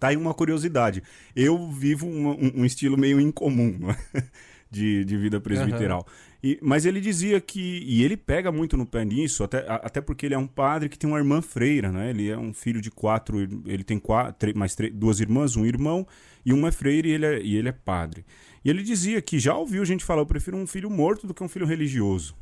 tá 0.00 0.08
aí 0.08 0.16
uma 0.16 0.32
curiosidade. 0.32 1.02
Eu 1.36 1.70
vivo 1.70 2.06
um, 2.06 2.60
um, 2.60 2.64
estilo 2.64 2.96
meio 2.96 3.20
incomum 3.20 3.78
é? 4.14 4.22
de, 4.70 5.04
de 5.04 5.16
vida 5.18 5.38
presbiteral. 5.42 6.06
Uhum. 6.08 6.32
E, 6.42 6.58
mas 6.62 6.86
ele 6.86 7.02
dizia 7.02 7.38
que. 7.38 7.84
E 7.86 8.02
ele 8.02 8.16
pega 8.16 8.50
muito 8.50 8.74
no 8.74 8.86
pé 8.86 9.04
nisso, 9.04 9.44
até, 9.44 9.66
até 9.68 10.00
porque 10.00 10.24
ele 10.24 10.34
é 10.34 10.38
um 10.38 10.46
padre 10.46 10.88
que 10.88 10.98
tem 10.98 11.10
uma 11.10 11.18
irmã 11.18 11.42
freira, 11.42 11.92
né? 11.92 12.08
Ele 12.08 12.30
é 12.30 12.38
um 12.38 12.54
filho 12.54 12.80
de 12.80 12.90
quatro. 12.90 13.38
Ele 13.66 13.84
tem 13.84 13.98
quatro, 13.98 14.58
mais 14.58 14.74
três, 14.74 14.90
duas 14.94 15.20
irmãs, 15.20 15.54
um 15.54 15.66
irmão, 15.66 16.06
e 16.46 16.52
uma 16.54 16.68
é 16.68 16.72
freira 16.72 17.06
e 17.06 17.10
ele 17.10 17.26
é, 17.26 17.42
e 17.42 17.56
ele 17.56 17.68
é 17.68 17.72
padre. 17.72 18.24
E 18.64 18.70
ele 18.70 18.82
dizia 18.82 19.20
que 19.20 19.38
já 19.38 19.54
ouviu 19.54 19.84
gente 19.84 20.04
falar: 20.04 20.22
eu 20.22 20.26
prefiro 20.26 20.56
um 20.56 20.66
filho 20.66 20.90
morto 20.90 21.26
do 21.26 21.34
que 21.34 21.42
um 21.42 21.48
filho 21.48 21.66
religioso. 21.66 22.36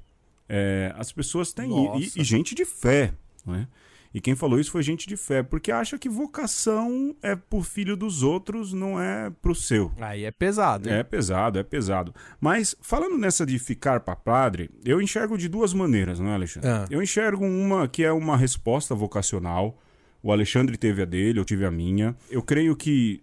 É, 0.48 0.92
as 0.96 1.12
pessoas 1.12 1.52
têm. 1.52 1.70
E, 1.98 2.12
e, 2.16 2.24
gente 2.24 2.54
de 2.54 2.64
fé. 2.64 3.12
Né? 3.46 3.66
E 4.12 4.20
quem 4.20 4.35
falou 4.35 4.59
isso 4.59 4.72
foi 4.72 4.83
gente 4.83 5.06
de 5.06 5.16
fé, 5.16 5.42
porque 5.42 5.70
acha 5.70 5.96
que 5.96 6.09
vocação 6.09 7.14
é 7.22 7.37
por 7.37 7.64
filho 7.64 7.96
dos 7.96 8.24
outros, 8.24 8.72
não 8.72 9.00
é 9.00 9.30
pro 9.40 9.54
seu. 9.54 9.92
Aí 10.00 10.24
é 10.24 10.33
pesado. 10.33 10.88
Hein? 10.88 10.96
É 10.96 11.02
pesado, 11.04 11.59
é 11.61 11.62
pesado. 11.62 12.12
Mas 12.40 12.74
falando 12.83 13.16
nessa 13.16 13.46
de 13.46 13.56
ficar 13.59 14.00
para 14.00 14.16
padre, 14.16 14.68
eu 14.85 15.00
enxergo 15.00 15.38
de 15.38 15.48
duas 15.48 15.72
maneiras, 15.72 16.18
não 16.18 16.30
é, 16.30 16.35
Alexandre? 16.35 16.68
Ah. 16.68 16.87
Eu 16.90 17.00
enxergo 17.00 17.44
uma 17.44 17.87
que 17.87 18.02
é 18.02 18.11
uma 18.11 18.37
resposta 18.37 18.94
vocacional. 18.96 19.80
O 20.22 20.33
Alexandre 20.33 20.76
teve 20.76 21.02
a 21.02 21.04
dele, 21.04 21.38
eu 21.38 21.44
tive 21.44 21.64
a 21.64 21.70
minha. 21.70 22.14
Eu 22.28 22.42
creio 22.42 22.74
que 22.74 23.22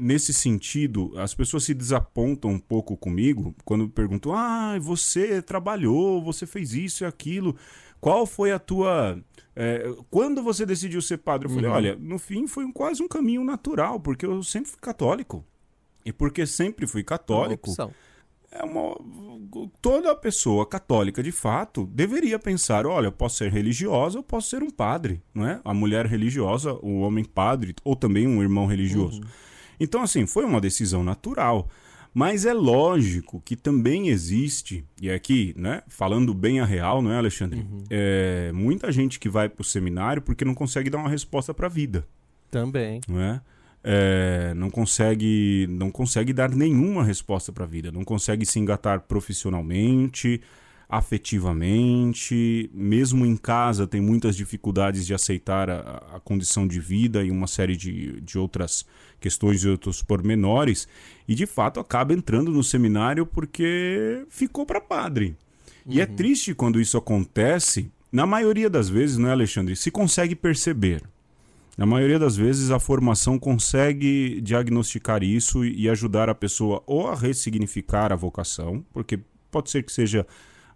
nesse 0.00 0.32
sentido, 0.32 1.12
as 1.16 1.34
pessoas 1.34 1.64
se 1.64 1.74
desapontam 1.74 2.50
um 2.50 2.58
pouco 2.58 2.96
comigo 2.96 3.54
quando 3.64 3.88
perguntam: 3.88 4.32
ah, 4.34 4.78
você 4.80 5.42
trabalhou, 5.42 6.22
você 6.22 6.46
fez 6.46 6.72
isso 6.72 7.04
e 7.04 7.06
aquilo. 7.06 7.56
Qual 8.00 8.26
foi 8.26 8.52
a 8.52 8.58
tua. 8.58 9.18
É, 9.54 9.84
quando 10.10 10.42
você 10.42 10.66
decidiu 10.66 11.00
ser 11.00 11.18
padre? 11.18 11.46
Eu 11.46 11.54
falei: 11.54 11.70
uhum. 11.70 11.76
olha, 11.76 11.96
no 11.96 12.18
fim 12.18 12.46
foi 12.46 12.64
um, 12.64 12.72
quase 12.72 13.02
um 13.02 13.08
caminho 13.08 13.44
natural, 13.44 14.00
porque 14.00 14.26
eu 14.26 14.42
sempre 14.42 14.70
fui 14.70 14.80
católico. 14.80 15.44
E 16.04 16.12
porque 16.12 16.46
sempre 16.46 16.86
fui 16.86 17.04
católico. 17.04 17.70
É 18.50 18.62
uma, 18.64 18.94
toda 19.80 20.14
pessoa 20.14 20.66
católica 20.66 21.22
de 21.22 21.32
fato 21.32 21.86
deveria 21.86 22.38
pensar: 22.38 22.86
olha, 22.86 23.06
eu 23.06 23.12
posso 23.12 23.36
ser 23.36 23.52
religiosa, 23.52 24.18
eu 24.18 24.22
posso 24.22 24.50
ser 24.50 24.62
um 24.62 24.70
padre, 24.70 25.22
não 25.32 25.46
é? 25.46 25.60
A 25.64 25.72
mulher 25.72 26.06
religiosa, 26.06 26.74
o 26.74 27.00
homem 27.00 27.24
padre, 27.24 27.74
ou 27.84 27.94
também 27.94 28.26
um 28.26 28.42
irmão 28.42 28.66
religioso. 28.66 29.20
Uhum. 29.22 29.28
Então, 29.78 30.02
assim, 30.02 30.26
foi 30.26 30.44
uma 30.44 30.60
decisão 30.60 31.02
natural. 31.02 31.68
Mas 32.14 32.44
é 32.44 32.52
lógico 32.52 33.40
que 33.42 33.56
também 33.56 34.08
existe, 34.08 34.84
e 35.00 35.10
aqui, 35.10 35.54
né, 35.56 35.82
falando 35.88 36.34
bem 36.34 36.60
a 36.60 36.64
real, 36.64 37.00
não 37.00 37.10
é, 37.10 37.16
Alexandre? 37.16 37.60
Uhum. 37.60 37.84
É, 37.88 38.52
muita 38.52 38.92
gente 38.92 39.18
que 39.18 39.30
vai 39.30 39.48
para 39.48 39.62
o 39.62 39.64
seminário 39.64 40.20
porque 40.20 40.44
não 40.44 40.54
consegue 40.54 40.90
dar 40.90 40.98
uma 40.98 41.08
resposta 41.08 41.54
para 41.54 41.66
a 41.66 41.70
vida. 41.70 42.06
Também. 42.50 43.00
Não 43.08 43.18
é? 43.18 43.40
é? 43.82 44.52
não 44.54 44.68
consegue 44.68 45.66
não 45.70 45.90
consegue 45.90 46.34
dar 46.34 46.50
nenhuma 46.50 47.02
resposta 47.02 47.50
para 47.50 47.64
a 47.64 47.66
vida, 47.66 47.90
não 47.90 48.04
consegue 48.04 48.44
se 48.44 48.58
engatar 48.58 49.00
profissionalmente, 49.00 50.38
afetivamente, 50.86 52.70
mesmo 52.74 53.24
em 53.24 53.38
casa 53.38 53.86
tem 53.86 54.02
muitas 54.02 54.36
dificuldades 54.36 55.06
de 55.06 55.14
aceitar 55.14 55.70
a, 55.70 55.80
a 56.16 56.20
condição 56.20 56.68
de 56.68 56.78
vida 56.78 57.24
e 57.24 57.30
uma 57.30 57.46
série 57.46 57.74
de, 57.74 58.20
de 58.20 58.38
outras 58.38 58.84
questões 59.22 59.62
e 59.62 59.68
outros 59.68 60.02
pormenores, 60.02 60.88
e 61.26 61.34
de 61.34 61.46
fato 61.46 61.78
acaba 61.78 62.12
entrando 62.12 62.50
no 62.50 62.62
seminário 62.62 63.24
porque 63.24 64.26
ficou 64.28 64.66
para 64.66 64.80
padre. 64.80 65.36
Uhum. 65.86 65.92
E 65.94 66.00
é 66.00 66.04
uhum. 66.04 66.14
triste 66.14 66.54
quando 66.54 66.80
isso 66.80 66.98
acontece, 66.98 67.90
na 68.10 68.26
maioria 68.26 68.68
das 68.68 68.88
vezes, 68.88 69.16
não 69.16 69.28
é, 69.28 69.32
Alexandre? 69.32 69.76
Se 69.76 69.90
consegue 69.90 70.34
perceber. 70.34 71.02
Na 71.78 71.86
maioria 71.86 72.18
das 72.18 72.36
vezes, 72.36 72.70
a 72.70 72.78
formação 72.78 73.38
consegue 73.38 74.40
diagnosticar 74.42 75.22
isso 75.22 75.64
e 75.64 75.88
ajudar 75.88 76.28
a 76.28 76.34
pessoa 76.34 76.82
ou 76.86 77.08
a 77.08 77.14
ressignificar 77.14 78.12
a 78.12 78.16
vocação, 78.16 78.84
porque 78.92 79.18
pode 79.50 79.70
ser 79.70 79.82
que 79.82 79.90
seja 79.90 80.26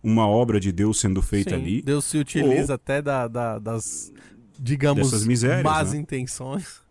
uma 0.02 0.26
obra 0.26 0.58
de 0.58 0.72
Deus 0.72 0.98
sendo 0.98 1.20
feita 1.20 1.50
Sim, 1.50 1.56
ali. 1.56 1.82
Deus 1.82 2.04
se 2.06 2.16
utiliza 2.16 2.72
ou... 2.72 2.76
até 2.76 3.02
da, 3.02 3.28
da, 3.28 3.58
das, 3.58 4.10
digamos, 4.58 5.12
más 5.62 5.92
né? 5.92 5.98
intenções. 5.98 6.85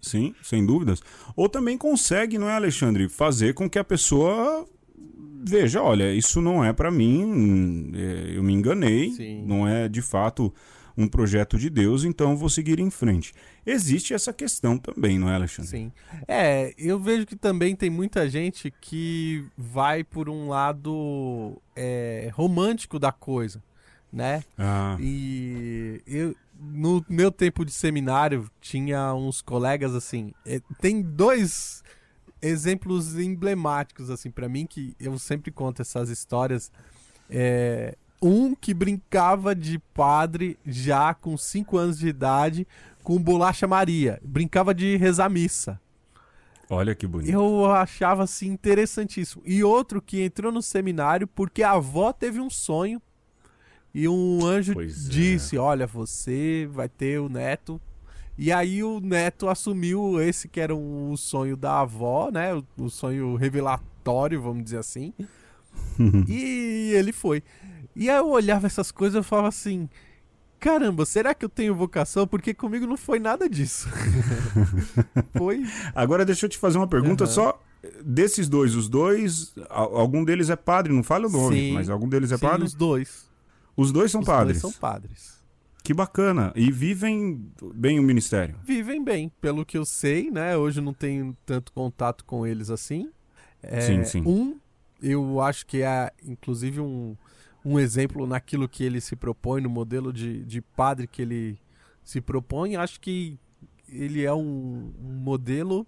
Sim, 0.00 0.34
sem 0.42 0.64
dúvidas. 0.64 1.02
Ou 1.34 1.48
também 1.48 1.76
consegue, 1.76 2.38
não 2.38 2.48
é, 2.48 2.54
Alexandre, 2.54 3.08
fazer 3.08 3.54
com 3.54 3.68
que 3.68 3.78
a 3.78 3.84
pessoa 3.84 4.66
veja, 5.48 5.80
olha, 5.80 6.12
isso 6.12 6.40
não 6.40 6.64
é 6.64 6.72
para 6.72 6.90
mim, 6.90 7.92
é, 7.94 8.36
eu 8.36 8.42
me 8.42 8.52
enganei, 8.52 9.10
Sim. 9.12 9.44
não 9.46 9.66
é 9.66 9.88
de 9.88 10.02
fato 10.02 10.52
um 10.96 11.06
projeto 11.06 11.58
de 11.58 11.68
Deus, 11.68 12.04
então 12.04 12.36
vou 12.36 12.48
seguir 12.48 12.80
em 12.80 12.90
frente. 12.90 13.34
Existe 13.64 14.14
essa 14.14 14.32
questão 14.32 14.78
também, 14.78 15.18
não 15.18 15.28
é, 15.28 15.34
Alexandre? 15.34 15.70
Sim. 15.70 15.92
É, 16.26 16.74
eu 16.78 16.98
vejo 16.98 17.26
que 17.26 17.36
também 17.36 17.76
tem 17.76 17.90
muita 17.90 18.28
gente 18.28 18.72
que 18.80 19.44
vai 19.56 20.02
por 20.02 20.28
um 20.28 20.48
lado 20.48 21.60
é, 21.74 22.30
romântico 22.32 22.98
da 22.98 23.12
coisa, 23.12 23.62
né? 24.10 24.42
Ah. 24.56 24.96
E 24.98 26.00
eu, 26.06 26.34
no 26.58 27.04
meu 27.08 27.30
tempo 27.30 27.64
de 27.64 27.72
seminário, 27.72 28.50
tinha 28.60 29.14
uns 29.14 29.42
colegas 29.42 29.94
assim. 29.94 30.32
é, 30.44 30.60
tem 30.80 31.02
dois 31.02 31.82
exemplos 32.40 33.18
emblemáticos, 33.18 34.10
assim, 34.10 34.30
para 34.30 34.48
mim, 34.48 34.66
que 34.66 34.94
eu 35.00 35.18
sempre 35.18 35.50
conto 35.50 35.82
essas 35.82 36.08
histórias. 36.08 36.70
É, 37.28 37.96
um 38.22 38.54
que 38.54 38.72
brincava 38.72 39.54
de 39.54 39.78
padre 39.78 40.58
já 40.64 41.12
com 41.14 41.36
5 41.36 41.76
anos 41.76 41.98
de 41.98 42.08
idade 42.08 42.66
com 43.02 43.18
bolacha 43.18 43.66
Maria. 43.66 44.20
Brincava 44.22 44.74
de 44.74 44.96
rezar 44.96 45.28
missa. 45.28 45.80
Olha 46.68 46.94
que 46.94 47.06
bonito. 47.06 47.32
Eu 47.32 47.66
achava 47.66 48.24
assim 48.24 48.48
interessantíssimo. 48.48 49.42
E 49.46 49.62
outro 49.62 50.02
que 50.02 50.22
entrou 50.22 50.50
no 50.50 50.60
seminário 50.60 51.26
porque 51.26 51.62
a 51.62 51.72
avó 51.72 52.12
teve 52.12 52.40
um 52.40 52.50
sonho 52.50 53.00
e 53.98 54.06
um 54.06 54.44
anjo 54.44 54.74
Pois 54.74 55.06
é. 55.06 55.08
disse: 55.08 55.56
Olha, 55.56 55.86
você 55.86 56.68
vai 56.70 56.86
ter 56.86 57.18
o 57.18 57.30
neto. 57.30 57.80
E 58.36 58.52
aí 58.52 58.84
o 58.84 59.00
neto 59.00 59.48
assumiu 59.48 60.20
esse 60.20 60.48
que 60.48 60.60
era 60.60 60.76
o 60.76 61.16
sonho 61.16 61.56
da 61.56 61.80
avó, 61.80 62.30
né? 62.30 62.54
O, 62.54 62.62
o 62.76 62.90
sonho 62.90 63.34
revelatório, 63.36 64.42
vamos 64.42 64.64
dizer 64.64 64.76
assim. 64.76 65.14
e 66.28 66.92
ele 66.94 67.10
foi. 67.10 67.42
E 67.94 68.10
aí 68.10 68.18
eu 68.18 68.28
olhava 68.28 68.66
essas 68.66 68.92
coisas 68.92 69.24
e 69.24 69.26
falava 69.26 69.48
assim: 69.48 69.88
caramba, 70.60 71.06
será 71.06 71.34
que 71.34 71.46
eu 71.46 71.48
tenho 71.48 71.74
vocação? 71.74 72.26
Porque 72.26 72.52
comigo 72.52 72.86
não 72.86 72.98
foi 72.98 73.18
nada 73.18 73.48
disso. 73.48 73.88
foi. 75.38 75.64
Agora 75.94 76.22
deixa 76.22 76.44
eu 76.44 76.50
te 76.50 76.58
fazer 76.58 76.76
uma 76.76 76.86
pergunta 76.86 77.24
Aham. 77.24 77.32
só. 77.32 77.62
Desses 78.04 78.46
dois, 78.48 78.74
os 78.74 78.88
dois, 78.90 79.54
algum 79.70 80.24
deles 80.24 80.50
é 80.50 80.56
padre, 80.56 80.92
não 80.92 81.04
fala 81.04 81.28
o 81.28 81.30
nome, 81.30 81.56
Sim. 81.56 81.72
mas 81.72 81.88
algum 81.88 82.08
deles 82.08 82.32
é 82.32 82.36
Sim, 82.36 82.46
padre? 82.46 82.66
os 82.66 82.74
dois. 82.74 83.25
Os 83.76 83.92
dois 83.92 84.10
são 84.10 84.20
os 84.20 84.26
padres. 84.26 84.60
dois 84.60 84.72
são 84.72 84.80
padres. 84.80 85.36
Que 85.82 85.94
bacana. 85.94 86.52
E 86.56 86.72
vivem 86.72 87.48
bem 87.74 88.00
o 88.00 88.02
ministério. 88.02 88.58
Vivem 88.64 89.04
bem, 89.04 89.30
pelo 89.40 89.64
que 89.64 89.78
eu 89.78 89.84
sei, 89.84 90.30
né? 90.30 90.56
Hoje 90.56 90.80
não 90.80 90.92
tenho 90.92 91.36
tanto 91.46 91.72
contato 91.72 92.24
com 92.24 92.44
eles 92.46 92.70
assim. 92.70 93.10
É, 93.62 93.80
Sim, 93.80 94.04
sim. 94.04 94.22
Um, 94.26 94.58
eu 95.00 95.40
acho 95.40 95.66
que 95.66 95.82
é 95.82 96.10
inclusive 96.24 96.80
um, 96.80 97.16
um 97.64 97.78
exemplo 97.78 98.26
naquilo 98.26 98.68
que 98.68 98.82
ele 98.82 99.00
se 99.00 99.14
propõe, 99.14 99.60
no 99.60 99.68
modelo 99.70 100.12
de, 100.12 100.44
de 100.44 100.60
padre 100.60 101.06
que 101.06 101.22
ele 101.22 101.58
se 102.02 102.20
propõe. 102.20 102.76
Acho 102.76 103.00
que 103.00 103.38
ele 103.88 104.24
é 104.24 104.32
um, 104.32 104.92
um 105.00 105.12
modelo. 105.20 105.86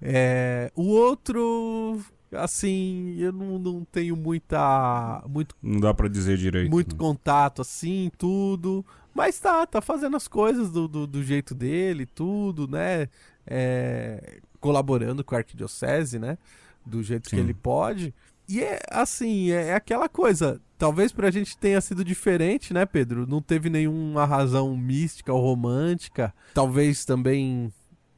É, 0.00 0.72
o 0.74 0.88
outro, 0.88 2.00
assim, 2.34 3.16
eu 3.18 3.32
não, 3.32 3.58
não 3.58 3.84
tenho 3.84 4.16
muita, 4.16 5.22
muito 5.28 5.54
Não 5.62 5.80
dá 5.80 5.92
pra 5.94 6.08
dizer 6.08 6.36
direito. 6.36 6.70
muito 6.70 6.94
né? 6.94 6.98
contato 6.98 7.62
assim, 7.62 8.10
tudo. 8.16 8.84
Mas 9.14 9.38
tá, 9.38 9.66
tá 9.66 9.80
fazendo 9.80 10.16
as 10.16 10.26
coisas 10.26 10.70
do, 10.70 10.88
do, 10.88 11.06
do 11.06 11.22
jeito 11.22 11.54
dele, 11.54 12.06
tudo, 12.06 12.66
né? 12.66 13.08
É, 13.46 14.40
colaborando 14.60 15.22
com 15.22 15.34
a 15.34 15.38
arquidiocese, 15.38 16.18
né? 16.18 16.38
Do 16.84 17.02
jeito 17.02 17.28
que 17.28 17.36
Sim. 17.36 17.42
ele 17.42 17.54
pode. 17.54 18.14
E 18.48 18.60
é 18.60 18.80
assim, 18.90 19.50
é, 19.50 19.68
é 19.68 19.74
aquela 19.74 20.08
coisa. 20.08 20.60
Talvez 20.78 21.12
pra 21.12 21.30
gente 21.30 21.56
tenha 21.56 21.80
sido 21.80 22.04
diferente, 22.04 22.74
né, 22.74 22.84
Pedro? 22.84 23.26
Não 23.26 23.40
teve 23.40 23.70
nenhuma 23.70 24.24
razão 24.24 24.76
mística 24.76 25.32
ou 25.32 25.40
romântica. 25.40 26.34
Talvez 26.54 27.04
também 27.04 27.72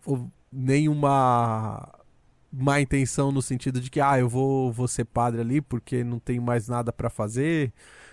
ou 0.07 0.31
nenhuma 0.51 1.89
má 2.57 2.81
intenção 2.81 3.33
no 3.33 3.43
sentido 3.43 3.81
de 3.81 3.91
que, 3.91 4.01
ah, 4.01 4.19
eu 4.19 4.29
vou, 4.29 4.73
vou 4.73 4.89
ser 4.89 5.05
padre 5.05 5.41
ali 5.41 5.61
porque 5.61 6.05
não 6.05 6.19
tenho 6.19 6.43
mais 6.43 6.69
nada 6.69 6.93
pra 6.93 7.11
fazer, 7.11 7.73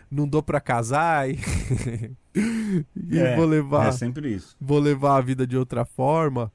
não 0.09 0.27
dou 0.27 0.41
pra 0.43 0.59
casar 0.59 1.29
e, 1.29 1.37
e 2.95 3.19
É, 3.19 3.35
vou 3.35 3.45
levar 3.45 3.87
É 3.87 3.91
sempre 3.91 4.33
isso. 4.33 4.55
vou 4.59 4.79
levar 4.79 5.17
a 5.17 5.21
vida 5.21 5.45
de 5.45 5.57
outra 5.57 5.85
forma. 5.85 6.51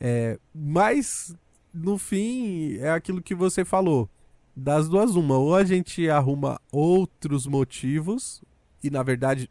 É, 0.00 0.38
mas, 0.54 1.34
no 1.72 1.98
fim, 1.98 2.76
é 2.78 2.90
aquilo 2.90 3.22
que 3.22 3.34
você 3.34 3.64
falou. 3.64 4.08
Das 4.56 4.88
duas, 4.88 5.16
uma. 5.16 5.36
Ou 5.38 5.54
a 5.56 5.64
gente 5.64 6.08
arruma 6.08 6.60
outros 6.72 7.46
motivos, 7.46 8.42
e 8.82 8.90
na 8.90 9.02
verdade, 9.02 9.50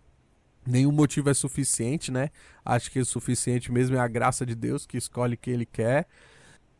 nenhum 0.65 0.91
motivo 0.91 1.29
é 1.29 1.33
suficiente, 1.33 2.11
né? 2.11 2.29
Acho 2.63 2.89
que 2.91 2.99
o 2.99 3.05
suficiente 3.05 3.71
mesmo 3.71 3.95
é 3.95 3.99
a 3.99 4.07
graça 4.07 4.45
de 4.45 4.55
Deus 4.55 4.85
que 4.85 4.97
escolhe 4.97 5.35
quem 5.37 5.53
Ele 5.55 5.65
quer. 5.65 6.07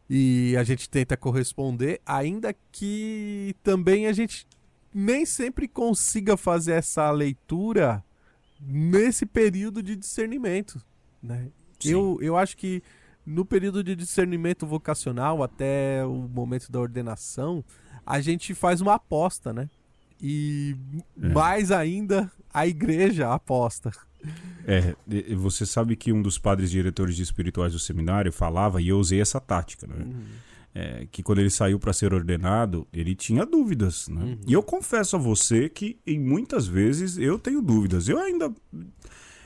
E 0.09 0.55
a 0.57 0.63
gente 0.63 0.89
tenta 0.89 1.15
corresponder, 1.15 2.01
ainda 2.05 2.53
que 2.71 3.55
também 3.63 4.07
a 4.07 4.13
gente 4.13 4.45
nem 4.93 5.25
sempre 5.25 5.67
consiga 5.67 6.37
fazer 6.37 6.73
essa 6.73 7.09
leitura 7.09 8.03
nesse 8.61 9.25
período 9.25 9.81
de 9.81 9.95
discernimento, 9.95 10.81
né? 11.21 11.47
Sim. 11.79 11.91
Eu, 11.91 12.17
eu 12.21 12.37
acho 12.37 12.55
que 12.55 12.81
no 13.25 13.45
período 13.45 13.83
de 13.83 13.95
discernimento 13.95 14.67
vocacional 14.67 15.41
até 15.41 16.05
o 16.05 16.27
momento 16.27 16.71
da 16.71 16.79
ordenação, 16.79 17.63
a 18.05 18.19
gente 18.21 18.53
faz 18.53 18.81
uma 18.81 18.95
aposta, 18.95 19.51
né? 19.53 19.69
E 20.21 20.75
É. 21.21 21.29
mais 21.29 21.71
ainda 21.71 22.31
a 22.53 22.67
igreja 22.67 23.33
aposta. 23.33 23.91
É, 24.65 24.95
você 25.35 25.65
sabe 25.65 25.95
que 25.95 26.13
um 26.13 26.21
dos 26.21 26.37
padres 26.37 26.71
diretores 26.71 27.15
de 27.15 27.23
espirituais 27.23 27.73
do 27.73 27.79
seminário 27.79 28.31
falava, 28.31 28.81
e 28.81 28.87
eu 28.87 28.97
usei 28.97 29.19
essa 29.19 29.39
tática, 29.39 29.87
né? 29.87 30.05
É, 30.75 31.07
que 31.11 31.21
quando 31.21 31.37
ele 31.39 31.51
saiu 31.51 31.77
para 31.77 31.93
ser 31.93 32.13
ordenado, 32.13 32.87
ele 32.91 33.13
tinha 33.13 33.45
dúvidas, 33.45 34.07
né? 34.07 34.21
Uhum. 34.23 34.39
E 34.47 34.53
eu 34.53 34.63
confesso 34.63 35.15
a 35.15 35.19
você 35.19 35.69
que 35.69 35.99
em 36.07 36.19
muitas 36.19 36.65
vezes 36.65 37.17
eu 37.17 37.37
tenho 37.37 37.61
dúvidas. 37.61 38.09
Eu 38.09 38.17
ainda 38.17 38.51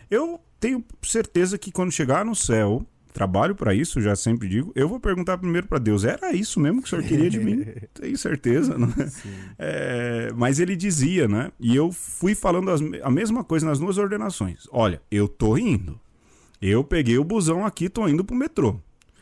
eu 0.09 0.39
tenho 0.59 0.83
certeza 1.01 1.57
que 1.57 1.71
quando 1.71 1.91
chegar 1.91 2.23
no 2.23 2.35
céu, 2.35 2.85
trabalho 3.17 3.55
para 3.55 3.73
isso, 3.73 3.99
já 3.99 4.15
sempre 4.15 4.47
digo, 4.47 4.71
eu 4.75 4.87
vou 4.87 4.99
perguntar 4.99 5.37
primeiro 5.39 5.65
para 5.67 5.79
Deus, 5.79 6.03
era 6.03 6.31
isso 6.33 6.59
mesmo 6.59 6.81
que 6.81 6.87
o 6.87 6.89
senhor 6.89 7.03
queria 7.03 7.29
de 7.31 7.39
mim? 7.39 7.65
Tenho 7.99 8.15
certeza, 8.17 8.77
não 8.77 8.87
é? 8.95 9.07
Sim. 9.07 9.29
É, 9.57 10.31
mas 10.35 10.59
ele 10.59 10.75
dizia, 10.75 11.27
né? 11.27 11.51
E 11.59 11.75
eu 11.75 11.91
fui 11.91 12.35
falando 12.35 12.69
as- 12.69 12.81
a 13.01 13.09
mesma 13.09 13.43
coisa 13.43 13.65
nas 13.65 13.79
duas 13.79 13.97
ordenações. 13.97 14.67
Olha, 14.71 15.01
eu 15.09 15.27
tô 15.27 15.57
indo. 15.57 15.99
Eu 16.61 16.83
peguei 16.83 17.17
o 17.17 17.23
busão 17.23 17.65
aqui, 17.65 17.89
tô 17.89 18.07
indo 18.07 18.23
pro 18.23 18.35
metrô. 18.35 18.79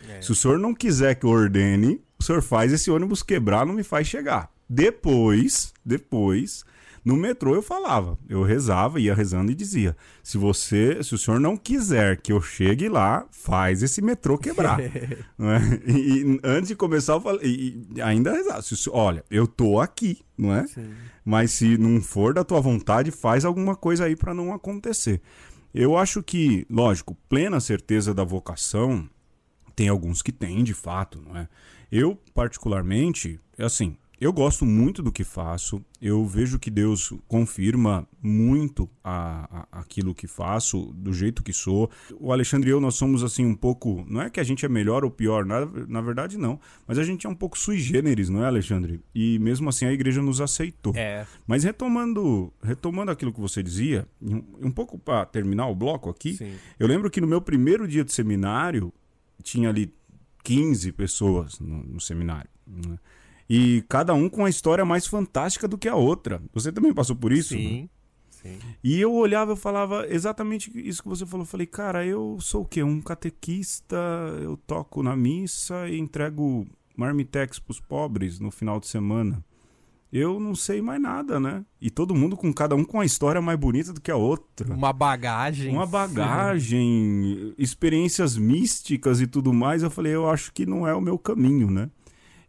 É. 0.09 0.21
Se 0.21 0.31
o 0.31 0.35
senhor 0.35 0.59
não 0.59 0.73
quiser 0.73 1.15
que 1.15 1.25
eu 1.25 1.29
ordene, 1.29 2.01
o 2.19 2.23
senhor 2.23 2.41
faz 2.41 2.73
esse 2.73 2.91
ônibus 2.91 3.23
quebrar, 3.23 3.65
não 3.65 3.73
me 3.73 3.83
faz 3.83 4.07
chegar. 4.07 4.51
Depois, 4.69 5.73
depois, 5.85 6.63
no 7.05 7.15
metrô 7.15 7.53
eu 7.53 7.61
falava, 7.61 8.17
eu 8.27 8.41
rezava, 8.41 8.99
ia 8.99 9.13
rezando 9.13 9.51
e 9.51 9.55
dizia: 9.55 9.95
se 10.23 10.39
você, 10.39 11.03
se 11.03 11.13
o 11.13 11.17
senhor 11.19 11.39
não 11.39 11.55
quiser 11.55 12.19
que 12.19 12.33
eu 12.33 12.41
chegue 12.41 12.89
lá, 12.89 13.27
faz 13.29 13.83
esse 13.83 14.01
metrô 14.01 14.39
quebrar. 14.39 14.79
não 15.37 15.51
é? 15.51 15.59
e, 15.85 16.23
e 16.23 16.39
antes 16.43 16.69
de 16.69 16.75
começar, 16.75 17.13
eu 17.13 17.21
falei, 17.21 17.41
e, 17.95 18.01
ainda 18.01 18.33
rezava: 18.33 18.63
olha, 18.91 19.23
eu 19.29 19.45
tô 19.45 19.79
aqui, 19.79 20.17
não 20.35 20.51
é? 20.51 20.65
Sim. 20.65 20.95
Mas 21.23 21.51
se 21.51 21.77
não 21.77 22.01
for 22.01 22.33
da 22.33 22.43
tua 22.43 22.59
vontade, 22.59 23.11
faz 23.11 23.45
alguma 23.45 23.75
coisa 23.75 24.05
aí 24.05 24.15
para 24.15 24.33
não 24.33 24.51
acontecer. 24.51 25.21
Eu 25.71 25.95
acho 25.95 26.23
que, 26.23 26.65
lógico, 26.67 27.15
plena 27.29 27.59
certeza 27.59 28.15
da 28.15 28.23
vocação, 28.23 29.07
tem 29.75 29.89
alguns 29.89 30.23
que 30.23 30.31
têm, 30.31 30.63
de 30.63 30.73
fato, 30.73 31.21
não 31.21 31.37
é? 31.37 31.47
Eu, 31.91 32.17
particularmente, 32.33 33.39
assim, 33.59 33.95
eu 34.19 34.31
gosto 34.31 34.65
muito 34.65 35.03
do 35.03 35.11
que 35.11 35.23
faço, 35.23 35.83
eu 36.01 36.25
vejo 36.25 36.57
que 36.57 36.69
Deus 36.69 37.13
confirma 37.27 38.07
muito 38.21 38.89
a, 39.03 39.67
a, 39.71 39.79
aquilo 39.79 40.13
que 40.13 40.27
faço, 40.27 40.93
do 40.93 41.13
jeito 41.13 41.43
que 41.43 41.51
sou. 41.51 41.89
O 42.19 42.31
Alexandre 42.31 42.69
e 42.69 42.71
eu, 42.71 42.79
nós 42.79 42.95
somos 42.95 43.23
assim 43.23 43.45
um 43.45 43.55
pouco. 43.55 44.05
Não 44.07 44.21
é 44.21 44.29
que 44.29 44.39
a 44.39 44.43
gente 44.43 44.65
é 44.65 44.69
melhor 44.69 45.03
ou 45.03 45.11
pior, 45.11 45.45
na, 45.45 45.65
na 45.87 46.01
verdade 46.01 46.37
não. 46.37 46.59
Mas 46.87 46.97
a 46.97 47.03
gente 47.03 47.27
é 47.27 47.29
um 47.29 47.35
pouco 47.35 47.57
sui 47.57 47.77
generis, 47.77 48.29
não 48.29 48.43
é, 48.43 48.47
Alexandre? 48.47 49.01
E 49.13 49.37
mesmo 49.39 49.69
assim 49.69 49.85
a 49.85 49.91
igreja 49.91 50.21
nos 50.21 50.39
aceitou. 50.39 50.93
É. 50.95 51.25
Mas 51.45 51.63
retomando, 51.63 52.53
retomando 52.61 53.11
aquilo 53.11 53.33
que 53.33 53.39
você 53.39 53.61
dizia, 53.61 54.07
um, 54.21 54.67
um 54.67 54.71
pouco 54.71 54.97
para 54.97 55.25
terminar 55.25 55.67
o 55.67 55.75
bloco 55.75 56.09
aqui, 56.09 56.35
Sim. 56.35 56.53
eu 56.79 56.87
lembro 56.87 57.09
que 57.09 57.19
no 57.19 57.27
meu 57.27 57.41
primeiro 57.41 57.87
dia 57.87 58.03
de 58.03 58.13
seminário, 58.13 58.93
tinha 59.43 59.69
ali 59.69 59.93
15 60.43 60.91
pessoas 60.91 61.59
no, 61.59 61.83
no 61.83 61.99
seminário. 61.99 62.49
Né? 62.65 62.97
E 63.49 63.83
cada 63.87 64.13
um 64.13 64.27
com 64.29 64.41
uma 64.41 64.49
história 64.49 64.83
mais 64.83 65.05
fantástica 65.05 65.67
do 65.67 65.77
que 65.77 65.87
a 65.87 65.95
outra. 65.95 66.41
Você 66.53 66.71
também 66.71 66.93
passou 66.93 67.15
por 67.15 67.31
isso? 67.31 67.49
Sim. 67.49 67.89
Sim. 68.29 68.59
E 68.83 68.99
eu 68.99 69.13
olhava 69.13 69.53
e 69.53 69.57
falava 69.57 70.05
exatamente 70.07 70.71
isso 70.75 71.01
que 71.01 71.09
você 71.09 71.25
falou. 71.25 71.43
Eu 71.43 71.49
falei, 71.49 71.65
cara, 71.65 72.05
eu 72.05 72.37
sou 72.39 72.61
o 72.61 72.65
quê? 72.65 72.83
Um 72.83 73.01
catequista, 73.01 73.97
eu 74.41 74.55
toco 74.55 75.01
na 75.01 75.15
missa 75.15 75.87
e 75.89 75.97
entrego 75.97 76.67
marmitex 76.95 77.59
pros 77.59 77.79
pobres 77.79 78.39
no 78.39 78.51
final 78.51 78.79
de 78.79 78.87
semana. 78.87 79.43
Eu 80.13 80.39
não 80.39 80.55
sei 80.55 80.81
mais 80.81 81.01
nada, 81.01 81.39
né? 81.39 81.65
E 81.81 81.89
todo 81.89 82.15
mundo 82.15 82.37
com 82.37 82.53
cada 82.53 82.75
um 82.75 82.85
com 82.85 82.97
uma 82.97 83.05
história 83.05 83.41
mais 83.41 83.59
bonita 83.59 83.91
do 83.91 83.99
que 83.99 84.11
a 84.11 84.15
outra. 84.15 84.73
Uma 84.73 84.93
bagagem. 84.93 85.73
Uma 85.73 85.85
bagagem, 85.85 87.53
experiências 87.57 88.37
místicas 88.37 89.19
e 89.19 89.27
tudo 89.27 89.51
mais. 89.51 89.83
Eu 89.83 89.89
falei, 89.89 90.13
eu 90.13 90.29
acho 90.29 90.53
que 90.53 90.65
não 90.65 90.87
é 90.87 90.95
o 90.95 91.01
meu 91.01 91.17
caminho, 91.17 91.69
né? 91.69 91.89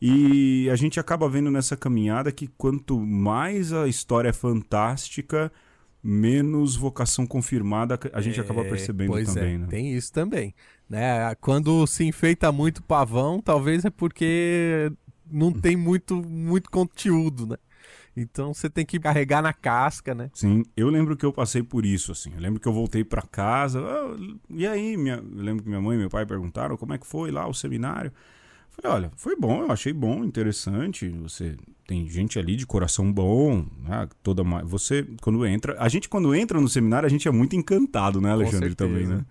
E 0.00 0.68
a 0.70 0.76
gente 0.76 1.00
acaba 1.00 1.28
vendo 1.28 1.50
nessa 1.50 1.76
caminhada 1.76 2.30
que 2.30 2.46
quanto 2.46 3.00
mais 3.00 3.72
a 3.72 3.88
história 3.88 4.28
é 4.28 4.32
fantástica, 4.32 5.50
menos 6.02 6.76
vocação 6.76 7.26
confirmada 7.26 7.98
a 8.12 8.20
gente 8.20 8.38
é, 8.38 8.42
acaba 8.42 8.62
percebendo 8.62 9.08
pois 9.08 9.32
também, 9.32 9.54
é, 9.54 9.58
né? 9.58 9.66
Tem 9.68 9.92
isso 9.92 10.12
também. 10.12 10.54
Né? 10.88 11.34
Quando 11.40 11.86
se 11.86 12.04
enfeita 12.04 12.52
muito 12.52 12.82
pavão, 12.82 13.40
talvez 13.40 13.84
é 13.84 13.90
porque 13.90 14.92
não 15.30 15.52
tem 15.52 15.76
muito, 15.76 16.16
muito 16.16 16.70
conteúdo, 16.70 17.46
né? 17.46 17.56
Então 18.16 18.54
você 18.54 18.70
tem 18.70 18.86
que 18.86 18.98
carregar 18.98 19.42
na 19.42 19.52
casca, 19.52 20.14
né? 20.14 20.30
Sim, 20.32 20.62
eu 20.74 20.88
lembro 20.88 21.16
que 21.16 21.26
eu 21.26 21.32
passei 21.32 21.62
por 21.62 21.84
isso, 21.84 22.12
assim. 22.12 22.32
Eu 22.34 22.40
lembro 22.40 22.58
que 22.58 22.66
eu 22.66 22.72
voltei 22.72 23.04
para 23.04 23.20
casa. 23.20 23.78
Oh, 23.82 24.16
e 24.48 24.66
aí, 24.66 24.96
minha... 24.96 25.16
eu 25.16 25.42
lembro 25.42 25.62
que 25.62 25.68
minha 25.68 25.82
mãe 25.82 25.96
e 25.96 26.00
meu 26.00 26.08
pai 26.08 26.24
perguntaram 26.24 26.78
como 26.78 26.94
é 26.94 26.98
que 26.98 27.06
foi 27.06 27.30
lá 27.30 27.46
o 27.46 27.52
seminário. 27.52 28.10
Falei, 28.80 28.96
olha, 28.96 29.12
foi 29.16 29.34
bom, 29.34 29.62
eu 29.62 29.72
achei 29.72 29.92
bom, 29.92 30.24
interessante. 30.24 31.08
Você 31.08 31.56
tem 31.86 32.08
gente 32.08 32.38
ali 32.38 32.56
de 32.56 32.66
coração 32.66 33.10
bom, 33.10 33.64
né? 33.82 34.08
Toda 34.22 34.42
você 34.64 35.06
quando 35.22 35.46
entra, 35.46 35.76
a 35.78 35.88
gente 35.88 36.08
quando 36.08 36.34
entra 36.34 36.60
no 36.60 36.68
seminário 36.68 37.06
a 37.06 37.10
gente 37.10 37.26
é 37.26 37.30
muito 37.30 37.56
encantado, 37.56 38.20
né, 38.20 38.32
Alexandre 38.32 38.74
também, 38.74 39.06
né? 39.06 39.24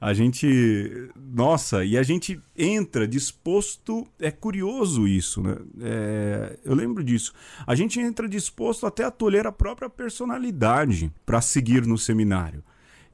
A 0.00 0.12
gente, 0.12 1.08
nossa, 1.16 1.82
e 1.82 1.96
a 1.96 2.02
gente 2.02 2.38
entra 2.54 3.08
disposto, 3.08 4.06
é 4.20 4.30
curioso 4.30 5.08
isso, 5.08 5.40
né? 5.40 5.56
É, 5.80 6.58
eu 6.62 6.74
lembro 6.74 7.02
disso. 7.02 7.32
A 7.66 7.74
gente 7.74 7.98
entra 7.98 8.28
disposto 8.28 8.86
até 8.86 9.04
a 9.04 9.10
tolher 9.10 9.46
a 9.46 9.52
própria 9.52 9.88
personalidade 9.88 11.10
para 11.24 11.40
seguir 11.40 11.86
no 11.86 11.96
seminário. 11.96 12.62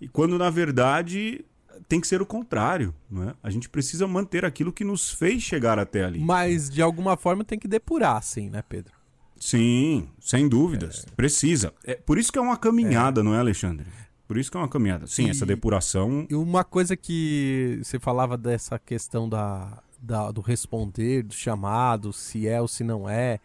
E 0.00 0.09
quando 0.09 0.37
na 0.37 0.50
verdade 0.50 1.44
tem 1.90 2.00
que 2.00 2.07
ser 2.07 2.22
o 2.22 2.26
contrário, 2.26 2.94
não 3.11 3.31
é? 3.31 3.35
A 3.42 3.50
gente 3.50 3.68
precisa 3.68 4.07
manter 4.07 4.44
aquilo 4.44 4.72
que 4.72 4.85
nos 4.85 5.11
fez 5.11 5.42
chegar 5.42 5.76
até 5.76 6.05
ali. 6.05 6.20
Mas 6.20 6.70
de 6.70 6.81
alguma 6.81 7.16
forma 7.16 7.42
tem 7.42 7.59
que 7.59 7.66
depurar, 7.66 8.22
sim, 8.22 8.48
né, 8.48 8.62
Pedro? 8.62 8.92
Sim, 9.37 10.09
sem 10.20 10.48
dúvidas. 10.48 11.05
É. 11.05 11.14
Precisa. 11.16 11.74
É, 11.83 11.96
por 11.96 12.16
isso 12.16 12.31
que 12.31 12.38
é 12.38 12.40
uma 12.40 12.57
caminhada, 12.57 13.20
é. 13.20 13.24
não 13.24 13.35
é, 13.35 13.40
Alexandre? 13.40 13.87
Por 14.29 14.38
isso 14.38 14.48
que 14.48 14.57
é 14.57 14.61
uma 14.61 14.68
caminhada. 14.68 15.09
Sim, 15.09 15.26
e, 15.26 15.31
essa 15.31 15.44
depuração. 15.44 16.29
E 16.31 16.35
uma 16.37 16.62
coisa 16.62 16.96
que 16.96 17.81
você 17.83 17.98
falava 17.98 18.38
dessa 18.38 18.79
questão 18.79 19.29
da, 19.29 19.83
da, 20.00 20.31
do 20.31 20.40
responder, 20.40 21.24
do 21.24 21.35
chamado, 21.35 22.12
se 22.12 22.46
é 22.46 22.61
ou 22.61 22.68
se 22.68 22.85
não 22.85 23.09
é. 23.09 23.40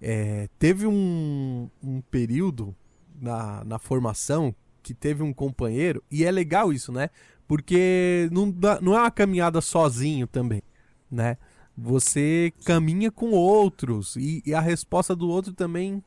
é 0.00 0.48
teve 0.58 0.86
um, 0.86 1.68
um 1.82 2.00
período 2.00 2.74
na, 3.20 3.62
na 3.62 3.78
formação 3.78 4.54
que 4.82 4.94
teve 4.94 5.22
um 5.22 5.34
companheiro, 5.34 6.02
e 6.10 6.24
é 6.24 6.30
legal 6.30 6.72
isso, 6.72 6.90
né? 6.90 7.10
Porque 7.50 8.28
não, 8.30 8.48
dá, 8.48 8.80
não 8.80 8.94
é 8.94 9.00
uma 9.00 9.10
caminhada 9.10 9.60
sozinho 9.60 10.28
também, 10.28 10.62
né? 11.10 11.36
Você 11.76 12.52
caminha 12.64 13.10
com 13.10 13.32
outros 13.32 14.14
e, 14.14 14.40
e 14.46 14.54
a 14.54 14.60
resposta 14.60 15.16
do 15.16 15.28
outro 15.28 15.52
também 15.52 16.00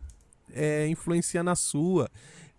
é, 0.54 0.88
influencia 0.88 1.44
na 1.44 1.54
sua. 1.54 2.10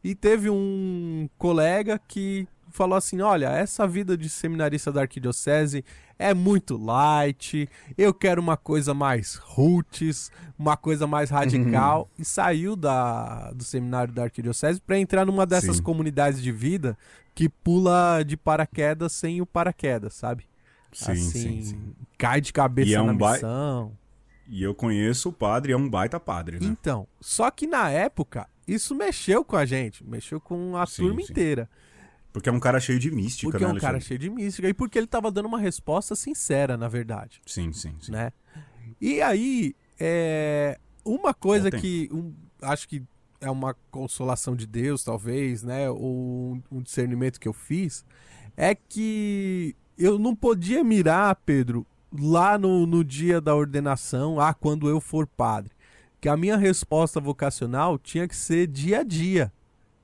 E 0.02 0.14
teve 0.14 0.50
um 0.50 1.26
colega 1.38 1.98
que 1.98 2.46
falou 2.68 2.94
assim: 2.98 3.22
Olha, 3.22 3.46
essa 3.52 3.86
vida 3.86 4.18
de 4.18 4.28
seminarista 4.28 4.92
da 4.92 5.00
arquidiocese 5.00 5.82
é 6.18 6.34
muito 6.34 6.76
light, 6.76 7.66
eu 7.96 8.12
quero 8.12 8.38
uma 8.38 8.58
coisa 8.58 8.92
mais 8.92 9.36
roots, 9.36 10.30
uma 10.58 10.76
coisa 10.76 11.06
mais 11.06 11.30
radical. 11.30 12.02
Uhum. 12.02 12.22
E 12.22 12.24
saiu 12.26 12.76
da, 12.76 13.50
do 13.52 13.64
seminário 13.64 14.12
da 14.12 14.24
arquidiocese 14.24 14.78
para 14.78 14.98
entrar 14.98 15.24
numa 15.24 15.46
dessas 15.46 15.78
Sim. 15.78 15.82
comunidades 15.82 16.42
de 16.42 16.52
vida 16.52 16.98
que 17.34 17.48
pula 17.48 18.22
de 18.22 18.36
paraquedas 18.36 19.12
sem 19.12 19.40
o 19.40 19.46
paraquedas, 19.46 20.14
sabe? 20.14 20.46
Sim, 20.92 21.12
assim, 21.12 21.30
sim, 21.30 21.62
sim. 21.62 21.94
cai 22.16 22.40
de 22.40 22.52
cabeça 22.52 22.94
é 22.94 23.00
um 23.00 23.06
na 23.06 23.12
missão. 23.12 23.88
Ba... 23.88 24.04
E 24.46 24.62
eu 24.62 24.74
conheço 24.74 25.30
o 25.30 25.32
padre, 25.32 25.72
é 25.72 25.76
um 25.76 25.88
baita 25.88 26.20
padre, 26.20 26.60
né? 26.60 26.66
Então, 26.66 27.08
só 27.20 27.50
que 27.50 27.66
na 27.66 27.90
época, 27.90 28.48
isso 28.68 28.94
mexeu 28.94 29.44
com 29.44 29.56
a 29.56 29.64
gente, 29.64 30.04
mexeu 30.04 30.40
com 30.40 30.76
a 30.76 30.86
sim, 30.86 31.02
turma 31.02 31.22
sim. 31.22 31.32
inteira. 31.32 31.68
Porque 32.32 32.48
é 32.48 32.52
um 32.52 32.60
cara 32.60 32.78
cheio 32.78 32.98
de 32.98 33.10
mística, 33.10 33.50
porque 33.50 33.64
né, 33.64 33.70
é 33.70 33.74
um 33.74 33.78
cara 33.78 34.00
cheio 34.00 34.18
de 34.18 34.28
mística. 34.28 34.68
E 34.68 34.74
porque 34.74 34.98
ele 34.98 35.06
tava 35.06 35.30
dando 35.30 35.46
uma 35.46 35.58
resposta 35.58 36.14
sincera, 36.14 36.76
na 36.76 36.88
verdade. 36.88 37.40
Sim, 37.46 37.72
sim, 37.72 37.94
sim. 38.00 38.12
Né? 38.12 38.32
E 39.00 39.22
aí, 39.22 39.74
é... 39.98 40.78
uma 41.04 41.32
coisa 41.32 41.70
que 41.70 42.08
um, 42.12 42.34
acho 42.60 42.88
que 42.88 43.02
é 43.44 43.50
uma 43.50 43.76
consolação 43.90 44.56
de 44.56 44.66
Deus, 44.66 45.04
talvez, 45.04 45.62
né? 45.62 45.90
Ou 45.90 46.58
um 46.72 46.82
discernimento 46.82 47.38
que 47.38 47.46
eu 47.46 47.52
fiz, 47.52 48.04
é 48.56 48.74
que 48.74 49.76
eu 49.98 50.18
não 50.18 50.34
podia 50.34 50.82
mirar, 50.82 51.36
Pedro, 51.44 51.86
lá 52.18 52.56
no, 52.56 52.86
no 52.86 53.04
dia 53.04 53.40
da 53.40 53.54
ordenação, 53.54 54.40
ah, 54.40 54.54
quando 54.54 54.88
eu 54.88 55.00
for 55.00 55.26
padre. 55.26 55.72
Que 56.20 56.28
a 56.28 56.36
minha 56.36 56.56
resposta 56.56 57.20
vocacional 57.20 57.98
tinha 57.98 58.26
que 58.26 58.34
ser 58.34 58.66
dia 58.66 59.00
a 59.00 59.02
dia. 59.02 59.52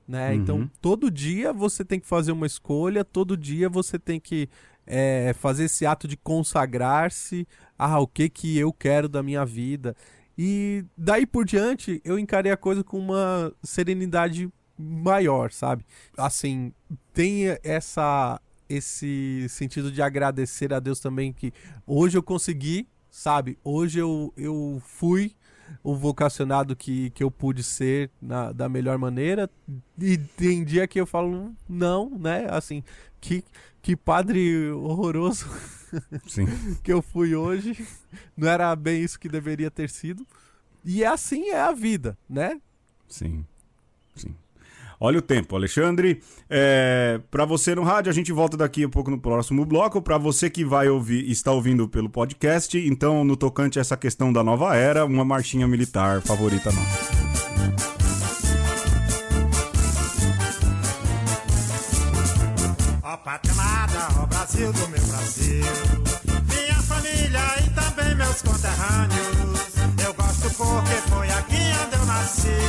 Né? 0.07 0.35
Então, 0.35 0.57
uhum. 0.57 0.61
Então, 0.63 0.71
todo 0.81 1.09
dia 1.09 1.51
você 1.51 1.83
tem 1.83 1.99
que 1.99 2.07
fazer 2.07 2.31
uma 2.31 2.45
escolha, 2.45 3.03
todo 3.03 3.37
dia 3.37 3.69
você 3.69 3.97
tem 3.97 4.19
que 4.19 4.49
é, 4.85 5.33
fazer 5.39 5.65
esse 5.65 5.85
ato 5.85 6.07
de 6.07 6.17
consagrar-se. 6.17 7.47
Ah, 7.77 7.99
o 7.99 8.05
que 8.05 8.29
que 8.29 8.57
eu 8.57 8.71
quero 8.71 9.09
da 9.09 9.23
minha 9.23 9.45
vida? 9.45 9.95
E 10.43 10.83
daí 10.97 11.23
por 11.23 11.45
diante, 11.45 12.01
eu 12.03 12.17
encarei 12.17 12.51
a 12.51 12.57
coisa 12.57 12.83
com 12.83 12.97
uma 12.97 13.53
serenidade 13.61 14.51
maior, 14.75 15.51
sabe? 15.51 15.85
Assim, 16.17 16.73
tem 17.13 17.43
essa 17.63 18.41
esse 18.67 19.45
sentido 19.49 19.91
de 19.91 20.01
agradecer 20.01 20.73
a 20.73 20.79
Deus 20.79 20.99
também 20.99 21.31
que 21.31 21.53
hoje 21.85 22.17
eu 22.17 22.23
consegui, 22.23 22.87
sabe? 23.07 23.59
Hoje 23.63 23.99
eu, 23.99 24.33
eu 24.35 24.81
fui 24.83 25.35
o 25.83 25.95
vocacionado 25.95 26.75
que, 26.75 27.11
que 27.11 27.23
eu 27.23 27.29
pude 27.29 27.61
ser 27.61 28.09
na, 28.19 28.51
da 28.51 28.67
melhor 28.67 28.97
maneira. 28.97 29.47
E 29.99 30.17
tem 30.17 30.63
dia 30.63 30.87
que 30.87 30.99
eu 30.99 31.05
falo, 31.05 31.53
não, 31.69 32.17
né? 32.17 32.47
Assim, 32.49 32.83
que, 33.19 33.43
que 33.79 33.95
padre 33.95 34.71
horroroso 34.71 35.47
que 36.83 36.91
eu 36.91 37.01
fui 37.01 37.35
hoje. 37.35 37.85
Não 38.35 38.47
era 38.47 38.75
bem 38.75 39.01
isso 39.01 39.19
que 39.19 39.29
deveria 39.29 39.71
ter 39.71 39.89
sido. 39.89 40.25
E 40.83 41.03
é 41.03 41.07
assim 41.07 41.49
é 41.49 41.61
a 41.61 41.71
vida, 41.71 42.17
né? 42.29 42.59
Sim, 43.07 43.45
sim. 44.15 44.35
Olha 44.99 45.17
o 45.17 45.21
tempo, 45.21 45.55
Alexandre. 45.55 46.21
É, 46.47 47.19
para 47.31 47.43
você 47.43 47.73
no 47.73 47.81
rádio, 47.81 48.11
a 48.11 48.13
gente 48.13 48.31
volta 48.31 48.55
daqui 48.55 48.83
a 48.83 48.89
pouco 48.89 49.09
no 49.09 49.19
próximo 49.19 49.65
bloco. 49.65 49.99
Para 49.99 50.17
você 50.17 50.47
que 50.47 50.63
vai 50.63 50.89
ouvir, 50.89 51.29
está 51.29 51.51
ouvindo 51.51 51.87
pelo 51.87 52.07
podcast, 52.07 52.77
então 52.77 53.23
no 53.23 53.35
tocante 53.35 53.79
a 53.79 53.81
essa 53.81 53.97
questão 53.97 54.31
da 54.31 54.43
nova 54.43 54.75
era, 54.75 55.03
uma 55.03 55.25
marchinha 55.25 55.67
militar 55.67 56.21
favorita 56.21 56.71
nossa. 56.71 57.21
Brasil 64.51 64.73
do 64.73 64.87
meu 64.89 65.01
Brasil. 65.07 65.65
Minha 66.49 66.81
família 66.81 67.39
e 67.65 67.69
também 67.69 68.15
meus 68.15 68.41
conterrâneos. 68.41 69.59
Eu 70.03 70.13
gosto 70.13 70.49
porque 70.57 70.95
foi 71.09 71.29
aqui 71.29 71.71
onde 71.81 71.95
eu 71.95 72.05
nasci. 72.05 72.59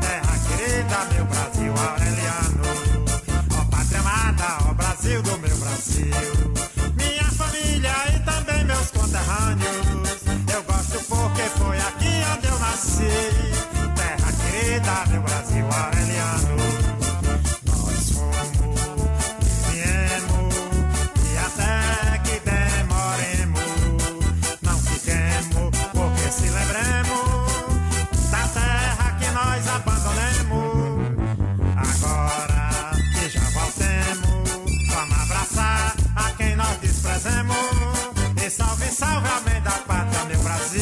Terra 0.00 0.38
querida, 0.48 1.04
meu 1.14 1.24
Brasil 1.26 1.72
aureliano. 1.78 2.64
Ó 3.56 3.64
pátria 3.70 4.00
amada, 4.00 4.58
ó 4.68 4.74
Brasil 4.74 5.22
do 5.22 5.38
meu 5.38 5.56
Brasil. 5.58 6.10
Minha 6.96 7.30
família 7.30 7.94
e 8.12 8.18
também 8.24 8.64
meus 8.64 8.90
conterrâneos. 8.90 10.24
Eu 10.52 10.62
gosto 10.64 10.98
porque 11.06 11.42
foi 11.56 11.78
aqui 11.78 12.20
onde 12.34 12.48
eu 12.48 12.58
nasci. 12.58 13.30
Terra 13.94 14.32
querida, 14.32 15.06
meu 15.12 15.22
Brasil 15.22 15.66
aureliano. 15.70 16.65
salve 38.96 39.28
a 39.28 39.40
mãe 39.40 39.60
da 39.60 39.72
pátria, 39.72 40.24
meu 40.24 40.38
Brasil. 40.40 40.80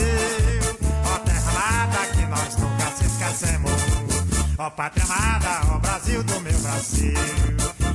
Ó 1.13 1.19
terra 1.19 1.51
amada 1.51 2.07
que 2.13 2.27
nós 2.27 2.57
nunca 2.57 2.87
se 2.97 3.07
esquecemos. 3.07 3.83
Ó 4.57 4.71
pátria 4.71 5.05
amada, 5.05 5.75
ó 5.75 5.79
Brasil 5.81 6.23
do 6.23 6.41
meu 6.41 6.59
Brasil. 6.61 7.19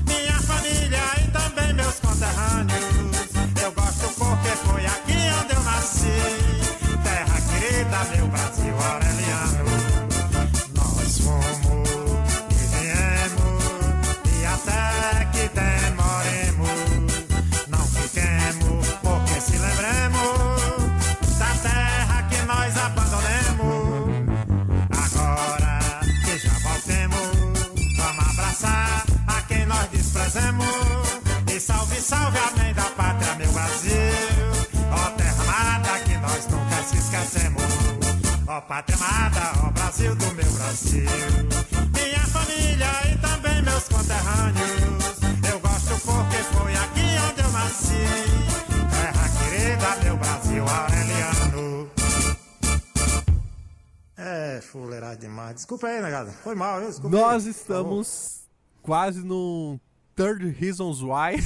Minha 0.07 0.39
família 0.41 1.03
e 1.23 1.31
também 1.31 1.73
meus 1.73 1.99
conterrâneos. 1.99 3.29
Eu 3.63 3.71
gosto 3.71 4.07
porque 4.19 4.49
foi 4.67 4.85
aqui 4.85 5.19
onde 5.41 5.53
eu 5.55 5.63
nasci. 5.63 6.19
Terra 7.03 7.41
querida, 7.49 8.03
meu 8.15 8.27
Brasil 8.27 8.75
aureliano. 8.91 9.68
Amada, 38.99 39.53
ó 39.65 39.71
Brasil 39.71 40.13
do 40.15 40.25
meu 40.35 40.51
Brasil. 40.51 41.05
Minha 41.95 42.19
família 42.27 42.87
e 43.11 43.17
também 43.19 43.61
meus 43.61 43.87
conterrâneos. 43.87 44.71
Eu 45.49 45.57
gosto 45.59 45.95
porque 46.05 46.37
foi 46.53 46.73
aqui 46.75 47.17
onde 47.29 47.41
eu 47.41 47.49
nasci. 47.51 48.03
Terra 48.91 49.29
querida, 49.39 49.95
meu 50.03 50.17
Brasil 50.17 50.65
aureliano. 50.67 51.89
É, 54.17 54.59
fuleiragem 54.61 55.19
demais. 55.21 55.55
Desculpa 55.55 55.87
aí, 55.87 56.01
negada. 56.01 56.29
Foi 56.31 56.55
mal, 56.55 56.79
viu? 56.79 56.89
Desculpa 56.89 57.15
Nós 57.15 57.45
aí. 57.45 57.51
estamos 57.51 58.41
quase 58.81 59.23
no 59.23 59.79
Third 60.15 60.45
Reasons 60.59 61.01
Why 61.01 61.37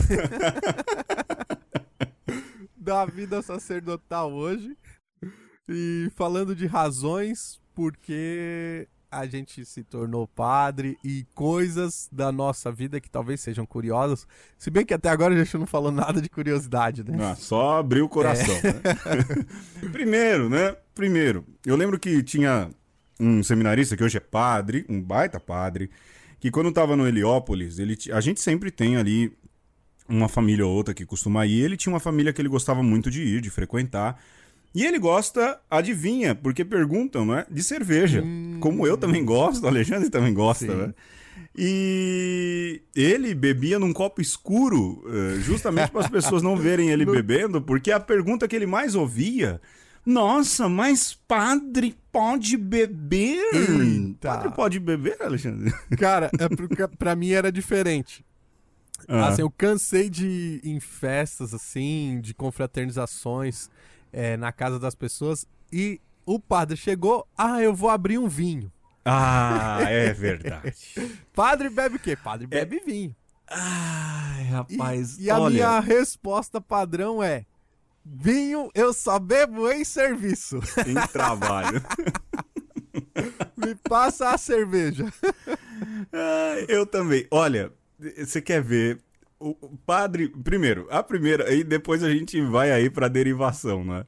da 2.76 3.06
vida 3.06 3.42
sacerdotal 3.44 4.32
hoje. 4.34 4.76
E 5.70 6.12
falando 6.16 6.56
de 6.56 6.66
razões, 6.66 7.60
porque 7.74 8.88
a 9.10 9.26
gente 9.28 9.64
se 9.64 9.84
tornou 9.84 10.28
padre 10.28 10.98
e 11.04 11.26
coisas 11.36 12.10
da 12.12 12.32
nossa 12.32 12.72
vida 12.72 13.00
que 13.00 13.10
talvez 13.10 13.40
sejam 13.40 13.66
curiosas. 13.66 14.28
Se 14.58 14.72
bem 14.72 14.86
que 14.86 14.94
até 14.94 15.10
agora 15.10 15.36
a 15.36 15.38
gente 15.38 15.56
não 15.58 15.68
falou 15.68 15.92
nada 15.92 16.20
de 16.20 16.30
curiosidade, 16.30 17.04
né? 17.04 17.18
Ah, 17.22 17.36
só 17.36 17.78
abriu 17.78 18.06
o 18.06 18.10
coração. 18.10 18.56
É. 18.56 18.74
né? 18.74 19.46
Primeiro, 19.92 20.50
né? 20.50 20.76
Primeiro, 20.96 21.46
eu 21.66 21.76
lembro 21.76 22.00
que 22.00 22.24
tinha 22.24 22.70
um 23.20 23.44
seminarista 23.44 23.96
que 23.96 24.04
hoje 24.04 24.18
é 24.18 24.22
padre, 24.22 24.86
um 24.90 25.00
baita 25.00 25.40
padre, 25.40 25.92
que 26.40 26.50
quando 26.50 26.72
tava 26.72 26.96
no 26.96 27.08
Heliópolis, 27.08 27.78
ele, 27.80 27.96
a 28.12 28.20
gente 28.20 28.42
sempre 28.42 28.72
tem 28.72 28.98
ali 28.98 29.32
uma 30.10 30.28
família 30.28 30.66
ou 30.66 30.74
outra 30.74 30.94
que 30.94 31.06
costuma 31.06 31.46
ir. 31.46 31.62
Ele 31.62 31.78
tinha 31.78 31.94
uma 31.94 32.00
família 32.00 32.34
que 32.34 32.42
ele 32.42 32.50
gostava 32.50 32.82
muito 32.82 33.10
de 33.10 33.22
ir, 33.22 33.42
de 33.42 33.50
frequentar. 33.50 34.20
E 34.74 34.84
ele 34.86 34.98
gosta, 34.98 35.60
adivinha, 35.70 36.34
porque 36.34 36.66
perguntam, 36.66 37.26
né? 37.26 37.46
De 37.50 37.62
cerveja. 37.62 38.24
Como 38.60 38.88
eu 38.88 38.98
também 38.98 39.24
gosto, 39.24 39.64
o 39.64 39.68
Alexandre 39.68 40.10
também 40.10 40.34
gosta, 40.34 40.66
Sim. 40.66 40.76
né? 40.76 40.94
E 41.56 42.82
ele 42.96 43.36
bebia 43.36 43.78
num 43.78 43.94
copo 43.94 44.20
escuro, 44.20 45.04
eh, 45.08 45.40
justamente 45.42 45.92
para 45.92 46.02
as 46.02 46.10
pessoas 46.10 46.42
não 46.42 46.58
verem 46.58 46.90
ele 46.90 47.06
bebendo, 47.06 47.62
porque 47.62 47.92
a 47.92 48.00
pergunta 48.00 48.48
que 48.48 48.56
ele 48.56 48.66
mais 48.66 48.96
ouvia. 48.96 49.62
Nossa, 50.04 50.68
mas 50.68 51.14
padre 51.28 51.96
pode 52.12 52.58
beber? 52.58 53.40
Eita. 53.54 54.30
Padre 54.30 54.52
pode 54.56 54.80
beber, 54.80 55.22
Alexandre? 55.22 55.72
Cara, 55.98 56.32
é 56.40 56.50
porque 56.50 56.88
pra 56.98 57.16
mim 57.16 57.30
era 57.30 57.52
diferente. 57.52 58.26
Ah. 59.08 59.28
Assim, 59.28 59.42
eu 59.42 59.52
cansei 59.52 60.10
de 60.10 60.26
ir 60.28 60.62
em 60.64 60.80
festas, 60.80 61.54
assim, 61.54 62.20
de 62.22 62.34
confraternizações 62.34 63.70
é, 64.14 64.38
na 64.38 64.52
casa 64.52 64.80
das 64.80 64.96
pessoas 64.96 65.46
e 65.72 66.00
o 66.26 66.40
padre 66.40 66.78
chegou, 66.78 67.28
ah, 67.38 67.62
eu 67.62 67.74
vou 67.76 67.90
abrir 67.90 68.18
um 68.18 68.30
vinho. 68.30 68.72
Ah, 69.04 69.80
é 69.82 70.14
verdade. 70.14 70.74
Padre 71.36 71.70
bebe 71.70 71.98
o 71.98 72.00
quê? 72.00 72.16
Padre 72.16 72.48
É. 72.50 72.64
bebe 72.64 72.80
vinho. 72.86 73.14
Ai, 73.50 74.44
E, 74.44 74.46
rapaz, 74.46 75.18
e 75.20 75.30
a 75.30 75.38
olha... 75.38 75.54
minha 75.54 75.80
resposta 75.82 76.62
padrão 76.62 77.22
é: 77.22 77.46
vinho 78.06 78.70
eu 78.74 78.94
só 78.94 79.20
bebo 79.20 79.70
em 79.70 79.84
serviço. 79.84 80.60
Em 80.88 80.96
trabalho. 81.12 81.82
Me 83.58 83.76
passa 83.76 84.30
a 84.30 84.38
cerveja. 84.38 85.12
Ah, 86.14 86.56
eu 86.70 86.86
também. 86.86 87.28
Olha, 87.30 87.74
você 88.18 88.42
quer 88.42 88.62
ver 88.62 89.00
o 89.50 89.78
padre. 89.86 90.30
Primeiro, 90.30 90.88
a 90.90 91.04
primeira, 91.04 91.48
aí 91.50 91.64
depois 91.64 92.04
a 92.04 92.10
gente 92.10 92.42
vai 92.42 92.72
aí 92.72 92.90
pra 92.90 93.08
derivação, 93.08 93.84
né? 93.84 94.06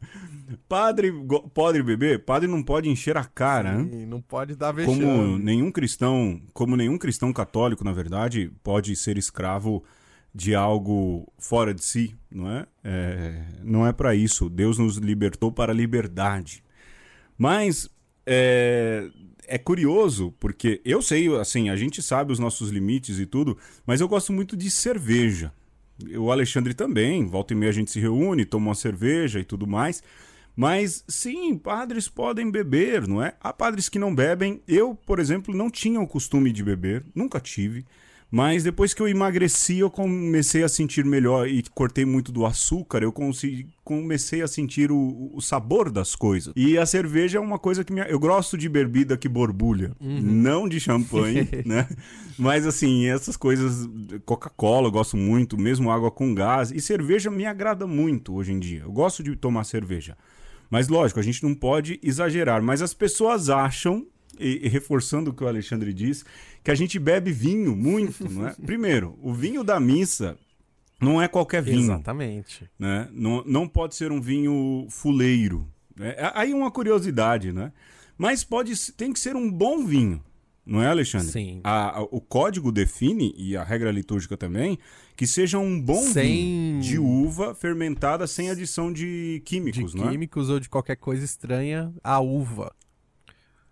Padre 0.69 1.11
pode 1.53 1.81
beber? 1.81 2.23
Padre 2.23 2.47
não 2.47 2.61
pode 2.61 2.89
encher 2.89 3.17
a 3.17 3.23
cara, 3.23 3.83
né? 3.83 4.03
E 4.03 4.05
não 4.05 4.21
pode 4.21 4.55
dar 4.55 4.71
vexame. 4.71 4.99
Como 4.99 5.37
nenhum 5.37 5.71
cristão, 5.71 6.39
como 6.53 6.75
nenhum 6.75 6.97
cristão 6.97 7.33
católico, 7.33 7.83
na 7.83 7.91
verdade, 7.91 8.51
pode 8.63 8.95
ser 8.95 9.17
escravo 9.17 9.83
de 10.33 10.53
algo 10.53 11.31
fora 11.39 11.73
de 11.73 11.83
si, 11.83 12.15
não 12.29 12.49
é? 12.49 12.65
É, 12.83 13.41
não 13.63 13.87
é 13.87 13.93
para 13.93 14.13
isso. 14.13 14.49
Deus 14.49 14.77
nos 14.77 14.97
libertou 14.97 15.51
para 15.51 15.71
a 15.71 15.75
liberdade. 15.75 16.63
Mas 17.37 17.89
é, 18.25 19.09
é 19.47 19.57
curioso, 19.57 20.33
porque 20.39 20.81
eu 20.83 21.01
sei, 21.01 21.33
assim, 21.35 21.69
a 21.69 21.75
gente 21.75 22.01
sabe 22.01 22.31
os 22.31 22.39
nossos 22.39 22.69
limites 22.69 23.19
e 23.19 23.25
tudo, 23.25 23.57
mas 23.85 24.01
eu 24.01 24.07
gosto 24.07 24.33
muito 24.33 24.55
de 24.55 24.69
cerveja. 24.69 25.51
O 26.17 26.31
Alexandre 26.31 26.73
também, 26.73 27.25
volta 27.25 27.53
e 27.53 27.55
meia 27.55 27.69
a 27.69 27.73
gente 27.73 27.91
se 27.91 27.99
reúne, 27.99 28.45
toma 28.45 28.67
uma 28.67 28.75
cerveja 28.75 29.39
e 29.39 29.43
tudo 29.43 29.65
mais. 29.65 30.03
Mas 30.55 31.03
sim, 31.07 31.57
padres 31.57 32.07
podem 32.07 32.49
beber, 32.49 33.07
não 33.07 33.21
é? 33.21 33.33
Há 33.41 33.51
padres 33.51 33.89
que 33.89 33.99
não 33.99 34.15
bebem. 34.15 34.61
Eu, 34.67 34.95
por 34.95 35.19
exemplo, 35.19 35.53
não 35.55 35.69
tinha 35.69 35.99
o 35.99 36.07
costume 36.07 36.51
de 36.51 36.63
beber, 36.63 37.03
nunca 37.13 37.39
tive. 37.39 37.85
Mas 38.35 38.65
depois 38.65 38.93
que 38.93 39.01
eu 39.01 39.07
emagreci, 39.07 39.77
eu 39.77 39.89
comecei 39.89 40.61
a 40.61 40.67
sentir 40.67 41.05
melhor 41.05 41.47
e 41.47 41.63
cortei 41.73 42.03
muito 42.03 42.33
do 42.33 42.45
açúcar, 42.45 43.01
eu 43.01 43.13
comecei 43.81 44.41
a 44.41 44.47
sentir 44.47 44.91
o, 44.91 45.31
o 45.33 45.39
sabor 45.39 45.89
das 45.89 46.15
coisas. 46.15 46.53
E 46.53 46.77
a 46.77 46.85
cerveja 46.85 47.37
é 47.37 47.41
uma 47.41 47.57
coisa 47.57 47.81
que 47.81 47.93
me... 47.93 48.01
eu 48.01 48.19
gosto 48.19 48.57
de 48.57 48.67
bebida 48.67 49.15
que 49.15 49.29
borbulha, 49.29 49.95
não 50.01 50.67
de 50.67 50.81
champanhe, 50.81 51.47
né? 51.65 51.87
Mas 52.37 52.67
assim, 52.67 53.05
essas 53.05 53.37
coisas, 53.37 53.89
Coca-Cola 54.25 54.89
eu 54.89 54.91
gosto 54.91 55.15
muito, 55.15 55.57
mesmo 55.57 55.89
água 55.89 56.11
com 56.11 56.35
gás, 56.35 56.71
e 56.71 56.81
cerveja 56.81 57.31
me 57.31 57.45
agrada 57.45 57.87
muito 57.87 58.33
hoje 58.33 58.51
em 58.51 58.59
dia. 58.59 58.81
Eu 58.81 58.91
gosto 58.91 59.23
de 59.23 59.33
tomar 59.37 59.63
cerveja. 59.63 60.17
Mas 60.69 60.89
lógico, 60.89 61.21
a 61.21 61.23
gente 61.23 61.41
não 61.41 61.55
pode 61.55 62.01
exagerar, 62.03 62.61
mas 62.61 62.81
as 62.81 62.93
pessoas 62.93 63.49
acham 63.49 64.05
e, 64.39 64.65
e 64.65 64.67
reforçando 64.69 65.31
o 65.31 65.33
que 65.33 65.43
o 65.43 65.47
Alexandre 65.47 65.93
diz, 65.93 66.23
que 66.63 66.71
a 66.71 66.75
gente 66.75 66.97
bebe 66.99 67.31
vinho 67.31 67.75
muito, 67.75 68.29
não 68.29 68.47
é? 68.47 68.55
Primeiro, 68.65 69.17
o 69.21 69.33
vinho 69.33 69.63
da 69.63 69.79
missa 69.79 70.37
não 71.01 71.21
é 71.21 71.27
qualquer 71.27 71.61
vinho, 71.61 71.79
Exatamente. 71.81 72.69
né? 72.79 73.07
Não, 73.11 73.43
não 73.45 73.67
pode 73.67 73.95
ser 73.95 74.11
um 74.11 74.21
vinho 74.21 74.87
fuleiro. 74.89 75.67
né? 75.95 76.15
Aí 76.33 76.53
uma 76.53 76.71
curiosidade, 76.71 77.51
né? 77.51 77.71
Mas 78.17 78.43
pode, 78.43 78.73
tem 78.93 79.11
que 79.11 79.19
ser 79.19 79.35
um 79.35 79.51
bom 79.51 79.85
vinho, 79.85 80.23
não 80.65 80.81
é, 80.81 80.87
Alexandre? 80.87 81.27
Sim. 81.27 81.59
A- 81.63 81.99
a- 81.99 82.03
o 82.03 82.21
código 82.21 82.71
define, 82.71 83.33
e 83.37 83.57
a 83.57 83.63
regra 83.63 83.91
litúrgica 83.91 84.37
também, 84.37 84.79
que 85.17 85.27
seja 85.27 85.59
um 85.59 85.79
bom 85.79 86.01
Sem- 86.01 86.23
vinho 86.25 86.81
de 86.81 86.97
uva 86.97 87.53
fermentada 87.53 88.25
sem 88.25 88.49
adição 88.49 88.91
de 88.91 89.35
De 89.35 89.41
químicos, 89.45 89.93
não 89.93 90.07
é? 90.07 90.11
químicos 90.11 90.49
ou 90.49 90.59
de 90.59 90.69
qualquer 90.69 90.95
coisa 90.95 91.23
estranha 91.25 91.93
à 92.03 92.19
uva. 92.21 92.73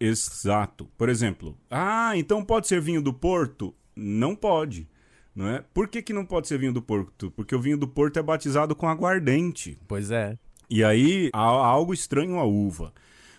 Exato. 0.05 0.89
Por 0.97 1.07
exemplo, 1.07 1.57
ah, 1.69 2.11
então 2.15 2.43
pode 2.43 2.67
ser 2.67 2.81
vinho 2.81 3.01
do 3.01 3.13
Porto? 3.13 3.73
Não 3.95 4.35
pode. 4.35 4.87
Não 5.35 5.47
é? 5.47 5.63
Por 5.73 5.87
que, 5.87 6.01
que 6.01 6.11
não 6.13 6.25
pode 6.25 6.47
ser 6.47 6.59
vinho 6.59 6.73
do 6.73 6.81
Porto? 6.81 7.31
Porque 7.31 7.55
o 7.55 7.59
vinho 7.61 7.77
do 7.77 7.87
Porto 7.87 8.19
é 8.19 8.21
batizado 8.21 8.75
com 8.75 8.87
aguardente. 8.87 9.79
Pois 9.87 10.11
é. 10.11 10.37
E 10.69 10.83
aí 10.83 11.29
há 11.33 11.39
algo 11.39 11.93
estranho 11.93 12.37
à 12.37 12.43
uva. 12.43 12.93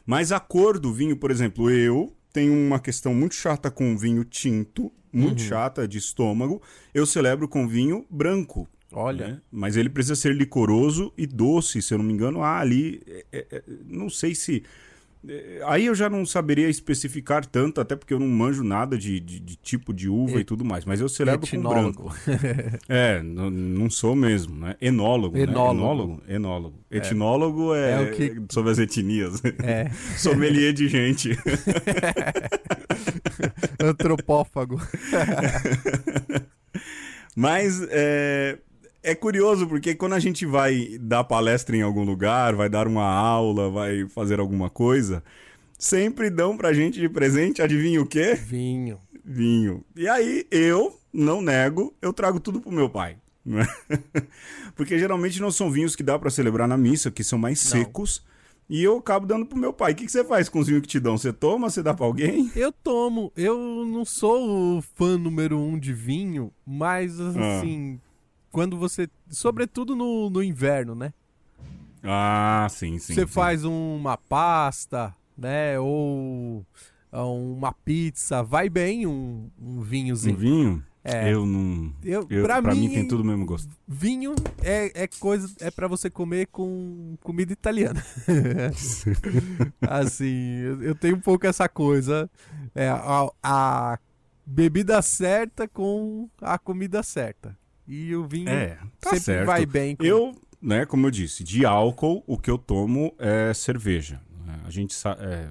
Mas 0.07 0.33
a 0.33 0.41
cor 0.41 0.79
do 0.79 0.93
vinho, 0.93 1.17
por 1.17 1.31
exemplo, 1.31 1.71
eu 1.71 2.17
tenho 2.33 2.53
uma 2.53 2.81
questão 2.81 3.15
muito 3.15 3.35
chata 3.35 3.71
com 3.71 3.97
vinho 3.97 4.25
tinto, 4.25 4.91
muito 5.13 5.41
chata 5.41 5.87
de 5.87 5.99
estômago. 5.99 6.63
Eu 6.93 7.05
celebro 7.07 7.47
com 7.47 7.69
vinho 7.69 8.07
branco. 8.11 8.69
Olha. 8.93 9.29
né? 9.29 9.41
Mas 9.51 9.77
ele 9.77 9.91
precisa 9.91 10.15
ser 10.15 10.35
licoroso 10.35 11.13
e 11.19 11.27
doce, 11.27 11.83
se 11.83 11.93
eu 11.93 11.99
não 11.99 12.05
me 12.05 12.13
engano. 12.13 12.43
Há 12.43 12.59
ali, 12.61 13.03
é, 13.07 13.27
é, 13.33 13.47
é, 13.51 13.63
não 13.87 14.09
sei 14.09 14.35
se 14.35 14.65
aí 15.67 15.87
eu 15.87 15.95
já 15.95 16.11
não 16.11 16.27
saberia 16.27 16.69
especificar 16.69 17.47
tanto, 17.47 17.81
até 17.81 17.97
porque 17.97 18.13
eu 18.13 18.19
não 18.19 18.27
manjo 18.27 18.63
nada 18.63 18.97
de, 18.97 19.21
de, 19.21 19.41
de 19.41 19.57
tipo 19.57 19.93
de 19.93 20.09
uva 20.09 20.39
e, 20.39 20.41
e, 20.41 20.45
tudo 20.45 20.65
mais, 20.65 20.85
mas 20.85 21.01
eu 21.01 21.09
celebro 21.09 21.47
Etnólogo. 21.47 21.95
com 21.95 22.05
branco. 22.05 22.17
é, 22.89 23.23
não, 23.23 23.51
não 23.51 23.91
sou 23.91 24.15
mesmo, 24.15 24.57
né? 24.57 24.77
Enólogo. 24.81 25.37
Enólogo. 25.37 26.23
Né? 26.27 26.35
Enólogo. 26.35 26.39
Enólogo. 26.45 26.81
É. 26.91 26.97
Etnólogo 26.97 27.75
é, 27.75 28.03
é 28.03 28.07
que... 28.11 28.43
sobre 28.51 28.73
as 28.73 28.79
etnias. 28.79 29.43
É. 29.63 29.91
Sommelier 30.17 30.73
de 30.73 30.89
gente. 30.89 31.31
Antropófago. 33.81 34.81
mas 37.37 37.87
é, 37.91 38.59
é 39.05 39.15
curioso 39.15 39.67
porque 39.69 39.95
quando 39.95 40.15
a 40.15 40.19
gente 40.19 40.47
vai 40.47 40.97
dar 40.99 41.23
palestra 41.23 41.77
em 41.77 41.83
algum 41.83 42.03
lugar, 42.03 42.55
vai 42.55 42.71
dar 42.71 42.89
uma 42.89 43.05
aula, 43.05 43.71
vai 43.71 44.09
fazer 44.09 44.41
alguma 44.41 44.71
coisa, 44.71 45.23
sempre 45.79 46.31
dão 46.31 46.57
pra 46.57 46.73
gente 46.73 46.99
de 46.99 47.09
presente, 47.09 47.61
adivinha 47.61 48.01
o 48.01 48.07
quê? 48.07 48.35
Vinho. 48.35 48.99
Vinho. 49.23 49.85
E 49.95 50.09
aí 50.09 50.47
eu, 50.51 50.99
não 51.13 51.43
nego, 51.43 51.95
eu 52.01 52.15
trago 52.15 52.41
tudo 52.41 52.61
pro 52.61 52.73
meu 52.73 52.89
pai. 52.89 53.19
Né? 53.45 53.67
porque 54.75 54.99
geralmente 54.99 55.39
não 55.39 55.51
são 55.51 55.71
vinhos 55.71 55.95
que 55.95 56.03
dá 56.03 56.19
para 56.19 56.31
celebrar 56.31 56.67
na 56.67 56.79
missa, 56.79 57.11
que 57.11 57.23
são 57.23 57.39
mais 57.39 57.63
não. 57.63 57.71
secos. 57.71 58.25
E 58.71 58.83
eu 58.83 58.97
acabo 58.97 59.27
dando 59.27 59.45
pro 59.45 59.59
meu 59.59 59.75
pai. 59.75 59.93
O 59.93 59.95
que, 59.95 60.07
que 60.07 60.13
você 60.13 60.25
faz 60.25 60.49
com 60.49 60.59
os 60.59 60.67
vinhos 60.67 60.81
que 60.81 60.89
te 60.89 60.99
dão? 60.99 61.19
Você 61.19 61.31
toma? 61.31 61.69
Você 61.69 61.83
dá 61.83 61.93
pra 61.93 62.07
alguém? 62.07 62.51
Eu 62.57 62.73
tomo. 62.73 63.31
Eu 63.37 63.59
não 63.85 64.07
sou 64.07 64.79
o 64.79 64.83
fã 64.95 65.19
número 65.19 65.59
um 65.59 65.79
de 65.79 65.93
vinho, 65.93 66.51
mas 66.67 67.21
ah. 67.21 67.29
assim, 67.29 68.01
ah 68.03 68.14
quando 68.55 68.79
você. 68.79 69.11
Sobretudo 69.29 69.97
no, 69.97 70.31
no 70.31 70.41
inverno, 70.41 70.95
né? 70.95 71.13
Ah, 72.05 72.69
sim, 72.71 73.01
sim. 73.01 73.13
Você 73.13 73.23
sim. 73.23 73.27
faz 73.27 73.65
uma 73.65 74.17
pasta, 74.17 75.13
né? 75.37 75.77
Ou 75.81 76.65
uma 77.13 77.73
pizza. 77.73 78.45
Vai 78.45 78.69
bem 78.69 79.09
um, 79.09 79.51
um 79.61 79.81
vinhozinho. 79.81 80.37
Um 80.37 80.39
vinho? 80.39 80.85
É. 81.03 81.33
Eu 81.33 81.45
não. 81.45 81.93
Eu, 82.05 82.27
eu, 82.31 82.45
pra, 82.45 82.63
pra 82.63 82.75
mim, 82.75 82.89
mim, 82.89 82.95
tem 82.95 83.09
tudo 83.09 83.25
o 83.25 83.27
mesmo 83.27 83.45
gosto. 83.45 83.69
Vinho 83.89 84.37
é, 84.63 85.03
é 85.03 85.09
coisa. 85.09 85.53
É 85.59 85.69
para 85.69 85.89
você 85.89 86.09
comer 86.09 86.47
com 86.47 87.17
comida 87.25 87.53
italiana. 87.53 88.03
assim, 89.83 90.61
eu, 90.61 90.83
eu, 90.83 90.95
tenho 90.95 91.17
um 91.17 91.21
pouco 91.21 91.45
essa 91.45 91.69
coisa. 91.69 92.31
É, 92.73 92.89
a, 92.89 93.29
a 93.43 93.99
bebida 94.47 95.03
certa 95.03 95.67
com 95.67 96.29
a 96.41 96.57
comida 96.57 97.03
certa. 97.03 97.59
E 97.87 98.15
o 98.15 98.27
vinho 98.27 98.49
é, 98.49 98.79
tá 99.01 99.11
sempre 99.11 99.21
certo. 99.21 99.47
vai 99.47 99.67
bem. 99.67 99.97
Com... 99.97 100.05
Eu, 100.05 100.35
né, 100.61 100.87
como 100.87 101.07
eu 101.07 101.11
disse, 101.11 101.45
de 101.45 101.67
álcool, 101.67 102.23
o 102.27 102.39
que 102.39 102.51
eu 102.51 102.59
tomo 102.59 103.15
é 103.19 103.53
cerveja. 103.53 104.21
A 104.65 104.71
gente 104.71 104.95
é, 105.19 105.51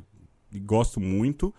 gosto 0.62 1.00
muito, 1.00 1.54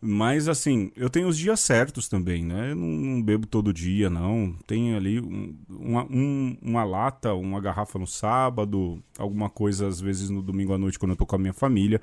mas 0.00 0.48
assim, 0.48 0.92
eu 0.96 1.10
tenho 1.10 1.28
os 1.28 1.36
dias 1.36 1.60
certos 1.60 2.08
também, 2.08 2.44
né? 2.44 2.70
Eu 2.70 2.76
não, 2.76 2.86
não 2.86 3.22
bebo 3.22 3.46
todo 3.46 3.72
dia, 3.72 4.08
não. 4.08 4.56
Tenho 4.66 4.96
ali 4.96 5.20
um, 5.20 5.54
uma, 5.68 6.04
um, 6.04 6.56
uma 6.62 6.84
lata, 6.84 7.34
uma 7.34 7.60
garrafa 7.60 7.98
no 7.98 8.06
sábado, 8.06 9.02
alguma 9.18 9.50
coisa 9.50 9.88
às 9.88 10.00
vezes 10.00 10.30
no 10.30 10.40
domingo 10.40 10.72
à 10.72 10.78
noite 10.78 10.98
quando 10.98 11.10
eu 11.10 11.16
tô 11.16 11.26
com 11.26 11.36
a 11.36 11.38
minha 11.38 11.52
família. 11.52 12.00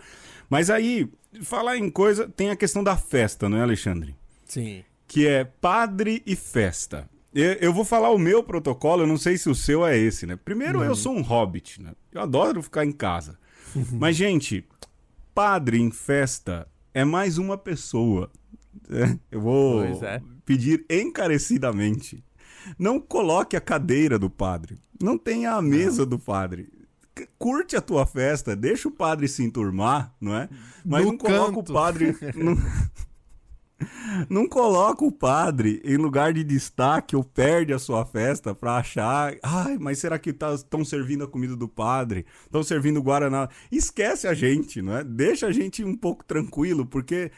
Mas 0.49 0.69
aí, 0.69 1.09
falar 1.41 1.77
em 1.77 1.89
coisa, 1.89 2.27
tem 2.27 2.49
a 2.49 2.55
questão 2.55 2.83
da 2.83 2.97
festa, 2.97 3.47
não 3.47 3.57
é, 3.57 3.61
Alexandre? 3.61 4.15
Sim. 4.45 4.83
Que 5.07 5.25
é 5.25 5.43
padre 5.45 6.21
e 6.25 6.35
festa. 6.35 7.09
Eu 7.33 7.73
vou 7.73 7.85
falar 7.85 8.09
o 8.09 8.17
meu 8.17 8.41
protocolo, 8.41 9.03
eu 9.03 9.07
não 9.07 9.17
sei 9.17 9.37
se 9.37 9.49
o 9.49 9.55
seu 9.55 9.85
é 9.85 9.97
esse, 9.97 10.25
né? 10.25 10.35
Primeiro, 10.35 10.79
uhum. 10.79 10.85
eu 10.85 10.95
sou 10.95 11.15
um 11.15 11.21
hobbit, 11.21 11.81
né? 11.81 11.91
Eu 12.11 12.21
adoro 12.21 12.63
ficar 12.63 12.85
em 12.85 12.91
casa. 12.91 13.37
Mas, 13.91 14.15
gente, 14.15 14.65
padre 15.35 15.79
em 15.79 15.91
festa 15.91 16.67
é 16.93 17.05
mais 17.05 17.37
uma 17.37 17.57
pessoa. 17.57 18.31
Né? 18.89 19.19
Eu 19.29 19.41
vou 19.41 19.83
é. 19.83 20.21
pedir 20.45 20.85
encarecidamente. 20.89 22.23
Não 22.77 22.99
coloque 22.99 23.55
a 23.55 23.61
cadeira 23.61 24.17
do 24.17 24.29
padre. 24.29 24.77
Não 25.01 25.17
tenha 25.17 25.53
a 25.53 25.61
mesa 25.61 26.01
não. 26.01 26.09
do 26.09 26.19
padre. 26.19 26.69
Curte 27.37 27.75
a 27.75 27.81
tua 27.81 28.05
festa, 28.05 28.55
deixa 28.55 28.87
o 28.87 28.91
padre 28.91 29.27
se 29.27 29.43
enturmar, 29.43 30.13
não 30.19 30.35
é? 30.35 30.49
Mas 30.85 31.03
no 31.05 31.11
não 31.11 31.17
coloca 31.17 31.59
o 31.59 31.63
padre. 31.63 32.15
Não 34.29 34.47
coloca 34.47 35.05
o 35.05 35.11
padre 35.11 35.81
em 35.83 35.97
lugar 35.97 36.33
de 36.33 36.43
destaque 36.43 37.15
ou 37.15 37.23
perde 37.23 37.73
a 37.73 37.79
sua 37.79 38.05
festa 38.05 38.55
pra 38.55 38.77
achar. 38.77 39.35
Ai, 39.43 39.77
mas 39.79 39.99
será 39.99 40.17
que 40.17 40.31
estão 40.31 40.57
tá, 40.79 40.85
servindo 40.85 41.23
a 41.23 41.27
comida 41.27 41.55
do 41.55 41.67
padre? 41.67 42.25
Estão 42.45 42.63
servindo 42.63 42.97
o 42.97 43.03
Guaraná? 43.03 43.49
Esquece 43.71 44.27
a 44.27 44.33
gente, 44.33 44.81
não 44.81 44.97
é? 44.97 45.03
Deixa 45.03 45.47
a 45.47 45.51
gente 45.51 45.83
um 45.83 45.95
pouco 45.95 46.23
tranquilo, 46.23 46.85
porque 46.85 47.31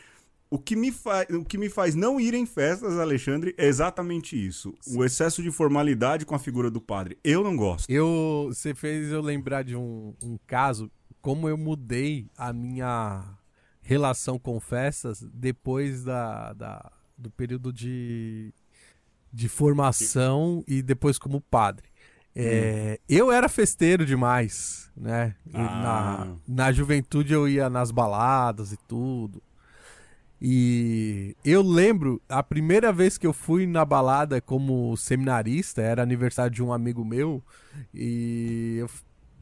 o 0.49 0.57
que, 0.57 0.75
me 0.75 0.91
o 1.31 1.45
que 1.45 1.57
me 1.57 1.69
faz 1.69 1.93
não 1.93 2.19
ir 2.19 2.33
em 2.33 2.45
festas, 2.45 2.97
Alexandre, 2.97 3.53
é 3.57 3.67
exatamente 3.67 4.35
isso. 4.35 4.73
O 4.87 5.03
excesso 5.03 5.43
de 5.43 5.51
formalidade 5.51 6.25
com 6.25 6.33
a 6.33 6.39
figura 6.39 6.71
do 6.71 6.81
padre. 6.81 7.17
Eu 7.23 7.43
não 7.43 7.55
gosto. 7.55 7.89
Eu, 7.89 8.47
você 8.49 8.73
fez 8.73 9.11
eu 9.11 9.21
lembrar 9.21 9.63
de 9.63 9.75
um, 9.75 10.15
um 10.23 10.39
caso, 10.47 10.89
como 11.21 11.47
eu 11.47 11.57
mudei 11.57 12.27
a 12.35 12.51
minha 12.51 13.37
relação 13.89 14.37
com 14.37 14.59
festas 14.59 15.19
depois 15.33 16.03
da, 16.03 16.53
da 16.53 16.91
do 17.17 17.31
período 17.31 17.73
de, 17.73 18.53
de 19.33 19.49
formação 19.49 20.63
e 20.67 20.83
depois 20.83 21.17
como 21.17 21.41
padre. 21.41 21.89
É, 22.35 22.99
hum. 22.99 23.03
Eu 23.09 23.31
era 23.31 23.49
festeiro 23.49 24.05
demais, 24.05 24.91
né? 24.95 25.35
Ah. 25.51 26.27
Na, 26.47 26.65
na 26.65 26.71
juventude 26.71 27.33
eu 27.33 27.47
ia 27.47 27.67
nas 27.67 27.89
baladas 27.89 28.71
e 28.71 28.77
tudo. 28.87 29.41
E 30.39 31.35
eu 31.43 31.63
lembro, 31.63 32.21
a 32.29 32.43
primeira 32.43 32.93
vez 32.93 33.17
que 33.17 33.25
eu 33.25 33.33
fui 33.33 33.65
na 33.65 33.83
balada 33.83 34.39
como 34.39 34.95
seminarista, 34.97 35.81
era 35.81 36.03
aniversário 36.03 36.51
de 36.51 36.61
um 36.61 36.71
amigo 36.71 37.03
meu, 37.03 37.43
e 37.91 38.77
eu 38.77 38.89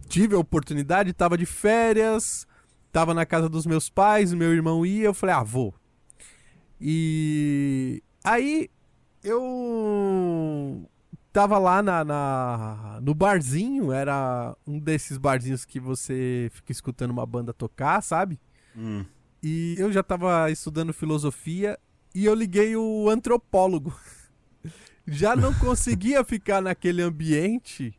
tive 0.08 0.36
a 0.36 0.39
oportunidade, 0.39 1.12
estava 1.12 1.38
de 1.38 1.45
férias, 1.45 2.47
Tava 2.91 3.13
na 3.13 3.25
casa 3.25 3.49
dos 3.49 3.65
meus 3.65 3.89
pais, 3.89 4.33
meu 4.33 4.51
irmão 4.53 4.85
ia, 4.85 5.05
eu 5.05 5.13
falei, 5.13 5.35
ah, 5.35 5.43
vou. 5.43 5.73
E 6.79 8.01
aí 8.23 8.69
eu 9.23 10.88
tava 11.33 11.57
lá 11.57 11.83
na, 11.83 12.03
na, 12.03 12.99
no 13.01 13.13
barzinho, 13.13 13.91
era 13.91 14.55
um 14.65 14.79
desses 14.79 15.17
barzinhos 15.17 15.65
que 15.65 15.79
você 15.79 16.49
fica 16.51 16.71
escutando 16.71 17.11
uma 17.11 17.25
banda 17.25 17.53
tocar, 17.53 18.01
sabe? 18.01 18.39
Hum. 18.75 19.05
E 19.43 19.75
eu 19.77 19.91
já 19.91 20.01
tava 20.01 20.49
estudando 20.49 20.93
filosofia 20.93 21.77
e 22.13 22.25
eu 22.25 22.33
liguei 22.33 22.75
o 22.75 23.09
antropólogo. 23.09 23.93
já 25.05 25.35
não 25.35 25.53
conseguia 25.53 26.23
ficar 26.23 26.61
naquele 26.61 27.01
ambiente 27.01 27.93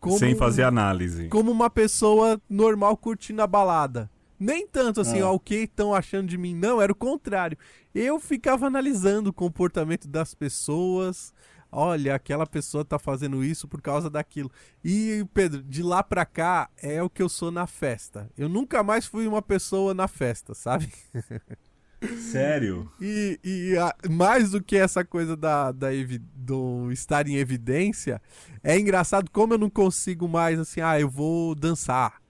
como, 0.00 0.18
sem 0.18 0.34
fazer 0.34 0.62
análise. 0.62 1.28
Como 1.28 1.50
uma 1.50 1.68
pessoa 1.68 2.40
normal 2.48 2.96
curtindo 2.96 3.42
a 3.42 3.46
balada. 3.46 4.10
Nem 4.38 4.66
tanto 4.66 5.00
assim, 5.00 5.20
ó, 5.20 5.34
o 5.34 5.40
que 5.40 5.56
estão 5.56 5.92
achando 5.92 6.28
de 6.28 6.38
mim. 6.38 6.54
Não, 6.54 6.80
era 6.80 6.92
o 6.92 6.94
contrário. 6.94 7.58
Eu 7.94 8.20
ficava 8.20 8.66
analisando 8.66 9.30
o 9.30 9.32
comportamento 9.32 10.06
das 10.06 10.32
pessoas. 10.32 11.32
Olha, 11.70 12.14
aquela 12.14 12.46
pessoa 12.46 12.84
tá 12.84 12.98
fazendo 12.98 13.44
isso 13.44 13.66
por 13.66 13.82
causa 13.82 14.08
daquilo. 14.08 14.50
E, 14.84 15.26
Pedro, 15.34 15.62
de 15.62 15.82
lá 15.82 16.02
pra 16.02 16.24
cá 16.24 16.70
é 16.80 17.02
o 17.02 17.10
que 17.10 17.22
eu 17.22 17.28
sou 17.28 17.50
na 17.50 17.66
festa. 17.66 18.30
Eu 18.38 18.48
nunca 18.48 18.82
mais 18.82 19.06
fui 19.06 19.26
uma 19.26 19.42
pessoa 19.42 19.92
na 19.92 20.06
festa, 20.06 20.54
sabe? 20.54 20.90
Sério? 22.30 22.90
E, 23.00 23.40
e 23.42 23.76
a, 23.76 23.92
mais 24.08 24.52
do 24.52 24.62
que 24.62 24.76
essa 24.76 25.04
coisa 25.04 25.36
da, 25.36 25.72
da 25.72 25.88
do 26.32 26.92
estar 26.92 27.26
em 27.26 27.36
evidência, 27.36 28.22
é 28.62 28.78
engraçado 28.78 29.28
como 29.32 29.54
eu 29.54 29.58
não 29.58 29.68
consigo 29.68 30.28
mais 30.28 30.60
assim, 30.60 30.80
ah, 30.80 30.98
eu 30.98 31.10
vou 31.10 31.56
dançar. 31.56 32.22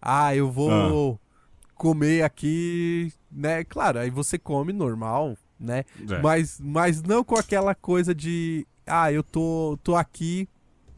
Ah, 0.00 0.34
eu 0.36 0.50
vou. 0.50 1.20
Ah 1.20 1.27
comer 1.78 2.22
aqui, 2.22 3.10
né? 3.30 3.64
Claro, 3.64 4.00
aí 4.00 4.10
você 4.10 4.36
come 4.36 4.72
normal, 4.72 5.38
né? 5.58 5.84
É. 6.10 6.20
Mas, 6.20 6.60
mas 6.60 7.02
não 7.02 7.24
com 7.24 7.36
aquela 7.36 7.74
coisa 7.74 8.14
de, 8.14 8.66
ah, 8.86 9.10
eu 9.10 9.22
tô, 9.22 9.78
tô 9.82 9.94
aqui 9.96 10.48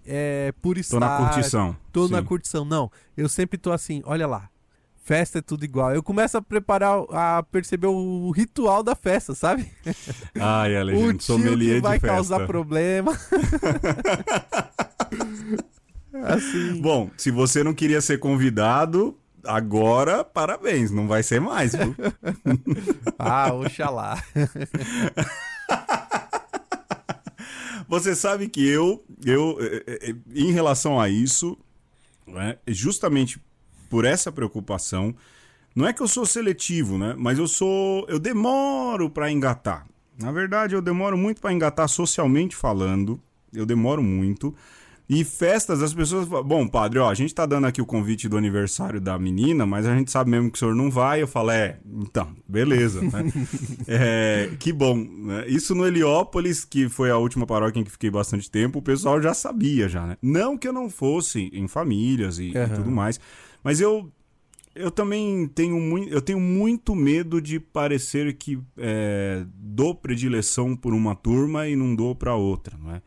é, 0.05 0.53
por 0.61 0.78
estar... 0.78 0.99
Tô 0.99 1.01
na 1.01 1.18
curtição. 1.18 1.76
Tô 1.93 2.07
Sim. 2.07 2.12
na 2.14 2.22
curtição. 2.22 2.64
Não, 2.64 2.91
eu 3.16 3.28
sempre 3.28 3.59
tô 3.59 3.70
assim, 3.70 4.03
olha 4.07 4.26
lá, 4.26 4.49
festa 4.97 5.39
é 5.39 5.43
tudo 5.43 5.64
igual. 5.64 5.95
Eu 5.95 6.03
começo 6.03 6.39
a 6.39 6.43
preparar, 6.43 6.99
a 7.11 7.43
perceber 7.43 7.89
o 7.89 8.31
ritual 8.31 8.83
da 8.83 8.95
festa, 8.95 9.35
sabe? 9.35 9.70
Ai, 10.41 10.76
Alexandre, 10.76 11.09
o 11.14 11.18
tio 11.18 11.26
sommelier 11.26 11.76
que 11.76 11.83
vai 11.83 11.99
de 11.99 12.07
causar 12.07 12.47
problema. 12.47 13.12
assim. 16.24 16.81
Bom, 16.81 17.11
se 17.16 17.31
você 17.31 17.62
não 17.62 17.74
queria 17.74 18.01
ser 18.01 18.18
convidado, 18.18 19.16
agora, 19.45 20.24
parabéns, 20.24 20.91
não 20.91 21.07
vai 21.09 21.22
ser 21.22 21.41
mais, 21.41 21.74
viu? 21.74 21.95
ah, 23.18 23.53
oxalá. 23.55 24.22
Você 27.88 28.14
sabe 28.14 28.49
que 28.49 28.66
eu, 28.68 29.05
eu 29.24 29.59
eh, 29.61 29.84
eh, 29.88 30.14
em 30.32 30.53
relação 30.53 31.01
a 31.01 31.09
isso, 31.09 31.59
né, 32.26 32.57
justamente 32.68 33.41
por 33.91 34.05
essa 34.05 34.30
preocupação, 34.30 35.14
Não 35.74 35.86
é 35.86 35.93
que 35.93 36.01
eu 36.03 36.09
sou 36.09 36.26
seletivo, 36.26 36.99
né? 36.99 37.14
Mas 37.16 37.38
eu 37.38 37.47
sou. 37.47 38.05
Eu 38.09 38.18
demoro 38.18 39.09
para 39.09 39.30
engatar. 39.30 39.86
Na 40.18 40.32
verdade, 40.32 40.74
eu 40.74 40.82
demoro 40.82 41.16
muito 41.16 41.41
para 41.41 41.53
engatar 41.53 41.88
socialmente 41.88 42.57
falando. 42.57 43.20
Eu 43.53 43.64
demoro 43.64 44.03
muito. 44.03 44.55
E 45.12 45.24
festas, 45.24 45.82
as 45.82 45.92
pessoas 45.92 46.28
falam, 46.28 46.44
bom, 46.44 46.68
padre, 46.68 47.00
ó, 47.00 47.11
a 47.11 47.14
gente 47.14 47.34
tá 47.34 47.44
dando 47.44 47.66
aqui 47.66 47.82
o 47.82 47.84
convite 47.84 48.28
do 48.28 48.36
aniversário 48.36 49.00
da 49.00 49.18
menina, 49.18 49.66
mas 49.66 49.84
a 49.84 49.92
gente 49.96 50.08
sabe 50.08 50.30
mesmo 50.30 50.52
que 50.52 50.56
o 50.56 50.58
senhor 50.61 50.76
não 50.76 50.88
vai. 50.88 51.20
Eu 51.20 51.26
falo, 51.26 51.50
é, 51.50 51.80
então, 51.84 52.32
beleza, 52.48 53.02
né? 53.02 53.11
é, 53.88 54.50
que 54.61 54.72
bom. 54.72 54.96
Né? 54.96 55.48
Isso 55.48 55.74
no 55.74 55.84
Heliópolis, 55.84 56.64
que 56.64 56.88
foi 56.88 57.11
a 57.11 57.16
última 57.16 57.44
paróquia 57.44 57.80
em 57.80 57.82
que 57.82 57.90
fiquei 57.90 58.08
bastante 58.08 58.48
tempo, 58.48 58.78
o 58.78 58.82
pessoal 58.82 59.20
já 59.20 59.34
sabia, 59.34 59.88
já, 59.88 60.06
né? 60.06 60.16
Não 60.22 60.56
que 60.56 60.68
eu 60.68 60.72
não 60.72 60.88
fosse 60.88 61.50
em 61.52 61.66
famílias 61.66 62.38
e, 62.38 62.52
uhum. 62.56 62.62
e 62.62 62.68
tudo 62.68 62.90
mais, 62.92 63.18
mas 63.64 63.80
eu 63.80 64.12
eu 64.76 64.92
também 64.92 65.48
tenho 65.48 65.80
muito, 65.80 66.08
eu 66.08 66.22
tenho 66.22 66.38
muito 66.38 66.94
medo 66.94 67.42
de 67.42 67.58
parecer 67.58 68.32
que 68.34 68.61
é, 68.78 69.44
dou 69.56 69.92
predileção 69.92 70.76
por 70.76 70.94
uma 70.94 71.16
turma 71.16 71.66
e 71.66 71.74
não 71.74 71.96
dou 71.96 72.14
para 72.14 72.36
outra, 72.36 72.78
não 72.78 72.94
é? 72.94 73.02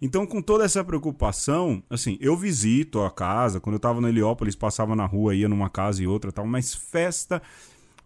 Então, 0.00 0.26
com 0.26 0.40
toda 0.40 0.64
essa 0.64 0.84
preocupação, 0.84 1.82
assim, 1.90 2.16
eu 2.20 2.36
visito 2.36 3.00
a 3.00 3.10
casa, 3.10 3.60
quando 3.60 3.74
eu 3.74 3.80
tava 3.80 4.00
no 4.00 4.08
Heliópolis, 4.08 4.54
passava 4.54 4.94
na 4.94 5.04
rua, 5.04 5.34
ia 5.34 5.48
numa 5.48 5.68
casa 5.68 6.02
e 6.02 6.06
outra 6.06 6.30
tal, 6.30 6.46
mas 6.46 6.74
festa. 6.74 7.42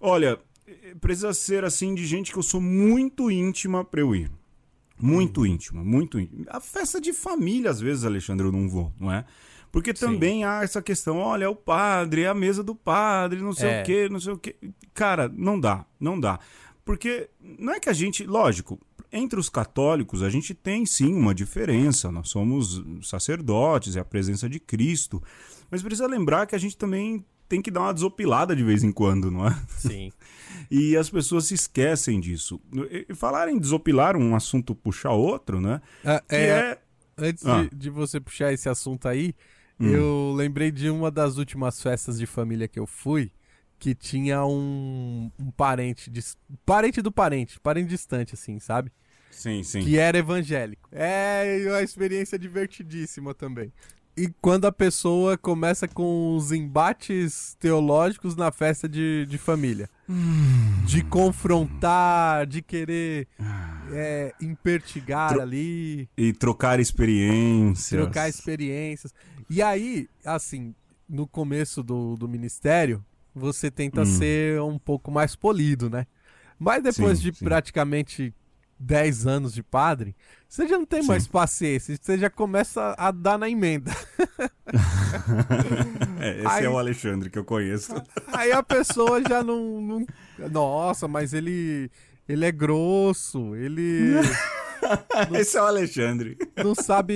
Olha, 0.00 0.38
precisa 1.00 1.34
ser 1.34 1.64
assim 1.64 1.94
de 1.94 2.06
gente 2.06 2.32
que 2.32 2.38
eu 2.38 2.42
sou 2.42 2.60
muito 2.60 3.30
íntima 3.30 3.84
pra 3.84 4.00
eu 4.00 4.14
ir. 4.14 4.30
Muito 5.00 5.42
hum. 5.42 5.46
íntima, 5.46 5.84
muito 5.84 6.18
íntima. 6.18 6.46
A 6.48 6.60
festa 6.60 7.00
de 7.00 7.12
família, 7.12 7.70
às 7.70 7.80
vezes, 7.80 8.04
Alexandre, 8.04 8.46
eu 8.46 8.52
não 8.52 8.68
vou, 8.68 8.92
não 8.98 9.12
é? 9.12 9.24
Porque 9.72 9.94
também 9.94 10.40
Sim. 10.40 10.44
há 10.44 10.62
essa 10.62 10.82
questão, 10.82 11.16
olha, 11.16 11.46
é 11.46 11.48
o 11.48 11.56
padre, 11.56 12.22
é 12.22 12.28
a 12.28 12.34
mesa 12.34 12.62
do 12.62 12.74
padre, 12.74 13.40
não 13.40 13.54
sei 13.54 13.70
é. 13.70 13.80
o 13.80 13.84
quê, 13.84 14.08
não 14.10 14.20
sei 14.20 14.32
o 14.34 14.38
quê. 14.38 14.54
Cara, 14.92 15.32
não 15.34 15.58
dá, 15.58 15.86
não 15.98 16.20
dá. 16.20 16.38
Porque 16.84 17.28
não 17.40 17.72
é 17.72 17.80
que 17.80 17.88
a 17.88 17.92
gente, 17.92 18.24
lógico, 18.24 18.80
entre 19.12 19.38
os 19.38 19.48
católicos, 19.48 20.22
a 20.22 20.30
gente 20.30 20.54
tem 20.54 20.86
sim 20.86 21.14
uma 21.14 21.34
diferença. 21.34 22.10
Nós 22.10 22.28
somos 22.28 22.82
sacerdotes, 23.02 23.96
é 23.96 24.00
a 24.00 24.04
presença 24.04 24.48
de 24.48 24.58
Cristo. 24.58 25.22
Mas 25.70 25.82
precisa 25.82 26.06
lembrar 26.06 26.46
que 26.46 26.54
a 26.54 26.58
gente 26.58 26.76
também 26.76 27.24
tem 27.48 27.60
que 27.60 27.70
dar 27.70 27.82
uma 27.82 27.94
desopilada 27.94 28.56
de 28.56 28.64
vez 28.64 28.82
em 28.82 28.90
quando, 28.90 29.30
não 29.30 29.46
é? 29.46 29.62
Sim. 29.68 30.10
e 30.70 30.96
as 30.96 31.10
pessoas 31.10 31.44
se 31.44 31.54
esquecem 31.54 32.18
disso. 32.18 32.58
E 32.90 33.14
falar 33.14 33.48
em 33.48 33.58
desopilar 33.58 34.16
um 34.16 34.34
assunto 34.34 34.74
puxar 34.74 35.12
outro, 35.12 35.60
né? 35.60 35.82
Ah, 36.02 36.22
é, 36.30 36.46
é... 36.46 36.78
Antes 37.18 37.44
ah. 37.44 37.64
de, 37.64 37.76
de, 37.76 37.90
você 37.90 38.18
puxar 38.18 38.54
esse 38.54 38.70
assunto 38.70 39.06
aí, 39.06 39.34
hum. 39.78 39.86
eu 39.86 40.32
lembrei 40.34 40.70
de 40.70 40.88
uma 40.88 41.10
das 41.10 41.36
últimas 41.36 41.80
festas 41.82 42.18
de 42.18 42.24
família 42.24 42.66
que 42.66 42.80
eu 42.80 42.86
fui 42.86 43.30
que 43.82 43.96
tinha 43.96 44.46
um, 44.46 45.28
um 45.36 45.50
parente, 45.50 46.08
parente 46.64 47.02
do 47.02 47.10
parente, 47.10 47.58
parente 47.58 47.88
distante, 47.88 48.34
assim, 48.34 48.60
sabe? 48.60 48.92
Sim, 49.28 49.64
sim. 49.64 49.82
Que 49.82 49.98
era 49.98 50.16
evangélico. 50.16 50.88
É 50.92 51.64
uma 51.66 51.82
experiência 51.82 52.38
divertidíssima 52.38 53.34
também. 53.34 53.72
E 54.16 54.28
quando 54.40 54.66
a 54.66 54.72
pessoa 54.72 55.36
começa 55.36 55.88
com 55.88 56.36
os 56.36 56.52
embates 56.52 57.56
teológicos 57.58 58.36
na 58.36 58.52
festa 58.52 58.88
de, 58.88 59.26
de 59.26 59.36
família. 59.36 59.90
Hum. 60.08 60.84
De 60.86 61.02
confrontar, 61.02 62.46
de 62.46 62.62
querer 62.62 63.26
é, 63.90 64.32
impertigar 64.40 65.30
Tro 65.30 65.40
ali. 65.40 66.08
E 66.16 66.32
trocar 66.32 66.78
experiências. 66.78 68.00
Trocar 68.00 68.28
experiências. 68.28 69.12
E 69.50 69.60
aí, 69.60 70.08
assim, 70.24 70.72
no 71.08 71.26
começo 71.26 71.82
do, 71.82 72.16
do 72.16 72.28
ministério, 72.28 73.04
você 73.34 73.70
tenta 73.70 74.02
hum. 74.02 74.06
ser 74.06 74.60
um 74.60 74.78
pouco 74.78 75.10
mais 75.10 75.34
polido, 75.36 75.88
né? 75.88 76.06
Mas 76.58 76.82
depois 76.82 77.18
sim, 77.18 77.30
de 77.30 77.36
sim. 77.38 77.44
praticamente 77.44 78.34
10 78.78 79.26
anos 79.26 79.54
de 79.54 79.62
padre, 79.62 80.14
você 80.48 80.66
já 80.66 80.76
não 80.76 80.84
tem 80.84 81.02
sim. 81.02 81.08
mais 81.08 81.26
paciência, 81.26 81.96
você 82.00 82.18
já 82.18 82.28
começa 82.28 82.94
a 82.98 83.10
dar 83.10 83.38
na 83.38 83.48
emenda. 83.48 83.90
é, 86.20 86.38
esse 86.38 86.46
aí, 86.46 86.64
é 86.64 86.68
o 86.68 86.78
Alexandre 86.78 87.30
que 87.30 87.38
eu 87.38 87.44
conheço. 87.44 87.94
Aí 88.32 88.52
a 88.52 88.62
pessoa 88.62 89.22
já 89.26 89.42
não, 89.42 89.80
não. 89.80 90.06
Nossa, 90.50 91.08
mas 91.08 91.32
ele. 91.32 91.90
Ele 92.28 92.44
é 92.44 92.52
grosso, 92.52 93.56
ele. 93.56 94.12
Não, 94.12 94.22
Esse 95.38 95.56
é 95.56 95.62
o 95.62 95.66
Alexandre. 95.66 96.36
Não 96.56 96.74
sabe, 96.74 97.14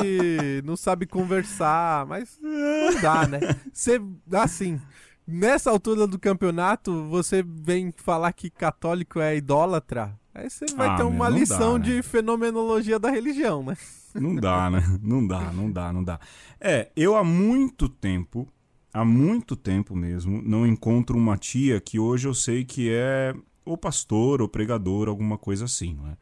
não 0.65 0.77
sabe 0.77 1.07
conversar, 1.07 2.07
mas 2.07 2.39
não 2.41 3.01
dá, 3.01 3.27
né? 3.27 3.41
Você, 3.73 4.01
assim, 4.33 4.81
Nessa 5.27 5.71
altura 5.71 6.07
do 6.07 6.19
campeonato, 6.19 7.05
você 7.09 7.43
vem 7.43 7.93
falar 7.97 8.33
que 8.33 8.49
católico 8.49 9.19
é 9.19 9.37
idólatra. 9.37 10.17
Aí 10.33 10.49
você 10.49 10.67
vai 10.77 10.89
ah, 10.89 10.97
ter 10.97 11.03
uma 11.03 11.29
lição 11.29 11.79
dá, 11.79 11.79
né? 11.79 11.85
de 11.97 12.03
fenomenologia 12.03 12.99
da 12.99 13.11
religião, 13.11 13.63
né? 13.63 13.77
Não 14.15 14.37
dá, 14.37 14.71
né? 14.71 14.83
Não 15.03 15.27
dá, 15.27 15.53
não 15.53 15.71
dá, 15.71 15.93
não 15.93 16.05
dá. 16.05 16.21
É, 16.61 16.91
eu 16.95 17.17
há 17.17 17.25
muito 17.25 17.89
tempo, 17.89 18.47
há 18.93 19.05
muito 19.05 19.57
tempo 19.57 19.97
mesmo, 19.97 20.41
não 20.43 20.67
encontro 20.67 21.19
uma 21.19 21.37
tia 21.37 21.81
que 21.81 21.99
hoje 21.99 22.29
eu 22.29 22.35
sei 22.35 22.65
que 22.65 22.91
é 22.91 23.35
ou 23.65 23.77
pastor 23.77 24.41
ou 24.41 24.49
pregador, 24.49 25.09
alguma 25.09 25.37
coisa 25.37 25.65
assim, 25.65 25.95
não 25.95 26.09
é? 26.09 26.17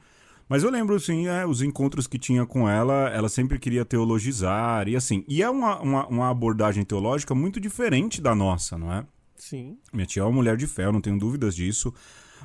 Mas 0.55 0.62
eu 0.62 0.70
lembro, 0.70 0.94
assim, 0.94 1.26
é, 1.26 1.44
os 1.44 1.62
encontros 1.62 2.07
que 2.07 2.16
tinha 2.16 2.46
com 2.46 2.68
ela, 2.68 3.09
ela 3.09 3.28
sempre 3.28 3.59
queria 3.59 3.84
teologizar, 3.84 4.86
e 4.86 4.94
assim. 4.94 5.24
E 5.26 5.42
é 5.42 5.50
uma, 5.50 5.80
uma, 5.80 6.07
uma, 6.07 6.30
abordagem 6.30 6.84
teológica 6.84 7.34
muito 7.34 7.59
diferente 7.59 8.22
da 8.22 8.36
nossa, 8.36 8.78
não 8.78 8.92
é? 8.92 9.05
Sim. 9.34 9.76
Minha 9.92 10.07
tia 10.07 10.22
é 10.22 10.24
uma 10.24 10.30
mulher 10.30 10.57
de 10.57 10.68
fé, 10.68 10.84
eu 10.84 10.92
não 10.92 11.00
tenho 11.00 11.18
dúvidas 11.18 11.57
disso. 11.57 11.92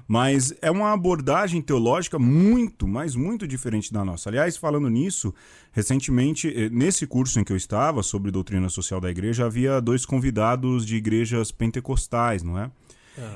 Mas 0.08 0.52
é 0.60 0.72
uma 0.72 0.92
abordagem 0.92 1.62
teológica 1.62 2.18
muito, 2.18 2.88
mas 2.88 3.16
muito 3.16 3.48
diferente 3.48 3.94
da 3.94 4.04
nossa. 4.04 4.28
Aliás, 4.28 4.58
falando 4.58 4.90
nisso, 4.90 5.32
recentemente, 5.72 6.52
eh, 6.52 6.68
nesse 6.68 7.06
curso 7.06 7.40
em 7.40 7.44
que 7.44 7.54
eu 7.54 7.58
estava, 7.58 8.02
sobre 8.02 8.32
doutrina 8.32 8.70
social 8.70 9.00
da 9.00 9.12
igreja, 9.12 9.46
havia 9.46 9.80
dois 9.80 10.04
convidados 10.04 10.84
de 10.84 10.96
igrejas 10.96 11.52
pentecostais, 11.52 12.42
não 12.42 12.58
é? 12.58 12.72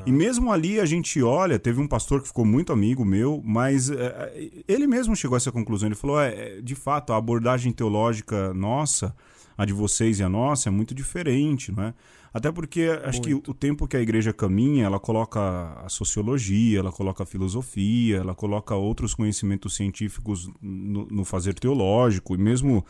E 0.05 0.11
mesmo 0.11 0.51
ali 0.51 0.79
a 0.79 0.85
gente 0.85 1.21
olha, 1.21 1.59
teve 1.59 1.79
um 1.79 1.87
pastor 1.87 2.21
que 2.21 2.27
ficou 2.27 2.45
muito 2.45 2.71
amigo 2.71 3.03
meu, 3.03 3.41
mas 3.43 3.89
é, 3.89 4.51
ele 4.67 4.87
mesmo 4.87 5.15
chegou 5.15 5.35
a 5.35 5.37
essa 5.37 5.51
conclusão. 5.51 5.87
Ele 5.87 5.95
falou: 5.95 6.19
é, 6.19 6.61
de 6.61 6.75
fato, 6.75 7.13
a 7.13 7.17
abordagem 7.17 7.71
teológica 7.71 8.53
nossa, 8.53 9.15
a 9.57 9.65
de 9.65 9.73
vocês 9.73 10.19
e 10.19 10.23
a 10.23 10.29
nossa, 10.29 10.69
é 10.69 10.71
muito 10.71 10.93
diferente, 10.93 11.71
não 11.71 11.83
é? 11.83 11.93
Até 12.33 12.51
porque 12.51 12.89
acho 13.03 13.21
muito. 13.21 13.43
que 13.43 13.51
o 13.51 13.53
tempo 13.53 13.87
que 13.87 13.95
a 13.95 14.01
igreja 14.01 14.33
caminha, 14.33 14.85
ela 14.85 14.99
coloca 14.99 15.39
a 15.85 15.87
sociologia, 15.87 16.79
ela 16.79 16.91
coloca 16.91 17.21
a 17.21 17.25
filosofia, 17.27 18.17
ela 18.17 18.33
coloca 18.33 18.73
outros 18.73 19.13
conhecimentos 19.13 19.75
científicos 19.75 20.49
no, 20.59 21.05
no 21.05 21.23
fazer 21.23 21.53
teológico, 21.53 22.33
e 22.33 22.37
mesmo 22.39 22.83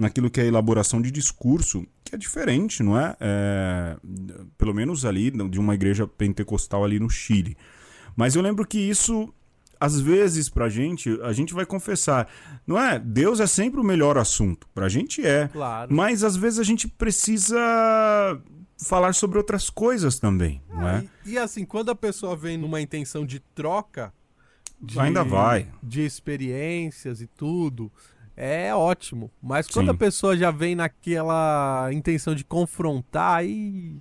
naquilo 0.00 0.30
que 0.30 0.40
é 0.40 0.44
a 0.44 0.46
elaboração 0.46 1.00
de 1.00 1.10
discurso, 1.10 1.86
que 2.04 2.14
é 2.14 2.18
diferente, 2.18 2.82
não 2.82 2.98
é? 2.98 3.16
é? 3.20 3.96
Pelo 4.56 4.74
menos 4.74 5.04
ali 5.04 5.30
de 5.30 5.60
uma 5.60 5.74
igreja 5.74 6.06
pentecostal 6.06 6.84
ali 6.84 6.98
no 6.98 7.10
Chile. 7.10 7.56
Mas 8.16 8.34
eu 8.34 8.42
lembro 8.42 8.66
que 8.66 8.78
isso, 8.78 9.32
às 9.78 10.00
vezes, 10.00 10.48
pra 10.48 10.68
gente, 10.68 11.18
a 11.22 11.32
gente 11.32 11.54
vai 11.54 11.64
confessar, 11.64 12.28
não 12.66 12.78
é? 12.78 12.98
Deus 12.98 13.40
é 13.40 13.46
sempre 13.46 13.80
o 13.80 13.84
melhor 13.84 14.18
assunto. 14.18 14.66
Pra 14.74 14.88
gente 14.88 15.24
é. 15.24 15.48
Claro. 15.48 15.94
Mas 15.94 16.24
às 16.24 16.36
vezes 16.36 16.58
a 16.58 16.64
gente 16.64 16.88
precisa 16.88 17.58
falar 18.82 19.14
sobre 19.14 19.38
outras 19.38 19.68
coisas 19.68 20.18
também, 20.18 20.62
não 20.68 20.88
é? 20.88 21.06
E, 21.24 21.32
e 21.32 21.38
assim, 21.38 21.64
quando 21.64 21.90
a 21.90 21.94
pessoa 21.94 22.34
vem 22.36 22.56
numa 22.56 22.80
intenção 22.80 23.24
de 23.26 23.40
troca. 23.40 24.12
De, 24.82 24.98
Ainda 24.98 25.22
vai. 25.22 25.68
De 25.82 26.00
experiências 26.00 27.20
e 27.20 27.26
tudo 27.26 27.92
é 28.40 28.74
ótimo. 28.74 29.30
Mas 29.42 29.68
quando 29.68 29.86
Sim. 29.88 29.92
a 29.92 29.94
pessoa 29.94 30.34
já 30.34 30.50
vem 30.50 30.74
naquela 30.74 31.90
intenção 31.92 32.34
de 32.34 32.42
confrontar, 32.42 33.36
aí. 33.36 33.94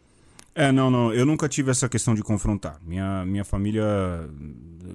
É, 0.56 0.72
não, 0.72 0.90
não. 0.90 1.14
Eu 1.14 1.26
nunca 1.26 1.50
tive 1.50 1.72
essa 1.72 1.90
questão 1.90 2.16
de 2.16 2.24
confrontar. 2.24 2.80
Minha, 2.82 3.26
minha 3.26 3.44
família, 3.44 3.84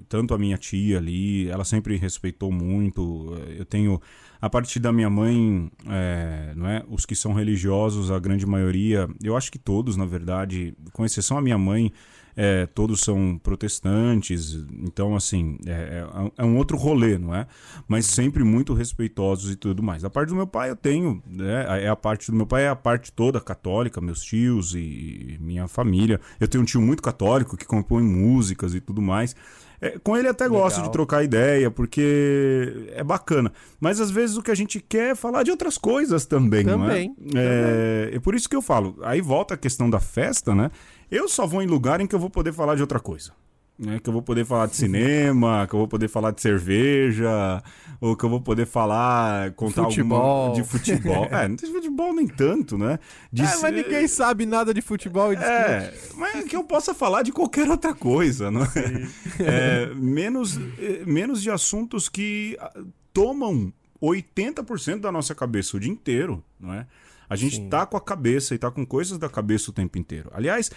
tanto 0.09 0.33
a 0.33 0.39
minha 0.39 0.57
tia 0.57 0.97
ali, 0.97 1.49
ela 1.51 1.65
sempre 1.65 1.97
respeitou 1.97 2.51
muito. 2.51 3.37
Eu 3.57 3.67
tenho. 3.67 4.01
A 4.41 4.49
partir 4.49 4.79
da 4.81 4.93
minha 4.93 5.11
mãe, 5.11 5.71
é, 5.89 6.53
não 6.57 6.67
é? 6.67 6.83
Os 6.89 7.05
que 7.05 7.15
são 7.15 7.35
religiosos, 7.35 8.11
a 8.11 8.19
grande 8.19 8.47
maioria, 8.47 9.09
eu 9.23 9.37
acho 9.37 9.53
que 9.53 9.59
todos, 9.59 9.97
na 9.97 10.05
verdade, 10.07 10.75
com 10.93 11.05
exceção 11.05 11.37
a 11.39 11.43
minha 11.43 11.57
mãe, 11.59 11.93
é, 12.37 12.67
todos 12.67 13.01
são 13.01 13.39
protestantes, 13.43 14.55
então, 14.83 15.15
assim, 15.15 15.57
é, 15.67 15.71
é, 15.71 16.33
é, 16.39 16.45
um 16.45 16.57
outro 16.57 16.77
rolê, 16.77 17.17
não 17.17 17.35
é? 17.35 17.47
Mas 17.87 18.07
sempre 18.07 18.43
muito 18.43 18.75
respeitosos 18.75 19.53
e 19.53 19.57
tudo 19.57 19.83
mais. 19.83 20.05
A 20.05 20.11
parte 20.11 20.31
do 20.31 20.35
meu 20.35 20.47
pai 20.47 20.71
eu 20.71 20.77
tenho, 20.77 21.23
né? 21.27 21.85
É 21.85 21.89
a 21.89 21.97
parte 21.97 22.31
do 22.31 22.37
meu 22.37 22.47
pai 22.47 22.65
é 22.65 22.69
a 22.69 22.77
parte 22.77 23.13
toda 23.13 23.41
católica, 23.41 24.01
meus 24.01 24.23
tios 24.23 24.75
e 24.75 25.39
minha 25.41 25.69
família. 25.69 26.21
Eu 26.41 26.49
tenho 26.49 26.63
um 26.63 26.65
tio 26.65 26.81
muito 26.81 27.03
católico 27.03 27.57
que 27.57 27.65
compõe 27.65 28.03
músicas 28.03 28.75
e 28.75 28.81
tudo 28.81 29.01
mais. 29.01 29.37
É, 29.81 29.99
com 30.03 30.17
ele 30.17 30.29
até 30.29 30.45
Legal. 30.45 30.63
gosto 30.63 30.83
de 30.83 30.91
trocar 30.91 31.23
ideia, 31.23 31.71
porque 31.71 32.89
é 32.95 33.05
bacana. 33.05 33.53
Mas 33.79 34.01
às 34.01 34.11
vezes 34.11 34.37
o 34.37 34.43
que 34.43 34.51
a 34.51 34.55
gente 34.55 34.81
quer 34.81 35.11
é 35.11 35.15
falar 35.15 35.43
de 35.43 35.51
outras 35.51 35.77
coisas 35.77 36.25
também, 36.25 36.65
também 36.65 37.15
não 37.19 37.39
é? 37.39 38.11
É, 38.11 38.11
é 38.15 38.19
por 38.19 38.35
isso 38.35 38.49
que 38.49 38.57
eu 38.57 38.63
falo. 38.63 38.97
Aí 39.03 39.21
volta 39.21 39.55
a 39.55 39.57
questão 39.59 39.91
da 39.91 40.01
festa, 40.01 40.55
né? 40.55 40.71
Eu 41.15 41.29
só 41.29 41.47
vou 41.47 41.63
em 41.63 41.67
lugar 41.67 42.01
em 42.01 42.09
que 42.09 42.15
eu 42.15 42.19
vou 42.19 42.29
poder 42.29 42.53
falar 42.53 42.75
de 42.75 42.81
outra 42.81 42.99
coisa. 42.99 43.31
Né, 43.77 43.99
que 44.01 44.09
eu 44.09 44.13
vou 44.13 44.23
poder 44.23 44.45
falar 44.45 44.67
de 44.67 44.77
cinema, 44.77 45.67
que 45.71 45.75
eu 45.75 45.79
vou 45.79 45.89
poder 45.89 46.09
falar 46.09 46.33
de 46.33 46.41
cerveja, 46.41 47.63
ou 48.01 48.17
que 48.17 48.25
eu 48.25 48.29
vou 48.29 48.41
poder 48.41 48.67
falar, 48.67 49.53
contar 49.53 49.85
futebol. 49.85 50.21
alguma 50.21 50.55
de 50.55 50.69
futebol. 50.69 51.27
é, 51.31 51.47
não 51.47 51.57
tem 51.57 51.73
futebol 51.73 52.13
nem 52.13 52.27
tanto, 52.27 52.77
né? 52.77 52.99
De 53.33 53.43
é, 53.43 53.57
mas 53.63 53.75
ninguém 53.75 54.09
sabe 54.09 54.45
nada 54.45 54.75
de 54.75 54.81
futebol 54.81 55.33
e 55.33 55.37
de 55.37 55.45
É, 55.45 55.95
mas 56.17 56.45
que 56.45 56.57
eu 56.57 56.65
possa 56.65 56.93
falar 56.95 57.23
de 57.23 57.31
qualquer 57.31 57.69
outra 57.69 57.95
coisa, 57.95 58.51
não 58.51 58.63
é? 58.63 59.09
é 59.39 59.95
menos, 59.95 60.59
menos 61.07 61.41
de 61.43 61.51
assuntos 61.51 62.09
que 62.09 62.57
ah, 62.61 62.73
tomam 63.13 63.73
80% 64.03 65.01
da 65.01 65.13
nossa 65.13 65.35
cabeça 65.35 65.77
o 65.77 65.81
dia 65.81 65.93
inteiro, 65.93 66.43
não 66.59 66.75
é? 66.75 66.87
A 67.29 67.37
gente 67.37 67.57
Sim. 67.57 67.69
tá 67.69 67.87
com 67.87 67.97
a 67.97 68.01
cabeça 68.01 68.55
e 68.55 68.59
tá 68.59 68.71
com 68.71 68.85
coisas 68.85 69.19
da 69.19 69.29
cabeça 69.29 69.71
o 69.71 69.75
tempo 69.75 69.99
inteiro. 69.99 70.31
Aliás, 70.33 70.71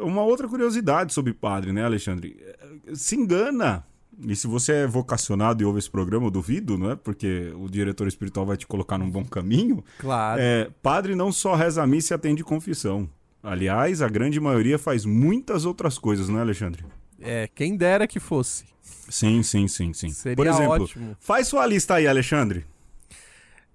uma 0.00 0.22
outra 0.22 0.46
curiosidade 0.48 1.12
sobre 1.12 1.32
padre, 1.32 1.72
né, 1.72 1.84
Alexandre? 1.84 2.36
É, 2.40 2.94
se 2.94 3.16
engana. 3.16 3.84
E 4.26 4.36
se 4.36 4.46
você 4.46 4.72
é 4.72 4.86
vocacionado 4.86 5.62
e 5.62 5.66
ouve 5.66 5.78
esse 5.78 5.90
programa, 5.90 6.26
eu 6.26 6.30
duvido, 6.30 6.76
não 6.76 6.90
é? 6.90 6.96
Porque 6.96 7.52
o 7.56 7.70
diretor 7.70 8.06
espiritual 8.06 8.44
vai 8.44 8.56
te 8.56 8.66
colocar 8.66 8.98
num 8.98 9.08
bom 9.08 9.24
caminho. 9.24 9.82
Claro. 9.98 10.40
É, 10.40 10.68
padre 10.82 11.14
não 11.14 11.32
só 11.32 11.54
reza 11.54 11.82
a 11.82 11.86
missa 11.86 12.12
e 12.12 12.16
atende 12.16 12.44
confissão. 12.44 13.08
Aliás, 13.42 14.02
a 14.02 14.08
grande 14.08 14.38
maioria 14.38 14.78
faz 14.78 15.06
muitas 15.06 15.64
outras 15.64 15.98
coisas, 15.98 16.28
não 16.28 16.38
é, 16.38 16.42
Alexandre? 16.42 16.84
É, 17.18 17.48
quem 17.48 17.76
dera 17.76 18.06
que 18.06 18.20
fosse. 18.20 18.64
Sim, 18.82 19.42
sim, 19.42 19.66
sim, 19.66 19.94
sim. 19.94 20.10
Seria 20.10 20.36
Por 20.36 20.46
exemplo, 20.46 20.84
ótimo. 20.84 21.16
faz 21.18 21.48
sua 21.48 21.64
lista 21.66 21.94
aí, 21.94 22.06
Alexandre. 22.06 22.66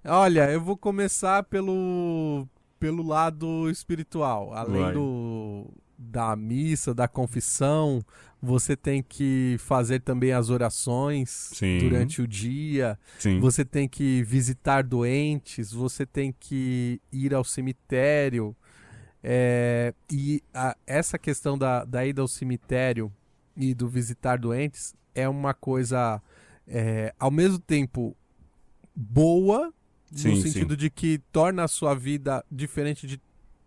Olha, 0.04 0.50
eu 0.52 0.60
vou 0.60 0.76
começar 0.76 1.42
pelo 1.44 2.46
pelo 2.78 3.02
lado 3.02 3.68
espiritual, 3.70 4.52
além 4.54 4.82
Vai. 4.82 4.92
do 4.92 5.66
da 5.98 6.34
missa, 6.36 6.94
da 6.94 7.08
confissão, 7.08 8.04
você 8.40 8.76
tem 8.76 9.02
que 9.02 9.56
fazer 9.58 10.00
também 10.00 10.32
as 10.32 10.50
orações 10.50 11.30
Sim. 11.54 11.78
durante 11.78 12.20
o 12.20 12.28
dia. 12.28 12.98
Sim. 13.18 13.40
Você 13.40 13.64
tem 13.64 13.88
que 13.88 14.22
visitar 14.22 14.82
doentes, 14.82 15.72
você 15.72 16.04
tem 16.04 16.34
que 16.38 17.00
ir 17.10 17.34
ao 17.34 17.44
cemitério. 17.44 18.54
É, 19.22 19.94
e 20.10 20.42
a, 20.54 20.76
essa 20.86 21.18
questão 21.18 21.58
da, 21.58 21.84
da 21.84 22.06
ida 22.06 22.22
ao 22.22 22.28
cemitério 22.28 23.12
e 23.56 23.74
do 23.74 23.88
visitar 23.88 24.38
doentes 24.38 24.94
é 25.14 25.28
uma 25.28 25.54
coisa 25.54 26.22
é, 26.68 27.14
ao 27.18 27.30
mesmo 27.30 27.58
tempo 27.58 28.16
boa, 28.94 29.72
sim, 30.12 30.30
no 30.30 30.36
sentido 30.36 30.74
sim. 30.74 30.78
de 30.78 30.90
que 30.90 31.18
torna 31.32 31.64
a 31.64 31.68
sua 31.68 31.94
vida 31.94 32.44
diferente 32.50 33.06
de 33.06 33.20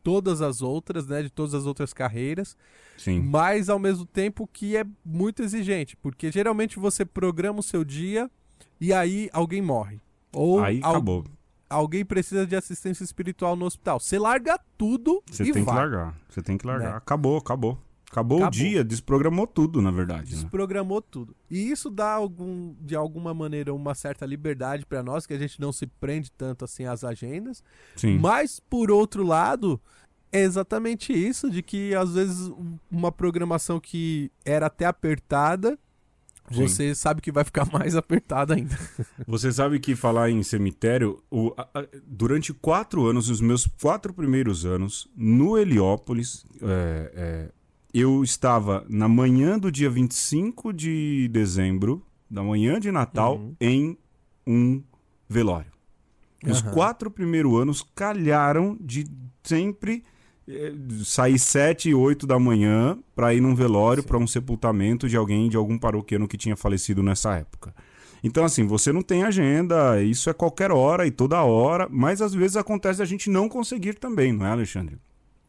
todas 0.10 0.42
as 0.42 0.64
outras, 0.64 1.06
né, 1.06 1.22
de 1.22 1.30
todas 1.30 1.54
as 1.54 1.68
outras 1.68 1.94
carreiras, 1.94 2.58
sim. 2.98 3.20
mas 3.20 3.70
ao 3.70 3.78
mesmo 3.78 4.08
tempo 4.08 4.50
que 4.52 4.76
é 4.76 4.84
muito 5.06 5.44
exigente, 5.44 5.96
porque 5.96 6.32
geralmente 6.32 6.80
você 6.80 7.06
programa 7.06 7.60
o 7.60 7.64
seu 7.64 7.84
dia 7.84 8.28
e 8.82 8.92
aí 8.92 9.30
alguém 9.32 9.62
morre. 9.62 10.02
Ou 10.34 10.64
aí 10.64 10.80
acabou. 10.80 11.26
alguém 11.70 12.04
precisa 12.04 12.44
de 12.48 12.56
assistência 12.56 13.04
espiritual 13.04 13.56
no 13.56 13.66
hospital. 13.66 14.00
Você 14.00 14.18
larga 14.18 14.60
tudo 14.76 15.22
Você 15.30 15.44
e 15.44 15.52
tem 15.52 15.64
vai. 15.64 15.76
que 15.76 15.80
largar. 15.80 16.18
Você 16.28 16.42
tem 16.42 16.58
que 16.58 16.66
largar. 16.66 16.92
Né? 16.92 16.98
Acabou, 16.98 17.38
acabou. 17.38 17.78
Acabou, 18.12 18.40
Acabou, 18.40 18.48
o 18.48 18.52
dia, 18.52 18.84
desprogramou 18.84 19.46
tudo, 19.46 19.82
na 19.82 19.92
verdade. 19.92 20.32
Né? 20.32 20.42
Desprogramou 20.42 20.98
né? 20.98 21.08
tudo. 21.12 21.36
E 21.50 21.70
isso 21.70 21.92
dá 21.92 22.12
algum, 22.12 22.74
de 22.82 22.96
alguma 22.96 23.34
maneira 23.34 23.74
uma 23.74 23.94
certa 23.94 24.26
liberdade 24.26 24.86
para 24.86 25.04
nós, 25.04 25.28
que 25.28 25.34
a 25.34 25.38
gente 25.38 25.62
não 25.62 25.72
se 25.72 25.86
prende 25.86 26.32
tanto 26.32 26.66
assim 26.66 26.86
às 26.86 27.04
agendas. 27.04 27.64
Sim. 27.96 28.18
Mas 28.18 28.60
por 28.60 28.90
outro 28.90 29.24
lado, 29.24 29.80
é 30.32 30.42
exatamente 30.42 31.14
isso 31.14 31.52
de 31.52 31.62
que 31.62 31.94
às 31.94 32.14
vezes 32.14 32.52
uma 32.92 33.12
programação 33.12 33.80
que 33.80 34.32
era 34.44 34.66
até 34.66 34.86
apertada, 34.86 35.78
Sim. 36.52 36.68
você 36.68 36.96
sabe 36.96 37.22
que 37.22 37.32
vai 37.32 37.44
ficar 37.44 37.66
mais 37.72 37.96
apertada 37.96 38.56
ainda. 38.56 38.76
Você 39.28 39.52
sabe 39.52 39.80
que 39.80 39.96
falar 39.96 40.32
em 40.32 40.42
cemitério, 40.42 41.22
o, 41.30 41.54
a, 41.56 41.62
a, 41.80 41.86
durante 42.08 42.54
quatro 42.54 43.06
anos, 43.06 43.30
os 43.30 43.40
meus 43.40 43.68
quatro 43.80 44.14
primeiros 44.14 44.66
anos, 44.66 45.08
no 45.16 45.58
Heliópolis, 45.58 46.44
é, 46.62 47.12
é, 47.16 47.59
eu 47.94 48.24
estava 48.24 48.86
na 48.90 49.08
manhã 49.08 49.58
do 49.58 49.72
dia 49.72 49.90
25 49.90 50.72
de 50.72 51.28
dezembro, 51.30 52.06
da 52.30 52.44
manhã 52.44 52.80
de 52.80 52.92
Natal, 52.92 53.38
uhum. 53.38 53.56
em 53.60 53.98
um 54.46 54.84
velório. 55.28 55.72
Os 56.46 56.62
uhum. 56.62 56.72
quatro 56.72 57.12
primeiros 57.12 57.54
anos 57.60 57.86
calharam 57.96 58.78
de 58.80 59.06
sempre 59.44 60.04
eh, 60.48 60.74
sair 61.04 61.38
sete 61.38 61.90
e 61.90 61.94
oito 61.94 62.26
da 62.26 62.40
manhã 62.40 62.98
para 63.16 63.34
ir 63.34 63.42
num 63.42 63.56
velório, 63.56 64.04
para 64.04 64.18
um 64.18 64.28
sepultamento 64.28 65.10
de 65.10 65.18
alguém, 65.18 65.50
de 65.50 65.58
algum 65.58 65.78
paroquiano 65.78 66.28
que 66.28 66.38
tinha 66.38 66.56
falecido 66.56 67.04
nessa 67.04 67.36
época. 67.36 67.74
Então, 68.24 68.44
assim, 68.44 68.66
você 68.66 68.92
não 68.92 69.02
tem 69.02 69.24
agenda, 69.24 70.02
isso 70.02 70.30
é 70.30 70.34
qualquer 70.34 70.72
hora 70.72 71.08
e 71.08 71.12
toda 71.12 71.42
hora, 71.44 71.88
mas 71.90 72.22
às 72.22 72.34
vezes 72.34 72.58
acontece 72.58 73.02
a 73.02 73.06
gente 73.06 73.30
não 73.30 73.48
conseguir 73.48 73.96
também, 73.96 74.34
não 74.34 74.46
é, 74.46 74.52
Alexandre? 74.52 74.98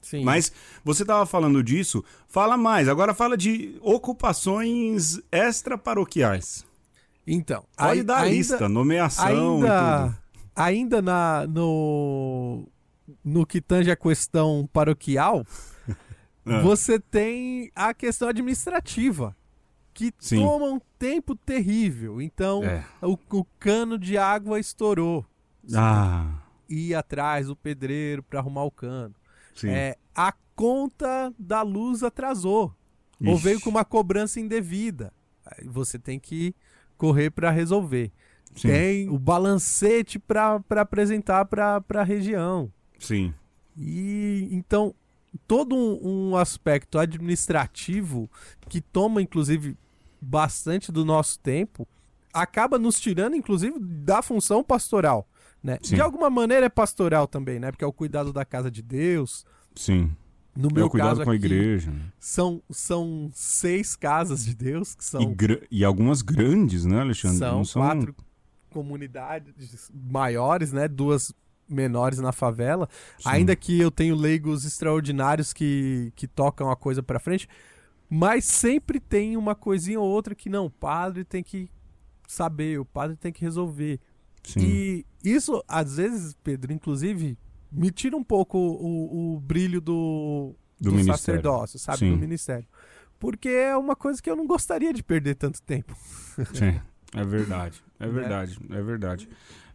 Sim. 0.01 0.25
Mas 0.25 0.53
você 0.85 1.03
estava 1.03 1.27
falando 1.27 1.63
disso, 1.63 2.05
fala 2.27 2.57
mais. 2.57 2.89
Agora 2.89 3.15
fala 3.15 3.37
de 3.37 3.79
ocupações 3.81 5.21
extraparoquiais. 5.31 6.65
Então, 7.27 7.65
pode 7.77 8.03
dar 8.03 8.23
ainda, 8.23 8.35
lista, 8.35 8.69
nomeação 8.69 9.57
ainda, 9.57 9.67
e 9.67 10.09
tudo. 10.09 10.19
Ainda 10.57 11.03
na, 11.03 11.47
no, 11.47 12.67
no 13.25 13.47
que 13.47 13.61
tange 13.61 13.91
a 13.91 13.97
questão 13.97 14.69
paroquial, 14.73 15.47
ah. 16.45 16.61
você 16.61 16.99
tem 16.99 17.71
a 17.75 17.95
questão 17.95 18.29
administrativa, 18.29 19.37
que 19.95 20.13
Sim. 20.19 20.41
toma 20.41 20.67
um 20.67 20.81
tempo 20.99 21.37
terrível. 21.37 22.21
Então, 22.21 22.65
é. 22.65 22.85
o, 23.03 23.19
o, 23.31 23.45
cano 23.59 23.99
de 23.99 24.17
água 24.17 24.59
estourou. 24.59 25.25
Ah. 25.75 26.43
Ir 26.69 26.95
atrás 26.95 27.49
do 27.49 27.55
pedreiro 27.55 28.23
para 28.23 28.41
arrumar 28.41 28.65
o 28.65 28.71
cano. 28.71 29.15
É, 29.65 29.97
a 30.15 30.33
conta 30.55 31.33
da 31.39 31.63
luz 31.63 32.03
atrasou. 32.03 32.75
Ixi. 33.21 33.31
Ou 33.31 33.37
veio 33.37 33.61
com 33.61 33.71
uma 33.71 33.85
cobrança 33.85 34.41
indevida. 34.41 35.13
Aí 35.45 35.67
você 35.67 35.99
tem 35.99 36.19
que 36.19 36.55
correr 36.97 37.31
para 37.31 37.51
resolver. 37.51 38.13
Sim. 38.55 38.69
Tem 38.69 39.09
o 39.09 39.19
balancete 39.19 40.19
para 40.19 40.61
apresentar 40.71 41.45
para 41.45 41.83
a 41.95 42.03
região. 42.03 42.73
Sim. 42.99 43.33
E 43.77 44.49
então 44.51 44.95
todo 45.47 45.77
um, 45.77 46.31
um, 46.31 46.37
aspecto 46.37 46.99
administrativo 46.99 48.29
que 48.69 48.81
toma 48.81 49.23
inclusive 49.23 49.77
bastante 50.21 50.91
do 50.91 51.05
nosso 51.05 51.39
tempo 51.39 51.87
acaba 52.33 52.79
nos 52.79 52.99
tirando 52.99 53.37
inclusive 53.37 53.79
da 53.79 54.23
função 54.23 54.63
pastoral. 54.65 55.27
Né? 55.63 55.79
De 55.83 56.01
alguma 56.01 56.31
maneira 56.31 56.67
é 56.67 56.71
pastoral 56.71 57.27
também, 57.27 57.59
né? 57.59 57.71
Porque 57.71 57.85
é 57.85 57.87
o 57.87 57.93
cuidado 57.93 58.33
da 58.33 58.45
casa 58.45 58.71
de 58.71 58.83
Deus. 58.83 59.45
Sim. 59.75 60.15
No 60.57 60.69
meu 60.73 60.85
é 60.85 60.87
o 60.87 60.91
cuidado 60.91 61.11
caso 61.11 61.25
com 61.25 61.31
a 61.31 61.35
igreja. 61.35 61.91
Né? 61.91 62.01
São, 62.19 62.63
são 62.71 63.31
seis 63.33 63.95
casas 63.95 64.45
de 64.45 64.55
Deus 64.55 64.95
que 64.95 65.05
são. 65.05 65.21
E, 65.23 65.69
e 65.71 65.85
algumas 65.85 66.23
grandes, 66.23 66.85
né, 66.85 67.01
Alexandre? 67.01 67.39
São, 67.39 67.65
são 67.65 67.83
quatro 67.83 68.15
comunidades 68.71 69.91
maiores, 69.93 70.73
né? 70.73 70.89
Duas 70.89 71.35
menores 71.69 72.19
na 72.19 72.33
favela. 72.33 72.89
Sim. 73.19 73.29
Ainda 73.29 73.55
que 73.55 73.79
eu 73.79 73.91
tenho 73.91 74.15
leigos 74.15 74.65
extraordinários 74.65 75.53
que, 75.53 76.13
que 76.17 76.27
tocam 76.27 76.71
a 76.71 76.77
coisa 76.77 77.03
para 77.03 77.21
frente, 77.21 77.49
mas 78.09 78.45
sempre 78.45 78.99
tem 78.99 79.37
uma 79.37 79.55
coisinha 79.55 80.01
ou 80.01 80.09
outra 80.09 80.35
que 80.35 80.49
não, 80.49 80.67
o 80.67 80.71
padre 80.71 81.25
tem 81.25 81.43
que 81.43 81.71
saber, 82.27 82.81
o 82.81 82.85
padre 82.85 83.17
tem 83.17 83.33
que 83.33 83.43
resolver. 83.43 84.01
Sim. 84.43 84.61
E 84.61 85.07
isso, 85.25 85.63
às 85.69 85.97
vezes, 85.97 86.35
Pedro, 86.43 86.73
inclusive, 86.73 87.39
me 87.71 87.91
tira 87.91 88.17
um 88.17 88.25
pouco 88.25 88.59
o, 88.59 89.35
o 89.35 89.41
brilho 89.41 89.81
do, 89.81 90.55
do, 90.81 90.93
do 90.93 91.05
sacerdócio, 91.05 91.79
sabe? 91.79 91.99
Sim. 91.99 92.11
Do 92.13 92.17
ministério. 92.17 92.67
Porque 93.19 93.49
é 93.49 93.77
uma 93.77 93.95
coisa 93.95 94.21
que 94.21 94.31
eu 94.31 94.37
não 94.37 94.47
gostaria 94.47 94.93
de 94.93 95.03
perder 95.03 95.35
tanto 95.35 95.63
tempo. 95.63 95.95
Sim, 96.55 96.81
é 97.15 97.25
verdade. 97.25 97.83
É 97.99 98.07
né? 98.07 98.13
verdade, 98.13 98.59
é, 98.71 98.77
é 98.77 98.83
verdade. 98.83 99.29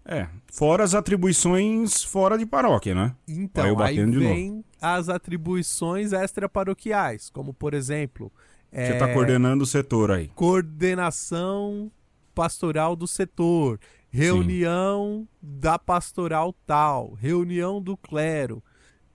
É, 0.03 0.27
fora 0.51 0.83
as 0.83 0.93
atribuições 0.93 2.03
fora 2.03 2.37
de 2.37 2.45
paróquia, 2.45 2.93
né? 2.93 3.15
Então, 3.27 3.79
aí, 3.79 3.99
aí 3.99 4.05
vem 4.05 4.63
as 4.81 5.09
atribuições 5.09 6.11
extraparoquiais, 6.13 7.29
como 7.29 7.53
por 7.53 7.73
exemplo... 7.73 8.31
Você 8.71 8.91
está 8.91 9.07
é... 9.07 9.13
coordenando 9.13 9.63
o 9.63 9.67
setor 9.67 10.11
aí. 10.11 10.27
Coordenação 10.35 11.89
pastoral 12.35 12.95
do 12.95 13.07
setor 13.07 13.79
reunião 14.15 15.27
Sim. 15.27 15.27
da 15.41 15.77
pastoral 15.77 16.53
tal, 16.65 17.13
reunião 17.13 17.81
do 17.81 17.97
clero. 17.97 18.63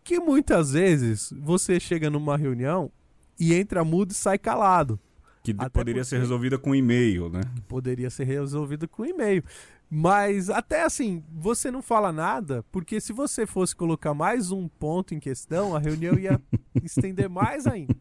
Que 0.04 0.18
muitas 0.18 0.72
vezes 0.72 1.32
você 1.38 1.78
chega 1.78 2.10
numa 2.10 2.36
reunião 2.36 2.90
e 3.38 3.54
entra 3.54 3.84
mudo 3.84 4.12
e 4.12 4.14
sai 4.14 4.38
calado. 4.38 4.98
Que 5.42 5.52
Até 5.52 5.68
poderia 5.68 6.04
ser 6.04 6.18
resolvida 6.18 6.58
com 6.58 6.74
e-mail, 6.74 7.30
né? 7.30 7.40
Poderia 7.66 8.10
ser 8.10 8.24
resolvida 8.24 8.86
com 8.86 9.06
e-mail. 9.06 9.42
Mas 9.88 10.50
até 10.50 10.84
assim, 10.84 11.24
você 11.32 11.70
não 11.70 11.82
fala 11.82 12.12
nada, 12.12 12.64
porque 12.70 13.00
se 13.00 13.12
você 13.12 13.46
fosse 13.46 13.74
colocar 13.74 14.14
mais 14.14 14.52
um 14.52 14.68
ponto 14.68 15.14
em 15.14 15.18
questão, 15.18 15.74
a 15.74 15.78
reunião 15.78 16.18
ia 16.18 16.40
estender 16.84 17.28
mais 17.28 17.66
ainda. 17.66 17.96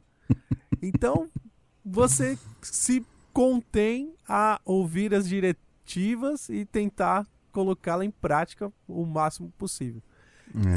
Então, 0.82 1.28
você 1.84 2.38
se 2.62 3.04
contém 3.34 4.14
a 4.28 4.60
ouvir 4.66 5.14
as 5.14 5.28
diretivas 5.90 6.50
e 6.50 6.66
tentar 6.66 7.28
colocá-la 7.52 8.06
em 8.06 8.12
prática 8.12 8.72
o 8.88 9.06
máximo 9.06 9.52
possível. 9.58 10.02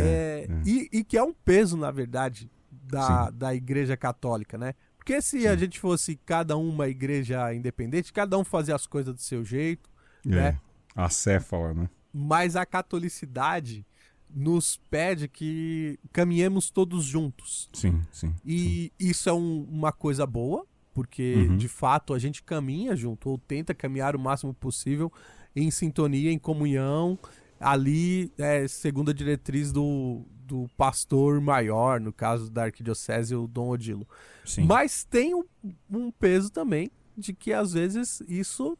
É, 0.00 0.02
é, 0.02 0.52
é. 0.52 0.62
E, 0.64 0.88
e, 0.92 1.04
que 1.04 1.16
é 1.16 1.22
um 1.22 1.32
peso, 1.32 1.76
na 1.76 1.90
verdade, 1.90 2.50
da, 2.70 3.30
da 3.30 3.54
Igreja 3.54 3.96
Católica, 3.96 4.56
né? 4.56 4.74
Porque 4.96 5.20
se 5.20 5.42
Sim. 5.42 5.46
a 5.46 5.56
gente 5.56 5.80
fosse 5.80 6.16
cada 6.24 6.56
uma 6.56 6.88
igreja 6.88 7.52
independente, 7.52 8.12
cada 8.12 8.38
um 8.38 8.44
fazia 8.44 8.74
as 8.74 8.86
coisas 8.86 9.14
do 9.14 9.20
seu 9.20 9.44
jeito, 9.44 9.90
é. 10.24 10.28
né? 10.28 10.60
Acéfala, 10.94 11.74
né? 11.74 11.90
Mas 12.12 12.54
a 12.56 12.64
catolicidade 12.64 13.84
nos 14.30 14.76
pede 14.90 15.28
que 15.28 15.98
caminhemos 16.12 16.70
todos 16.70 17.04
juntos. 17.04 17.68
Sim, 17.72 18.00
sim. 18.12 18.34
E 18.44 18.92
sim. 18.98 19.08
isso 19.10 19.28
é 19.28 19.32
um, 19.32 19.62
uma 19.64 19.92
coisa 19.92 20.26
boa, 20.26 20.66
porque 20.92 21.34
uhum. 21.48 21.56
de 21.56 21.68
fato 21.68 22.14
a 22.14 22.18
gente 22.18 22.42
caminha 22.42 22.94
junto, 22.94 23.30
ou 23.30 23.38
tenta 23.38 23.74
caminhar 23.74 24.14
o 24.14 24.18
máximo 24.18 24.52
possível 24.54 25.12
em 25.54 25.70
sintonia, 25.70 26.30
em 26.30 26.38
comunhão, 26.38 27.18
ali, 27.60 28.32
é, 28.38 28.66
segundo 28.66 29.10
a 29.10 29.14
diretriz 29.14 29.72
do, 29.72 30.22
do 30.44 30.68
pastor 30.76 31.40
maior, 31.40 32.00
no 32.00 32.12
caso 32.12 32.50
da 32.50 32.64
arquidiocese, 32.64 33.34
o 33.34 33.46
Dom 33.46 33.68
Odilo. 33.68 34.06
Sim. 34.44 34.64
Mas 34.64 35.04
tem 35.04 35.34
um, 35.34 35.44
um 35.90 36.10
peso 36.10 36.50
também 36.50 36.90
de 37.16 37.32
que 37.32 37.52
às 37.52 37.72
vezes 37.72 38.22
isso 38.26 38.76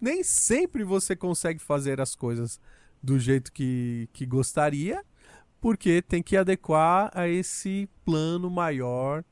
nem 0.00 0.22
sempre 0.22 0.84
você 0.84 1.14
consegue 1.14 1.60
fazer 1.60 2.00
as 2.00 2.14
coisas 2.14 2.60
do 3.02 3.18
jeito 3.18 3.52
que, 3.52 4.08
que 4.12 4.26
gostaria, 4.26 5.02
porque 5.60 6.02
tem 6.02 6.22
que 6.22 6.36
adequar 6.36 7.10
a 7.14 7.28
esse 7.28 7.88
plano 8.04 8.50
maior, 8.50 9.24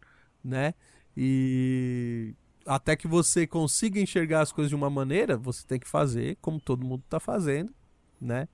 né? 0.43 0.75
E 1.17 2.35
até 2.67 2.97
que 2.97 3.09
você 3.09 3.47
consiga 3.47 4.01
enxergar 4.01 4.43
as 4.43 4.53
coisas 4.53 4.69
de 4.69 4.77
uma 4.77 4.91
maneira, 4.91 5.37
você 5.37 5.67
tem 5.67 5.79
que 5.79 5.89
fazer 5.89 6.37
como 6.41 6.61
todo 6.61 6.85
mundo 6.85 7.03
está 7.05 7.19
fazendo, 7.19 7.73
né? 8.21 8.49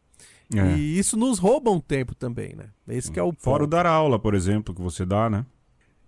É. 0.55 0.77
E 0.77 0.99
isso 0.99 1.17
nos 1.17 1.39
rouba 1.39 1.71
um 1.71 1.81
tempo 1.81 2.15
também, 2.15 2.55
né? 2.55 2.71
Esse 2.89 3.11
que 3.11 3.19
é 3.19 3.23
o 3.23 3.33
ponto. 3.33 3.43
Fora 3.43 3.65
o 3.65 3.67
dar 3.67 3.87
aula, 3.87 4.19
por 4.19 4.35
exemplo, 4.35 4.75
que 4.75 4.81
você 4.81 5.05
dá, 5.05 5.29
né? 5.29 5.45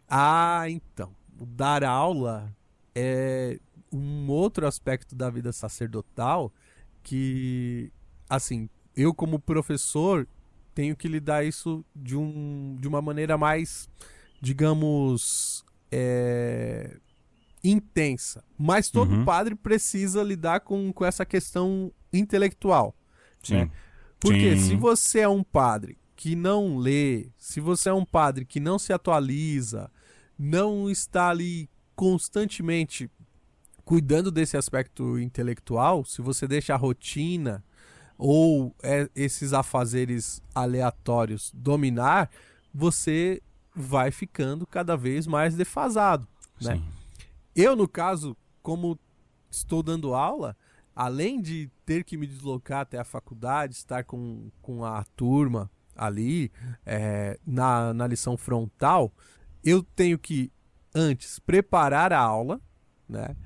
Ah, 0.08 0.64
então. 0.68 1.10
O 1.38 1.44
dar 1.44 1.84
aula 1.84 2.54
é 2.94 3.58
um 3.92 4.28
outro 4.30 4.66
aspecto 4.66 5.14
da 5.14 5.28
vida 5.28 5.52
sacerdotal 5.52 6.52
que, 7.02 7.92
assim, 8.28 8.68
eu 8.96 9.12
como 9.12 9.38
professor 9.38 10.26
tenho 10.74 10.96
que 10.96 11.08
lidar 11.08 11.44
isso 11.44 11.84
de, 11.94 12.16
um, 12.16 12.76
de 12.80 12.86
uma 12.86 13.02
maneira 13.02 13.36
mais, 13.36 13.88
digamos, 14.40 15.64
é, 15.90 16.96
intensa. 17.62 18.44
Mas 18.58 18.90
todo 18.90 19.12
uhum. 19.12 19.24
padre 19.24 19.54
precisa 19.54 20.22
lidar 20.22 20.60
com, 20.60 20.92
com 20.92 21.04
essa 21.04 21.24
questão 21.24 21.92
intelectual. 22.12 22.94
Sim. 23.42 23.54
Né? 23.54 23.70
Porque 24.20 24.56
Sim. 24.56 24.68
se 24.68 24.76
você 24.76 25.20
é 25.20 25.28
um 25.28 25.42
padre 25.42 25.98
que 26.16 26.34
não 26.34 26.76
lê, 26.76 27.28
se 27.38 27.60
você 27.60 27.88
é 27.88 27.94
um 27.94 28.04
padre 28.04 28.44
que 28.44 28.58
não 28.58 28.78
se 28.78 28.92
atualiza, 28.92 29.90
não 30.36 30.90
está 30.90 31.30
ali 31.30 31.70
constantemente 31.94 33.10
cuidando 33.84 34.30
desse 34.30 34.56
aspecto 34.56 35.18
intelectual, 35.18 36.04
se 36.04 36.20
você 36.20 36.46
deixa 36.46 36.74
a 36.74 36.76
rotina 36.76 37.64
ou 38.18 38.74
é, 38.82 39.08
esses 39.14 39.52
afazeres 39.52 40.42
aleatórios 40.54 41.52
dominar, 41.54 42.28
você 42.74 43.40
vai 43.78 44.10
ficando 44.10 44.66
cada 44.66 44.96
vez 44.96 45.26
mais 45.26 45.54
defasado. 45.54 46.26
Né? 46.60 46.82
Eu, 47.54 47.76
no 47.76 47.88
caso, 47.88 48.36
como 48.62 48.98
estou 49.50 49.82
dando 49.82 50.14
aula, 50.14 50.56
além 50.94 51.40
de 51.40 51.70
ter 51.86 52.04
que 52.04 52.16
me 52.16 52.26
deslocar 52.26 52.80
até 52.80 52.98
a 52.98 53.04
faculdade, 53.04 53.74
estar 53.74 54.04
com, 54.04 54.50
com 54.60 54.84
a 54.84 55.04
turma 55.16 55.70
ali 55.96 56.50
é, 56.84 57.38
na, 57.46 57.94
na 57.94 58.06
lição 58.06 58.36
frontal, 58.36 59.12
eu 59.64 59.82
tenho 59.82 60.18
que 60.18 60.52
antes 60.94 61.38
preparar 61.38 62.12
a 62.12 62.18
aula, 62.18 62.60
né? 63.08 63.36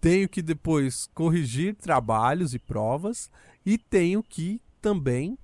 tenho 0.00 0.28
que 0.28 0.40
depois 0.40 1.08
corrigir 1.14 1.74
trabalhos 1.74 2.54
e 2.54 2.58
provas 2.58 3.30
e 3.64 3.76
tenho 3.76 4.22
que 4.22 4.60
também 4.80 5.38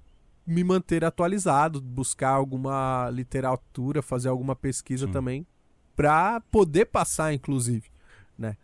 me 0.47 0.62
manter 0.62 1.05
atualizado, 1.05 1.80
buscar 1.80 2.30
alguma 2.30 3.11
literatura, 3.11 4.01
fazer 4.01 4.28
alguma 4.28 4.55
pesquisa 4.55 5.07
Sim. 5.07 5.12
também 5.12 5.47
para 5.97 6.40
poder 6.53 6.86
passar, 6.86 7.32
inclusive, 7.32 7.88
né? 8.38 8.57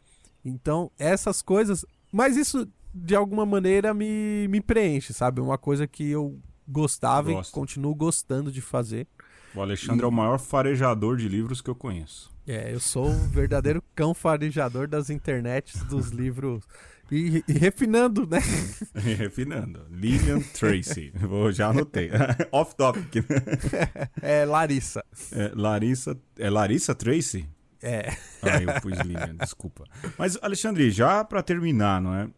Então 0.45 0.91
essas 0.99 1.43
coisas, 1.43 1.85
mas 2.13 2.37
isso 2.37 2.69
de 2.95 3.17
alguma 3.17 3.47
maneira 3.47 3.95
me, 3.95 4.47
me 4.49 4.61
preenche, 4.61 5.13
sabe? 5.13 5.41
Uma 5.41 5.57
coisa 5.57 5.87
que 5.87 6.11
eu 6.11 6.39
gostava 6.69 7.33
Gosto. 7.33 7.51
e 7.51 7.53
continuo 7.53 7.95
gostando 7.95 8.53
de 8.53 8.61
fazer. 8.61 9.07
O 9.55 9.61
Alexandre 9.61 10.03
e... 10.03 10.05
é 10.05 10.09
o 10.09 10.13
maior 10.13 10.39
farejador 10.39 11.17
de 11.17 11.29
livros 11.29 11.61
que 11.61 11.71
eu 11.71 11.75
conheço. 11.75 12.31
É, 12.47 12.73
eu 12.73 12.81
sou 12.81 13.09
o 13.09 13.29
verdadeiro 13.29 13.83
cão 13.95 14.15
farejador 14.15 14.89
das 14.89 15.11
internets, 15.11 15.83
dos 15.85 16.09
livros. 16.11 16.65
E, 17.13 17.45
e, 17.47 17.53
refinando, 17.53 18.27
né? 18.27 18.39
refinando. 18.97 19.85
Lilian 19.91 20.41
Tracy. 20.41 21.13
Vou, 21.15 21.53
já 21.53 21.69
anotei. 21.69 22.09
Off 22.51 22.75
topic. 22.75 23.23
é 24.23 24.47
Larissa. 24.47 25.05
É, 25.31 25.53
Larissa. 25.55 26.19
É 26.39 26.49
Larissa 26.49 26.95
Tracy? 26.95 27.47
É. 27.83 28.17
Ah, 28.41 28.63
eu 28.63 28.81
pus 28.81 28.99
Lilian, 29.01 29.37
desculpa. 29.39 29.85
Mas, 30.17 30.39
Alexandre, 30.41 30.91
já 30.91 31.23
para 31.23 31.43
terminar, 31.43 32.01
não 32.01 32.15
é? 32.15 32.31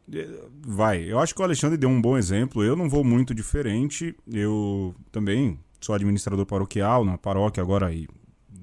Vai. 0.66 1.04
Eu 1.04 1.20
acho 1.20 1.32
que 1.32 1.40
o 1.40 1.44
Alexandre 1.44 1.78
deu 1.78 1.88
um 1.88 2.02
bom 2.02 2.18
exemplo. 2.18 2.64
Eu 2.64 2.74
não 2.74 2.88
vou 2.88 3.04
muito 3.04 3.32
diferente. 3.32 4.12
Eu 4.26 4.92
também 5.12 5.56
sou 5.80 5.94
administrador 5.94 6.44
paroquial 6.46 7.04
na 7.04 7.16
paróquia 7.16 7.62
agora 7.62 7.86
aí. 7.86 8.08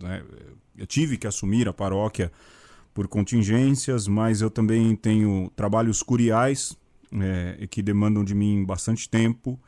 Né? 0.02 0.22
Eu 0.78 0.86
tive 0.86 1.18
que 1.18 1.28
assumir 1.28 1.70
a 1.70 1.74
paróquia 1.74 2.30
por 2.94 3.08
contingências, 3.08 4.08
mas 4.08 4.42
eu 4.42 4.50
também 4.50 4.96
tenho 4.96 5.52
trabalhos 5.56 6.04
curiais 6.04 6.78
é, 7.12 7.68
que 7.68 7.82
demandam 7.82 8.24
de 8.24 8.36
mim 8.36 8.64
bastante 8.66 9.10
tempo. 9.10 9.60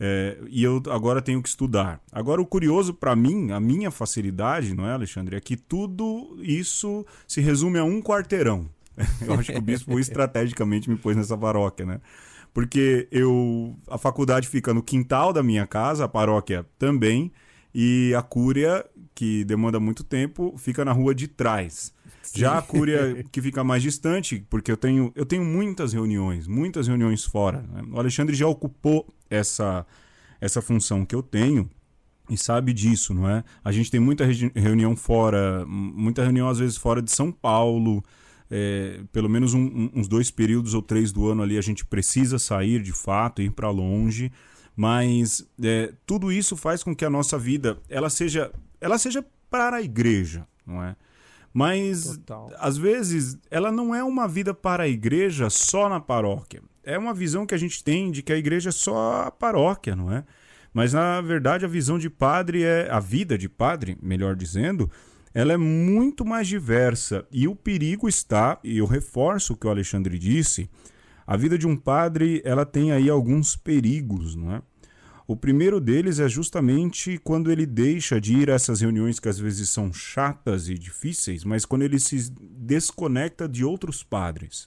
É, 0.00 0.38
e 0.48 0.62
eu 0.62 0.80
agora 0.90 1.20
tenho 1.20 1.42
que 1.42 1.48
estudar. 1.48 2.00
Agora, 2.12 2.40
o 2.40 2.46
curioso 2.46 2.94
para 2.94 3.16
mim, 3.16 3.50
a 3.50 3.58
minha 3.58 3.90
facilidade, 3.90 4.74
não 4.74 4.86
é, 4.86 4.92
Alexandre, 4.92 5.36
é 5.36 5.40
que 5.40 5.56
tudo 5.56 6.36
isso 6.40 7.04
se 7.26 7.40
resume 7.40 7.78
a 7.78 7.84
um 7.84 8.00
quarteirão. 8.00 8.68
Eu 9.26 9.34
acho 9.34 9.52
que 9.52 9.58
o 9.58 9.62
bispo 9.62 9.98
estrategicamente 10.00 10.88
me 10.88 10.96
pôs 10.96 11.16
nessa 11.16 11.36
paróquia, 11.36 11.86
né? 11.86 12.00
Porque 12.52 13.06
eu 13.12 13.76
a 13.86 13.98
faculdade 13.98 14.48
fica 14.48 14.74
no 14.74 14.82
quintal 14.82 15.32
da 15.32 15.42
minha 15.42 15.66
casa, 15.66 16.04
a 16.04 16.08
paróquia 16.08 16.66
também, 16.76 17.30
e 17.72 18.12
a 18.16 18.22
cúria, 18.22 18.84
que 19.14 19.44
demanda 19.44 19.78
muito 19.78 20.02
tempo, 20.02 20.54
fica 20.56 20.84
na 20.84 20.90
rua 20.90 21.14
de 21.14 21.28
trás. 21.28 21.92
Já 22.34 22.58
a 22.58 22.62
cúria 22.62 23.24
que 23.30 23.40
fica 23.40 23.62
mais 23.62 23.82
distante, 23.82 24.44
porque 24.48 24.70
eu 24.70 24.76
tenho, 24.76 25.12
eu 25.14 25.24
tenho 25.24 25.44
muitas 25.44 25.92
reuniões, 25.92 26.46
muitas 26.46 26.86
reuniões 26.86 27.24
fora. 27.24 27.64
Né? 27.72 27.82
O 27.90 27.98
Alexandre 27.98 28.34
já 28.34 28.46
ocupou 28.46 29.06
essa, 29.30 29.86
essa 30.40 30.60
função 30.60 31.04
que 31.04 31.14
eu 31.14 31.22
tenho 31.22 31.68
e 32.28 32.36
sabe 32.36 32.72
disso, 32.72 33.14
não 33.14 33.28
é? 33.28 33.42
A 33.64 33.72
gente 33.72 33.90
tem 33.90 33.98
muita 33.98 34.24
reunião 34.54 34.94
fora, 34.94 35.64
muita 35.66 36.22
reunião 36.22 36.48
às 36.48 36.58
vezes 36.58 36.76
fora 36.76 37.00
de 37.00 37.10
São 37.10 37.32
Paulo. 37.32 38.04
É, 38.50 39.00
pelo 39.12 39.28
menos 39.28 39.52
um, 39.52 39.90
uns 39.94 40.08
dois 40.08 40.30
períodos 40.30 40.72
ou 40.72 40.80
três 40.80 41.12
do 41.12 41.28
ano 41.28 41.42
ali 41.42 41.58
a 41.58 41.60
gente 41.60 41.84
precisa 41.84 42.38
sair 42.38 42.82
de 42.82 42.92
fato, 42.92 43.42
ir 43.42 43.50
para 43.50 43.70
longe. 43.70 44.30
Mas 44.76 45.46
é, 45.62 45.92
tudo 46.06 46.30
isso 46.30 46.56
faz 46.56 46.82
com 46.82 46.94
que 46.94 47.04
a 47.04 47.10
nossa 47.10 47.38
vida 47.38 47.78
ela 47.88 48.08
seja, 48.08 48.52
ela 48.80 48.98
seja 48.98 49.24
para 49.50 49.78
a 49.78 49.82
igreja, 49.82 50.46
não 50.66 50.82
é? 50.82 50.94
Mas 51.58 52.16
Total. 52.18 52.52
às 52.60 52.78
vezes 52.78 53.36
ela 53.50 53.72
não 53.72 53.92
é 53.92 54.04
uma 54.04 54.28
vida 54.28 54.54
para 54.54 54.84
a 54.84 54.88
igreja 54.88 55.50
só 55.50 55.88
na 55.88 55.98
paróquia. 55.98 56.62
É 56.84 56.96
uma 56.96 57.12
visão 57.12 57.44
que 57.44 57.52
a 57.52 57.58
gente 57.58 57.82
tem 57.82 58.12
de 58.12 58.22
que 58.22 58.32
a 58.32 58.36
igreja 58.36 58.68
é 58.68 58.72
só 58.72 59.24
a 59.24 59.30
paróquia, 59.32 59.96
não 59.96 60.12
é? 60.12 60.22
Mas 60.72 60.92
na 60.92 61.20
verdade 61.20 61.64
a 61.64 61.68
visão 61.68 61.98
de 61.98 62.08
padre 62.08 62.62
é 62.62 62.88
a 62.88 63.00
vida 63.00 63.36
de 63.36 63.48
padre, 63.48 63.98
melhor 64.00 64.36
dizendo, 64.36 64.88
ela 65.34 65.52
é 65.52 65.56
muito 65.56 66.24
mais 66.24 66.46
diversa 66.46 67.26
e 67.32 67.48
o 67.48 67.56
perigo 67.56 68.08
está, 68.08 68.60
e 68.62 68.78
eu 68.78 68.86
reforço 68.86 69.54
o 69.54 69.56
que 69.56 69.66
o 69.66 69.70
Alexandre 69.70 70.16
disse, 70.16 70.70
a 71.26 71.36
vida 71.36 71.58
de 71.58 71.66
um 71.66 71.76
padre, 71.76 72.40
ela 72.44 72.64
tem 72.64 72.92
aí 72.92 73.10
alguns 73.10 73.56
perigos, 73.56 74.36
não 74.36 74.54
é? 74.54 74.62
O 75.30 75.36
primeiro 75.36 75.78
deles 75.78 76.18
é 76.20 76.26
justamente 76.26 77.18
quando 77.18 77.52
ele 77.52 77.66
deixa 77.66 78.18
de 78.18 78.34
ir 78.34 78.50
a 78.50 78.54
essas 78.54 78.80
reuniões 78.80 79.20
que 79.20 79.28
às 79.28 79.38
vezes 79.38 79.68
são 79.68 79.92
chatas 79.92 80.70
e 80.70 80.74
difíceis, 80.74 81.44
mas 81.44 81.66
quando 81.66 81.82
ele 81.82 82.00
se 82.00 82.30
desconecta 82.32 83.46
de 83.46 83.62
outros 83.62 84.02
padres. 84.02 84.66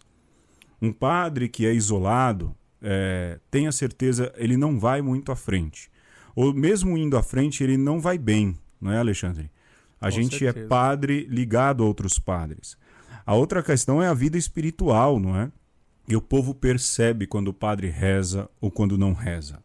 Um 0.79 0.93
padre 0.93 1.49
que 1.49 1.65
é 1.65 1.73
isolado, 1.73 2.55
é, 2.79 3.39
tenha 3.49 3.71
certeza, 3.71 4.31
ele 4.37 4.55
não 4.55 4.79
vai 4.79 5.01
muito 5.01 5.31
à 5.31 5.35
frente. 5.35 5.89
Ou 6.35 6.53
mesmo 6.53 6.95
indo 6.95 7.17
à 7.17 7.23
frente, 7.23 7.63
ele 7.63 7.75
não 7.75 7.99
vai 7.99 8.19
bem, 8.19 8.55
não 8.79 8.91
é, 8.91 8.99
Alexandre? 8.99 9.49
A 9.99 10.05
Com 10.05 10.11
gente 10.11 10.35
é 10.35 10.51
certeza. 10.51 10.65
é 10.65 10.69
padre 10.69 11.25
ligado 11.27 11.83
a 11.83 11.87
outros 11.87 12.19
padres. 12.19 12.77
A 13.25 13.33
outra 13.33 13.63
questão 13.63 13.99
é 13.99 14.07
a 14.07 14.13
vida 14.13 14.37
espiritual, 14.37 15.19
não 15.19 15.35
é? 15.35 15.51
E 16.07 16.15
o 16.15 16.21
povo 16.21 16.53
percebe 16.53 17.25
quando 17.25 17.47
o 17.47 17.53
padre 17.53 17.87
reza 17.89 18.47
ou 18.61 18.69
quando 18.69 18.95
não 18.95 19.13
reza. 19.13 19.57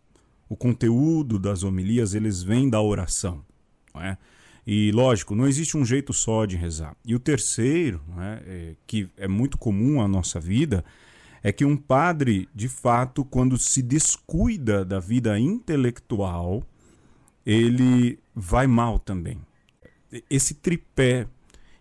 O 0.48 0.56
conteúdo 0.56 1.38
das 1.38 1.62
homilias, 1.62 2.14
eles 2.14 2.42
vêm 2.42 2.68
da 2.68 2.80
oração, 2.80 3.44
é? 3.96 4.16
E 4.66 4.90
lógico, 4.90 5.36
não 5.36 5.46
existe 5.46 5.76
um 5.76 5.84
jeito 5.84 6.12
só 6.12 6.44
de 6.44 6.56
rezar. 6.56 6.96
E 7.04 7.14
o 7.14 7.20
terceiro, 7.20 8.00
é, 8.18 8.42
é, 8.46 8.76
que 8.84 9.08
é 9.16 9.28
muito 9.28 9.56
comum 9.56 10.00
à 10.02 10.08
nossa 10.08 10.40
vida, 10.40 10.84
é 11.40 11.52
que 11.52 11.64
um 11.64 11.76
padre, 11.76 12.48
de 12.52 12.68
fato, 12.68 13.24
quando 13.24 13.56
se 13.56 13.80
descuida 13.80 14.84
da 14.84 14.98
vida 14.98 15.38
intelectual, 15.38 16.64
ele 17.44 18.18
vai 18.34 18.66
mal 18.66 18.98
também. 18.98 19.38
Esse 20.28 20.54
tripé, 20.54 21.28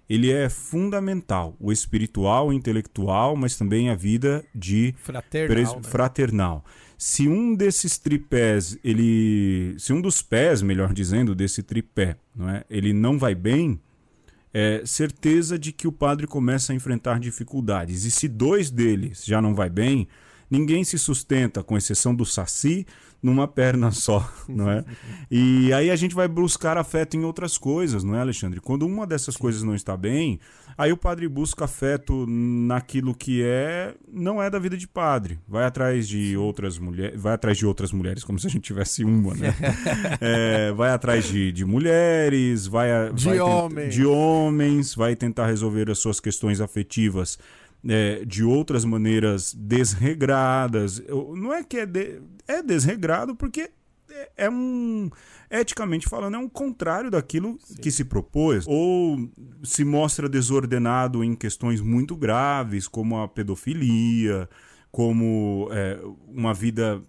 ele 0.10 0.32
é 0.32 0.50
fundamental, 0.50 1.56
o 1.60 1.72
espiritual, 1.72 2.50
o 2.50 2.54
intelectual, 2.54 3.36
mas 3.36 3.58
também 3.58 3.90
a 3.90 3.96
vida 3.96 4.46
de 4.54 4.94
fraternal. 4.98 5.76
Né? 5.76 5.84
fraternal. 5.84 6.66
Se 6.98 7.28
um 7.28 7.56
desses 7.56 7.98
tripés, 7.98 8.78
ele, 8.84 9.76
se 9.78 9.92
um 9.92 10.00
dos 10.00 10.22
pés, 10.22 10.62
melhor 10.62 10.94
dizendo, 10.94 11.36
desse 11.36 11.62
tripé, 11.62 12.18
não 12.36 12.50
é, 12.50 12.64
ele 12.70 12.94
não 12.94 13.18
vai 13.18 13.36
bem, 13.36 13.80
é, 14.54 14.82
certeza 14.86 15.60
de 15.60 15.74
que 15.74 15.88
o 15.88 15.92
padre 15.92 16.26
começa 16.26 16.72
a 16.72 16.76
enfrentar 16.76 17.20
dificuldades. 17.20 18.06
E 18.06 18.12
se 18.12 18.28
dois 18.28 18.72
deles 18.72 19.26
já 19.26 19.42
não 19.42 19.54
vai 19.54 19.70
bem, 19.70 20.08
ninguém 20.50 20.84
se 20.84 20.98
sustenta, 20.98 21.64
com 21.64 21.78
exceção 21.78 22.14
do 22.14 22.26
Saci, 22.26 22.86
numa 23.22 23.48
perna 23.48 23.90
só, 23.94 24.30
não 24.48 24.70
é? 24.70 24.84
E 25.30 25.74
aí 25.74 25.90
a 25.90 25.96
gente 25.96 26.16
vai 26.16 26.28
buscar 26.28 26.78
afeto 26.78 27.18
em 27.18 27.24
outras 27.24 27.58
coisas, 27.58 28.04
não 28.04 28.16
é, 28.16 28.22
Alexandre? 28.22 28.60
Quando 28.60 28.86
uma 28.86 29.08
dessas 29.08 29.36
coisas 29.38 29.64
não 29.64 29.76
está 29.76 29.96
bem, 29.96 30.40
Aí 30.78 30.92
o 30.92 30.98
padre 30.98 31.26
busca 31.30 31.64
afeto 31.64 32.26
naquilo 32.28 33.16
que 33.16 33.42
é, 33.42 33.96
não 34.12 34.44
é 34.44 34.50
da 34.50 34.60
vida 34.60 34.76
de 34.76 34.86
padre. 34.86 35.40
Vai 35.48 35.64
atrás 35.64 36.06
de 36.06 36.36
outras 36.36 36.78
mulheres, 36.78 37.20
vai 37.20 37.34
atrás 37.34 37.58
de 37.58 37.66
outras 37.66 37.94
mulheres, 37.94 38.26
como 38.26 38.38
se 38.38 38.48
a 38.48 38.50
gente 38.50 38.64
tivesse 38.64 39.06
uma, 39.06 39.34
né? 39.36 39.56
é, 40.20 40.74
vai 40.74 40.90
atrás 40.90 41.30
de, 41.30 41.54
de 41.54 41.64
mulheres, 41.64 42.68
vai, 42.68 42.90
de, 43.14 43.26
vai 43.26 43.40
homem. 43.40 43.88
de 43.88 44.06
homens, 44.06 44.94
vai 44.94 45.16
tentar 45.16 45.48
resolver 45.48 45.90
as 45.90 45.98
suas 45.98 46.20
questões 46.20 46.60
afetivas 46.60 47.40
é, 47.88 48.26
de 48.26 48.44
outras 48.44 48.84
maneiras 48.84 49.54
desregradas. 49.54 51.02
Não 51.36 51.54
é 51.54 51.64
que 51.64 51.78
é, 51.78 51.86
de, 51.86 52.22
é 52.48 52.62
desregrado 52.62 53.36
porque 53.36 53.70
é, 54.10 54.32
é 54.38 54.50
um 54.50 55.10
eticamente 55.50 56.08
falando, 56.10 56.36
é 56.36 56.40
um 56.40 56.50
contrário 56.50 57.12
daquilo 57.12 57.58
Sim. 57.64 57.76
que 57.76 57.92
se 57.92 58.04
propôs, 58.04 58.66
ou 58.68 59.30
se 59.64 59.86
mostra 59.86 60.28
desordenado 60.28 61.24
em 61.24 61.36
questões 61.36 61.82
muito 61.82 62.16
graves, 62.16 62.88
como 62.88 63.20
a 63.20 63.28
pedofilia, 63.28 64.50
como 64.92 65.70
é, 65.72 66.00
uma 66.28 66.54
vida 66.54 67.02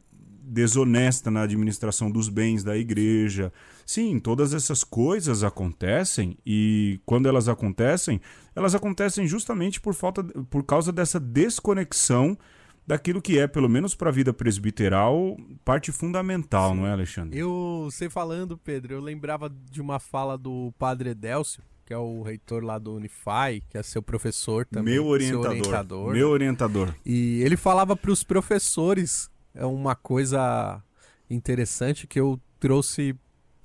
desonesta 0.43 1.31
na 1.31 1.43
administração 1.43 2.11
dos 2.11 2.29
bens 2.29 2.63
da 2.63 2.77
igreja. 2.77 3.53
Sim, 3.87 4.19
todas 4.19 4.53
essas 4.53 4.83
coisas 4.83 5.45
acontecem 5.45 6.37
e 6.45 7.01
quando 7.07 7.29
elas 7.29 7.49
acontecem, 7.49 8.21
elas 8.55 8.75
acontecem 8.75 9.29
justamente 9.29 9.81
por 9.81 9.95
falta 9.95 10.25
por 10.25 10.65
causa 10.65 10.91
dessa 10.91 11.21
desconexão 11.21 12.37
daquilo 12.85 13.23
que 13.23 13.39
é, 13.39 13.47
pelo 13.47 13.69
menos 13.69 13.95
para 13.95 14.11
a 14.11 14.13
vida 14.13 14.33
presbiteral, 14.33 15.37
parte 15.65 15.93
fundamental, 15.93 16.71
Sim. 16.71 16.77
não 16.77 16.87
é, 16.87 16.93
Alexandre? 16.93 17.39
Eu, 17.39 17.89
sei 17.93 18.09
falando, 18.09 18.59
Pedro, 18.59 18.95
eu 18.95 19.01
lembrava 19.01 19.49
de 19.71 19.81
uma 19.81 20.01
fala 20.01 20.37
do 20.37 20.75
padre 20.77 21.11
Edélcio, 21.11 21.63
que 21.85 21.95
é 21.95 21.99
o 21.99 22.23
reitor 22.23 22.65
lá 22.65 22.79
do 22.79 22.95
Unify, 22.95 23.63
que 23.69 23.79
é 23.79 23.83
seu 23.85 24.03
professor 24.03 24.67
também. 24.67 24.95
Meu 24.95 25.07
orientador. 25.07 25.51
orientador 25.51 26.13
meu 26.13 26.29
orientador. 26.31 26.95
E 27.07 27.41
ele 27.43 27.57
falava 27.57 27.97
para 27.97 28.11
os 28.11 28.25
professores 28.25 29.31
é 29.55 29.65
uma 29.65 29.95
coisa 29.95 30.83
interessante 31.31 32.07
que 32.07 32.19
eu 32.19 32.41
trouxe 32.59 33.17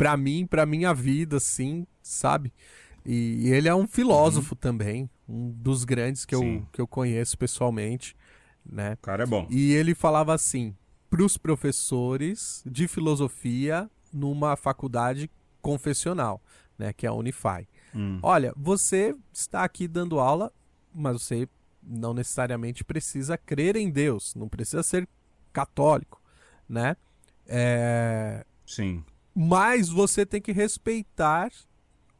para 0.01 0.17
mim, 0.17 0.47
para 0.47 0.65
minha 0.65 0.93
vida, 0.93 1.37
assim, 1.37 1.85
sabe? 2.01 2.51
E, 3.05 3.49
ele 3.49 3.67
é 3.67 3.75
um 3.75 3.87
filósofo 3.87 4.55
uhum. 4.55 4.59
também, 4.59 5.09
um 5.29 5.51
dos 5.51 5.83
grandes 5.83 6.25
que 6.25 6.33
eu, 6.33 6.65
que 6.71 6.81
eu 6.81 6.87
conheço 6.87 7.37
pessoalmente 7.37 8.15
né? 8.65 8.93
O 8.93 8.97
cara 8.97 9.23
é 9.23 9.25
bom. 9.25 9.47
E 9.49 9.73
ele 9.73 9.93
falava 9.93 10.33
assim 10.33 10.75
para 11.09 11.23
os 11.23 11.37
professores 11.37 12.63
de 12.65 12.87
filosofia 12.87 13.89
numa 14.13 14.55
faculdade 14.55 15.29
confessional, 15.61 16.41
né, 16.77 16.93
que 16.93 17.05
é 17.05 17.09
a 17.09 17.13
Unify. 17.13 17.67
Hum. 17.93 18.19
Olha, 18.23 18.53
você 18.55 19.15
está 19.33 19.63
aqui 19.63 19.87
dando 19.87 20.19
aula, 20.19 20.51
mas 20.93 21.21
você 21.21 21.47
não 21.83 22.13
necessariamente 22.13 22.83
precisa 22.83 23.37
crer 23.37 23.75
em 23.75 23.89
Deus, 23.89 24.35
não 24.35 24.47
precisa 24.47 24.83
ser 24.83 25.07
católico, 25.51 26.21
né? 26.67 26.95
É... 27.45 28.45
Sim. 28.65 29.03
Mas 29.33 29.89
você 29.89 30.25
tem 30.25 30.41
que 30.41 30.51
respeitar 30.51 31.51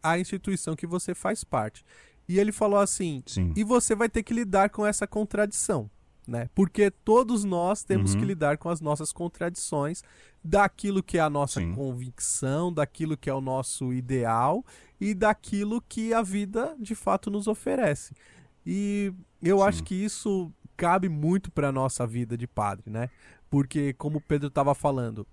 a 0.01 0.18
instituição 0.18 0.76
que 0.76 0.88
você 0.88 1.14
faz 1.14 1.43
parte. 1.43 1.84
E 2.28 2.39
ele 2.39 2.51
falou 2.51 2.80
assim: 2.80 3.22
Sim. 3.26 3.53
e 3.55 3.64
você 3.64 3.93
vai 3.95 4.09
ter 4.09 4.24
que 4.24 4.34
lidar 4.34 4.70
com 4.70 4.86
essa 4.86 5.05
contradição 5.05 5.89
né? 6.28 6.49
Porque 6.53 6.91
todos 6.91 7.43
nós 7.43 7.84
temos 7.84 8.14
uhum. 8.14 8.20
que 8.20 8.26
lidar 8.26 8.57
com 8.57 8.70
as 8.70 8.80
nossas 8.80 9.12
contradições 9.12 10.03
daquilo 10.43 11.03
que 11.03 11.18
é 11.18 11.22
a 11.22 11.30
nossa 11.30 11.59
Sim. 11.59 11.74
convicção, 11.74 12.72
daquilo 12.72 13.18
que 13.18 13.30
é 13.30 13.34
o 13.34 13.41
nosso 13.41 13.91
ideal 13.93 14.66
e 14.99 15.14
daquilo 15.14 15.82
que 15.82 16.14
a 16.14 16.22
vida 16.22 16.76
de 16.80 16.95
fato 16.95 17.30
nos 17.30 17.47
oferece. 17.47 18.14
E 18.66 19.14
eu 19.41 19.57
Sim. 19.57 19.64
acho 19.64 19.84
que 19.84 19.95
isso 19.95 20.51
cabe 20.78 21.09
muito 21.09 21.51
para 21.51 21.72
nossa 21.72 22.05
vida 22.07 22.38
de 22.38 22.47
padre, 22.47 22.89
né? 22.89 23.09
Porque 23.49 23.93
como 23.93 24.18
o 24.18 24.22
Pedro 24.22 24.47
estava 24.47 24.74
falando, 24.74 25.28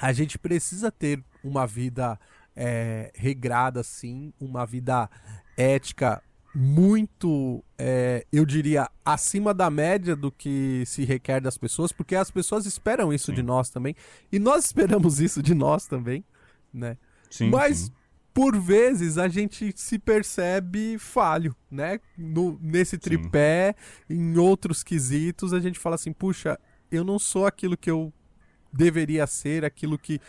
a 0.00 0.12
gente 0.12 0.38
precisa 0.38 0.90
ter 0.90 1.22
uma 1.44 1.66
vida 1.66 2.18
é, 2.56 3.12
regrada, 3.14 3.82
sim, 3.82 4.32
uma 4.40 4.64
vida 4.64 5.10
ética 5.56 6.22
muito, 6.54 7.62
é, 7.78 8.26
eu 8.32 8.44
diria, 8.44 8.90
acima 9.04 9.54
da 9.54 9.70
média 9.70 10.16
do 10.16 10.32
que 10.32 10.82
se 10.86 11.04
requer 11.04 11.40
das 11.40 11.56
pessoas, 11.56 11.92
porque 11.92 12.16
as 12.16 12.30
pessoas 12.30 12.66
esperam 12.66 13.12
isso 13.12 13.26
sim. 13.26 13.34
de 13.34 13.42
nós 13.42 13.70
também, 13.70 13.94
e 14.32 14.38
nós 14.38 14.64
esperamos 14.64 15.20
isso 15.20 15.42
de 15.42 15.54
nós 15.54 15.86
também, 15.86 16.24
né? 16.72 16.96
Sim, 17.30 17.50
Mas, 17.50 17.78
sim. 17.78 17.92
por 18.34 18.58
vezes, 18.58 19.16
a 19.16 19.28
gente 19.28 19.72
se 19.76 19.98
percebe 19.98 20.98
falho, 20.98 21.54
né? 21.70 22.00
No, 22.18 22.58
nesse 22.60 22.98
tripé, 22.98 23.76
em 24.08 24.36
outros 24.36 24.82
quesitos, 24.82 25.52
a 25.52 25.60
gente 25.60 25.78
fala 25.78 25.94
assim, 25.94 26.12
puxa, 26.12 26.58
eu 26.90 27.04
não 27.04 27.18
sou 27.18 27.46
aquilo 27.46 27.76
que 27.76 27.90
eu 27.90 28.12
deveria 28.72 29.26
ser, 29.26 29.64
aquilo 29.64 29.98
que... 29.98 30.20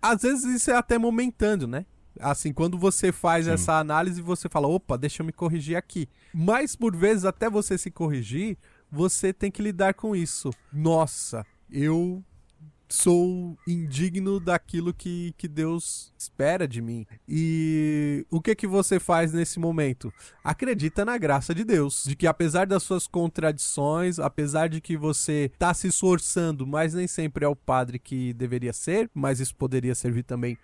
Às 0.00 0.22
vezes 0.22 0.44
isso 0.44 0.70
é 0.70 0.76
até 0.76 0.98
momentâneo, 0.98 1.66
né? 1.66 1.86
Assim, 2.20 2.52
quando 2.52 2.78
você 2.78 3.12
faz 3.12 3.46
Sim. 3.46 3.52
essa 3.52 3.78
análise, 3.78 4.20
você 4.20 4.48
fala, 4.48 4.68
opa, 4.68 4.96
deixa 4.96 5.22
eu 5.22 5.26
me 5.26 5.32
corrigir 5.32 5.76
aqui. 5.76 6.08
Mas 6.32 6.74
por 6.74 6.96
vezes, 6.96 7.24
até 7.24 7.50
você 7.50 7.76
se 7.76 7.90
corrigir, 7.90 8.56
você 8.90 9.32
tem 9.32 9.50
que 9.50 9.62
lidar 9.62 9.94
com 9.94 10.14
isso. 10.14 10.50
Nossa, 10.72 11.44
eu 11.70 12.24
sou 12.88 13.58
indigno 13.66 14.38
daquilo 14.38 14.94
que, 14.94 15.34
que 15.36 15.48
Deus 15.48 16.12
espera 16.16 16.68
de 16.68 16.80
mim. 16.80 17.06
E 17.28 18.24
o 18.30 18.40
que 18.40 18.54
que 18.54 18.66
você 18.66 19.00
faz 19.00 19.32
nesse 19.32 19.58
momento? 19.58 20.12
Acredita 20.42 21.04
na 21.04 21.18
graça 21.18 21.54
de 21.54 21.64
Deus, 21.64 22.04
de 22.06 22.14
que 22.14 22.26
apesar 22.26 22.66
das 22.66 22.82
suas 22.82 23.06
contradições, 23.06 24.18
apesar 24.18 24.68
de 24.68 24.80
que 24.80 24.96
você 24.96 25.50
está 25.52 25.74
se 25.74 25.88
esforçando, 25.88 26.66
mas 26.66 26.94
nem 26.94 27.06
sempre 27.06 27.44
é 27.44 27.48
o 27.48 27.56
padre 27.56 27.98
que 27.98 28.32
deveria 28.34 28.72
ser, 28.72 29.10
mas 29.12 29.40
isso 29.40 29.54
poderia 29.56 29.94
servir 29.94 30.22
também 30.22 30.56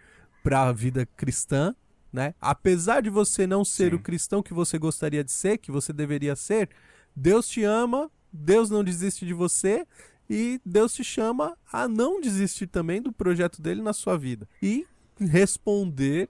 para 0.43 0.63
a 0.63 0.73
vida 0.73 1.07
cristã, 1.17 1.75
né? 2.13 2.35
Apesar 2.41 3.01
de 3.01 3.11
você 3.11 3.47
não 3.47 3.65
ser 3.65 3.91
Sim. 3.91 3.97
o 3.97 3.99
cristão 3.99 4.43
que 4.43 4.53
você 4.53 4.79
gostaria 4.79 5.25
de 5.25 5.33
ser, 5.33 5.59
que 5.59 5.73
você 5.73 5.93
deveria 5.93 6.37
ser, 6.37 6.69
Deus 7.17 7.49
te 7.49 7.65
ama, 7.65 8.11
Deus 8.33 8.71
não 8.71 8.83
desiste 8.83 9.27
de 9.27 9.35
você 9.35 9.87
e 10.29 10.61
Deus 10.65 10.95
te 10.95 11.05
chama 11.05 11.57
a 11.71 11.87
não 11.87 12.21
desistir 12.21 12.67
também 12.67 13.03
do 13.03 13.13
projeto 13.13 13.61
dele 13.61 13.83
na 13.83 13.93
sua 13.93 14.17
vida 14.17 14.49
e 14.63 14.87
responder 15.19 16.29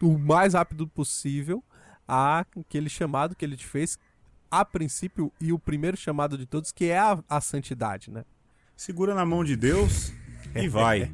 o 0.00 0.18
mais 0.18 0.54
rápido 0.54 0.86
possível 0.86 1.62
a 2.06 2.40
aquele 2.56 2.88
chamado 2.88 3.34
que 3.34 3.44
ele 3.44 3.56
te 3.56 3.66
fez 3.66 3.98
a 4.50 4.64
princípio 4.64 5.32
e 5.40 5.52
o 5.52 5.58
primeiro 5.58 5.96
chamado 5.96 6.38
de 6.38 6.46
todos 6.46 6.72
que 6.72 6.86
é 6.86 6.98
a, 6.98 7.18
a 7.28 7.40
santidade, 7.40 8.10
né? 8.10 8.24
Segura 8.76 9.14
na 9.14 9.26
mão 9.26 9.44
de 9.44 9.56
Deus 9.56 10.12
e 10.54 10.66
vai. 10.70 11.12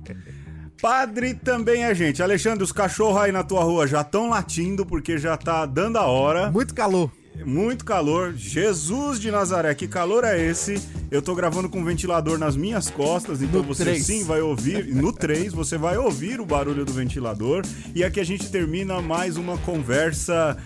Padre 0.80 1.34
também 1.34 1.84
é 1.84 1.94
gente. 1.94 2.22
Alexandre, 2.22 2.62
os 2.62 2.70
cachorros 2.72 3.22
aí 3.22 3.32
na 3.32 3.42
tua 3.42 3.64
rua 3.64 3.86
já 3.86 4.02
estão 4.02 4.28
latindo 4.28 4.84
porque 4.84 5.18
já 5.18 5.36
tá 5.36 5.64
dando 5.66 5.96
a 5.96 6.06
hora. 6.06 6.50
Muito 6.50 6.74
calor. 6.74 7.10
Muito 7.44 7.84
calor. 7.84 8.34
Jesus 8.36 9.18
de 9.18 9.30
Nazaré, 9.30 9.74
que 9.74 9.88
calor 9.88 10.24
é 10.24 10.38
esse? 10.40 10.80
Eu 11.10 11.22
tô 11.22 11.34
gravando 11.34 11.68
com 11.68 11.80
um 11.80 11.84
ventilador 11.84 12.38
nas 12.38 12.56
minhas 12.56 12.90
costas, 12.90 13.40
então 13.42 13.62
No 13.62 13.66
você 13.68 13.84
três. 13.84 14.04
sim 14.06 14.24
vai 14.24 14.40
ouvir. 14.40 14.86
No 14.86 15.12
3, 15.12 15.52
você 15.52 15.76
vai 15.78 15.96
ouvir 15.96 16.40
o 16.40 16.46
barulho 16.46 16.84
do 16.84 16.92
ventilador. 16.92 17.62
E 17.94 18.02
aqui 18.04 18.20
a 18.20 18.24
gente 18.24 18.50
termina 18.50 19.00
mais 19.00 19.36
uma 19.36 19.56
conversa 19.58 20.56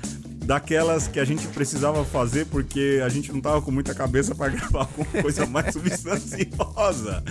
daquelas 0.44 1.06
que 1.06 1.20
a 1.20 1.24
gente 1.26 1.46
precisava 1.48 2.02
fazer 2.06 2.46
porque 2.46 3.02
a 3.04 3.08
gente 3.10 3.30
não 3.30 3.40
tava 3.40 3.60
com 3.60 3.70
muita 3.70 3.94
cabeça 3.94 4.34
para 4.34 4.48
gravar 4.56 4.80
alguma 4.80 5.22
coisa 5.22 5.44
mais 5.44 5.74
substanciosa. 5.74 7.22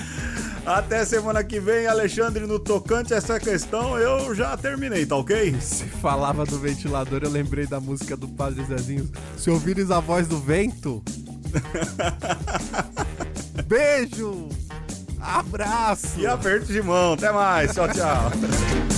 Até 0.67 1.05
semana 1.05 1.45
que 1.45 1.61
vem, 1.61 1.87
Alexandre, 1.87 2.45
no 2.45 2.59
tocante 2.59 3.13
a 3.13 3.17
essa 3.17 3.39
questão, 3.39 3.97
eu 3.97 4.35
já 4.35 4.57
terminei, 4.57 5.05
tá 5.05 5.15
ok? 5.15 5.55
Se 5.61 5.85
falava 5.85 6.45
do 6.45 6.59
ventilador, 6.59 7.21
eu 7.23 7.29
lembrei 7.29 7.65
da 7.65 7.79
música 7.79 8.17
do 8.17 8.27
Padre 8.27 8.65
Zezinho. 8.65 9.09
Se 9.37 9.49
ouvires 9.49 9.89
a 9.91 10.01
voz 10.01 10.27
do 10.27 10.37
vento. 10.37 11.01
Beijo! 13.65 14.49
Abraço! 15.21 16.19
E 16.19 16.27
aperto 16.27 16.65
de 16.65 16.81
mão. 16.81 17.13
Até 17.13 17.31
mais. 17.31 17.73
Tchau, 17.73 17.87
tchau. 17.87 18.96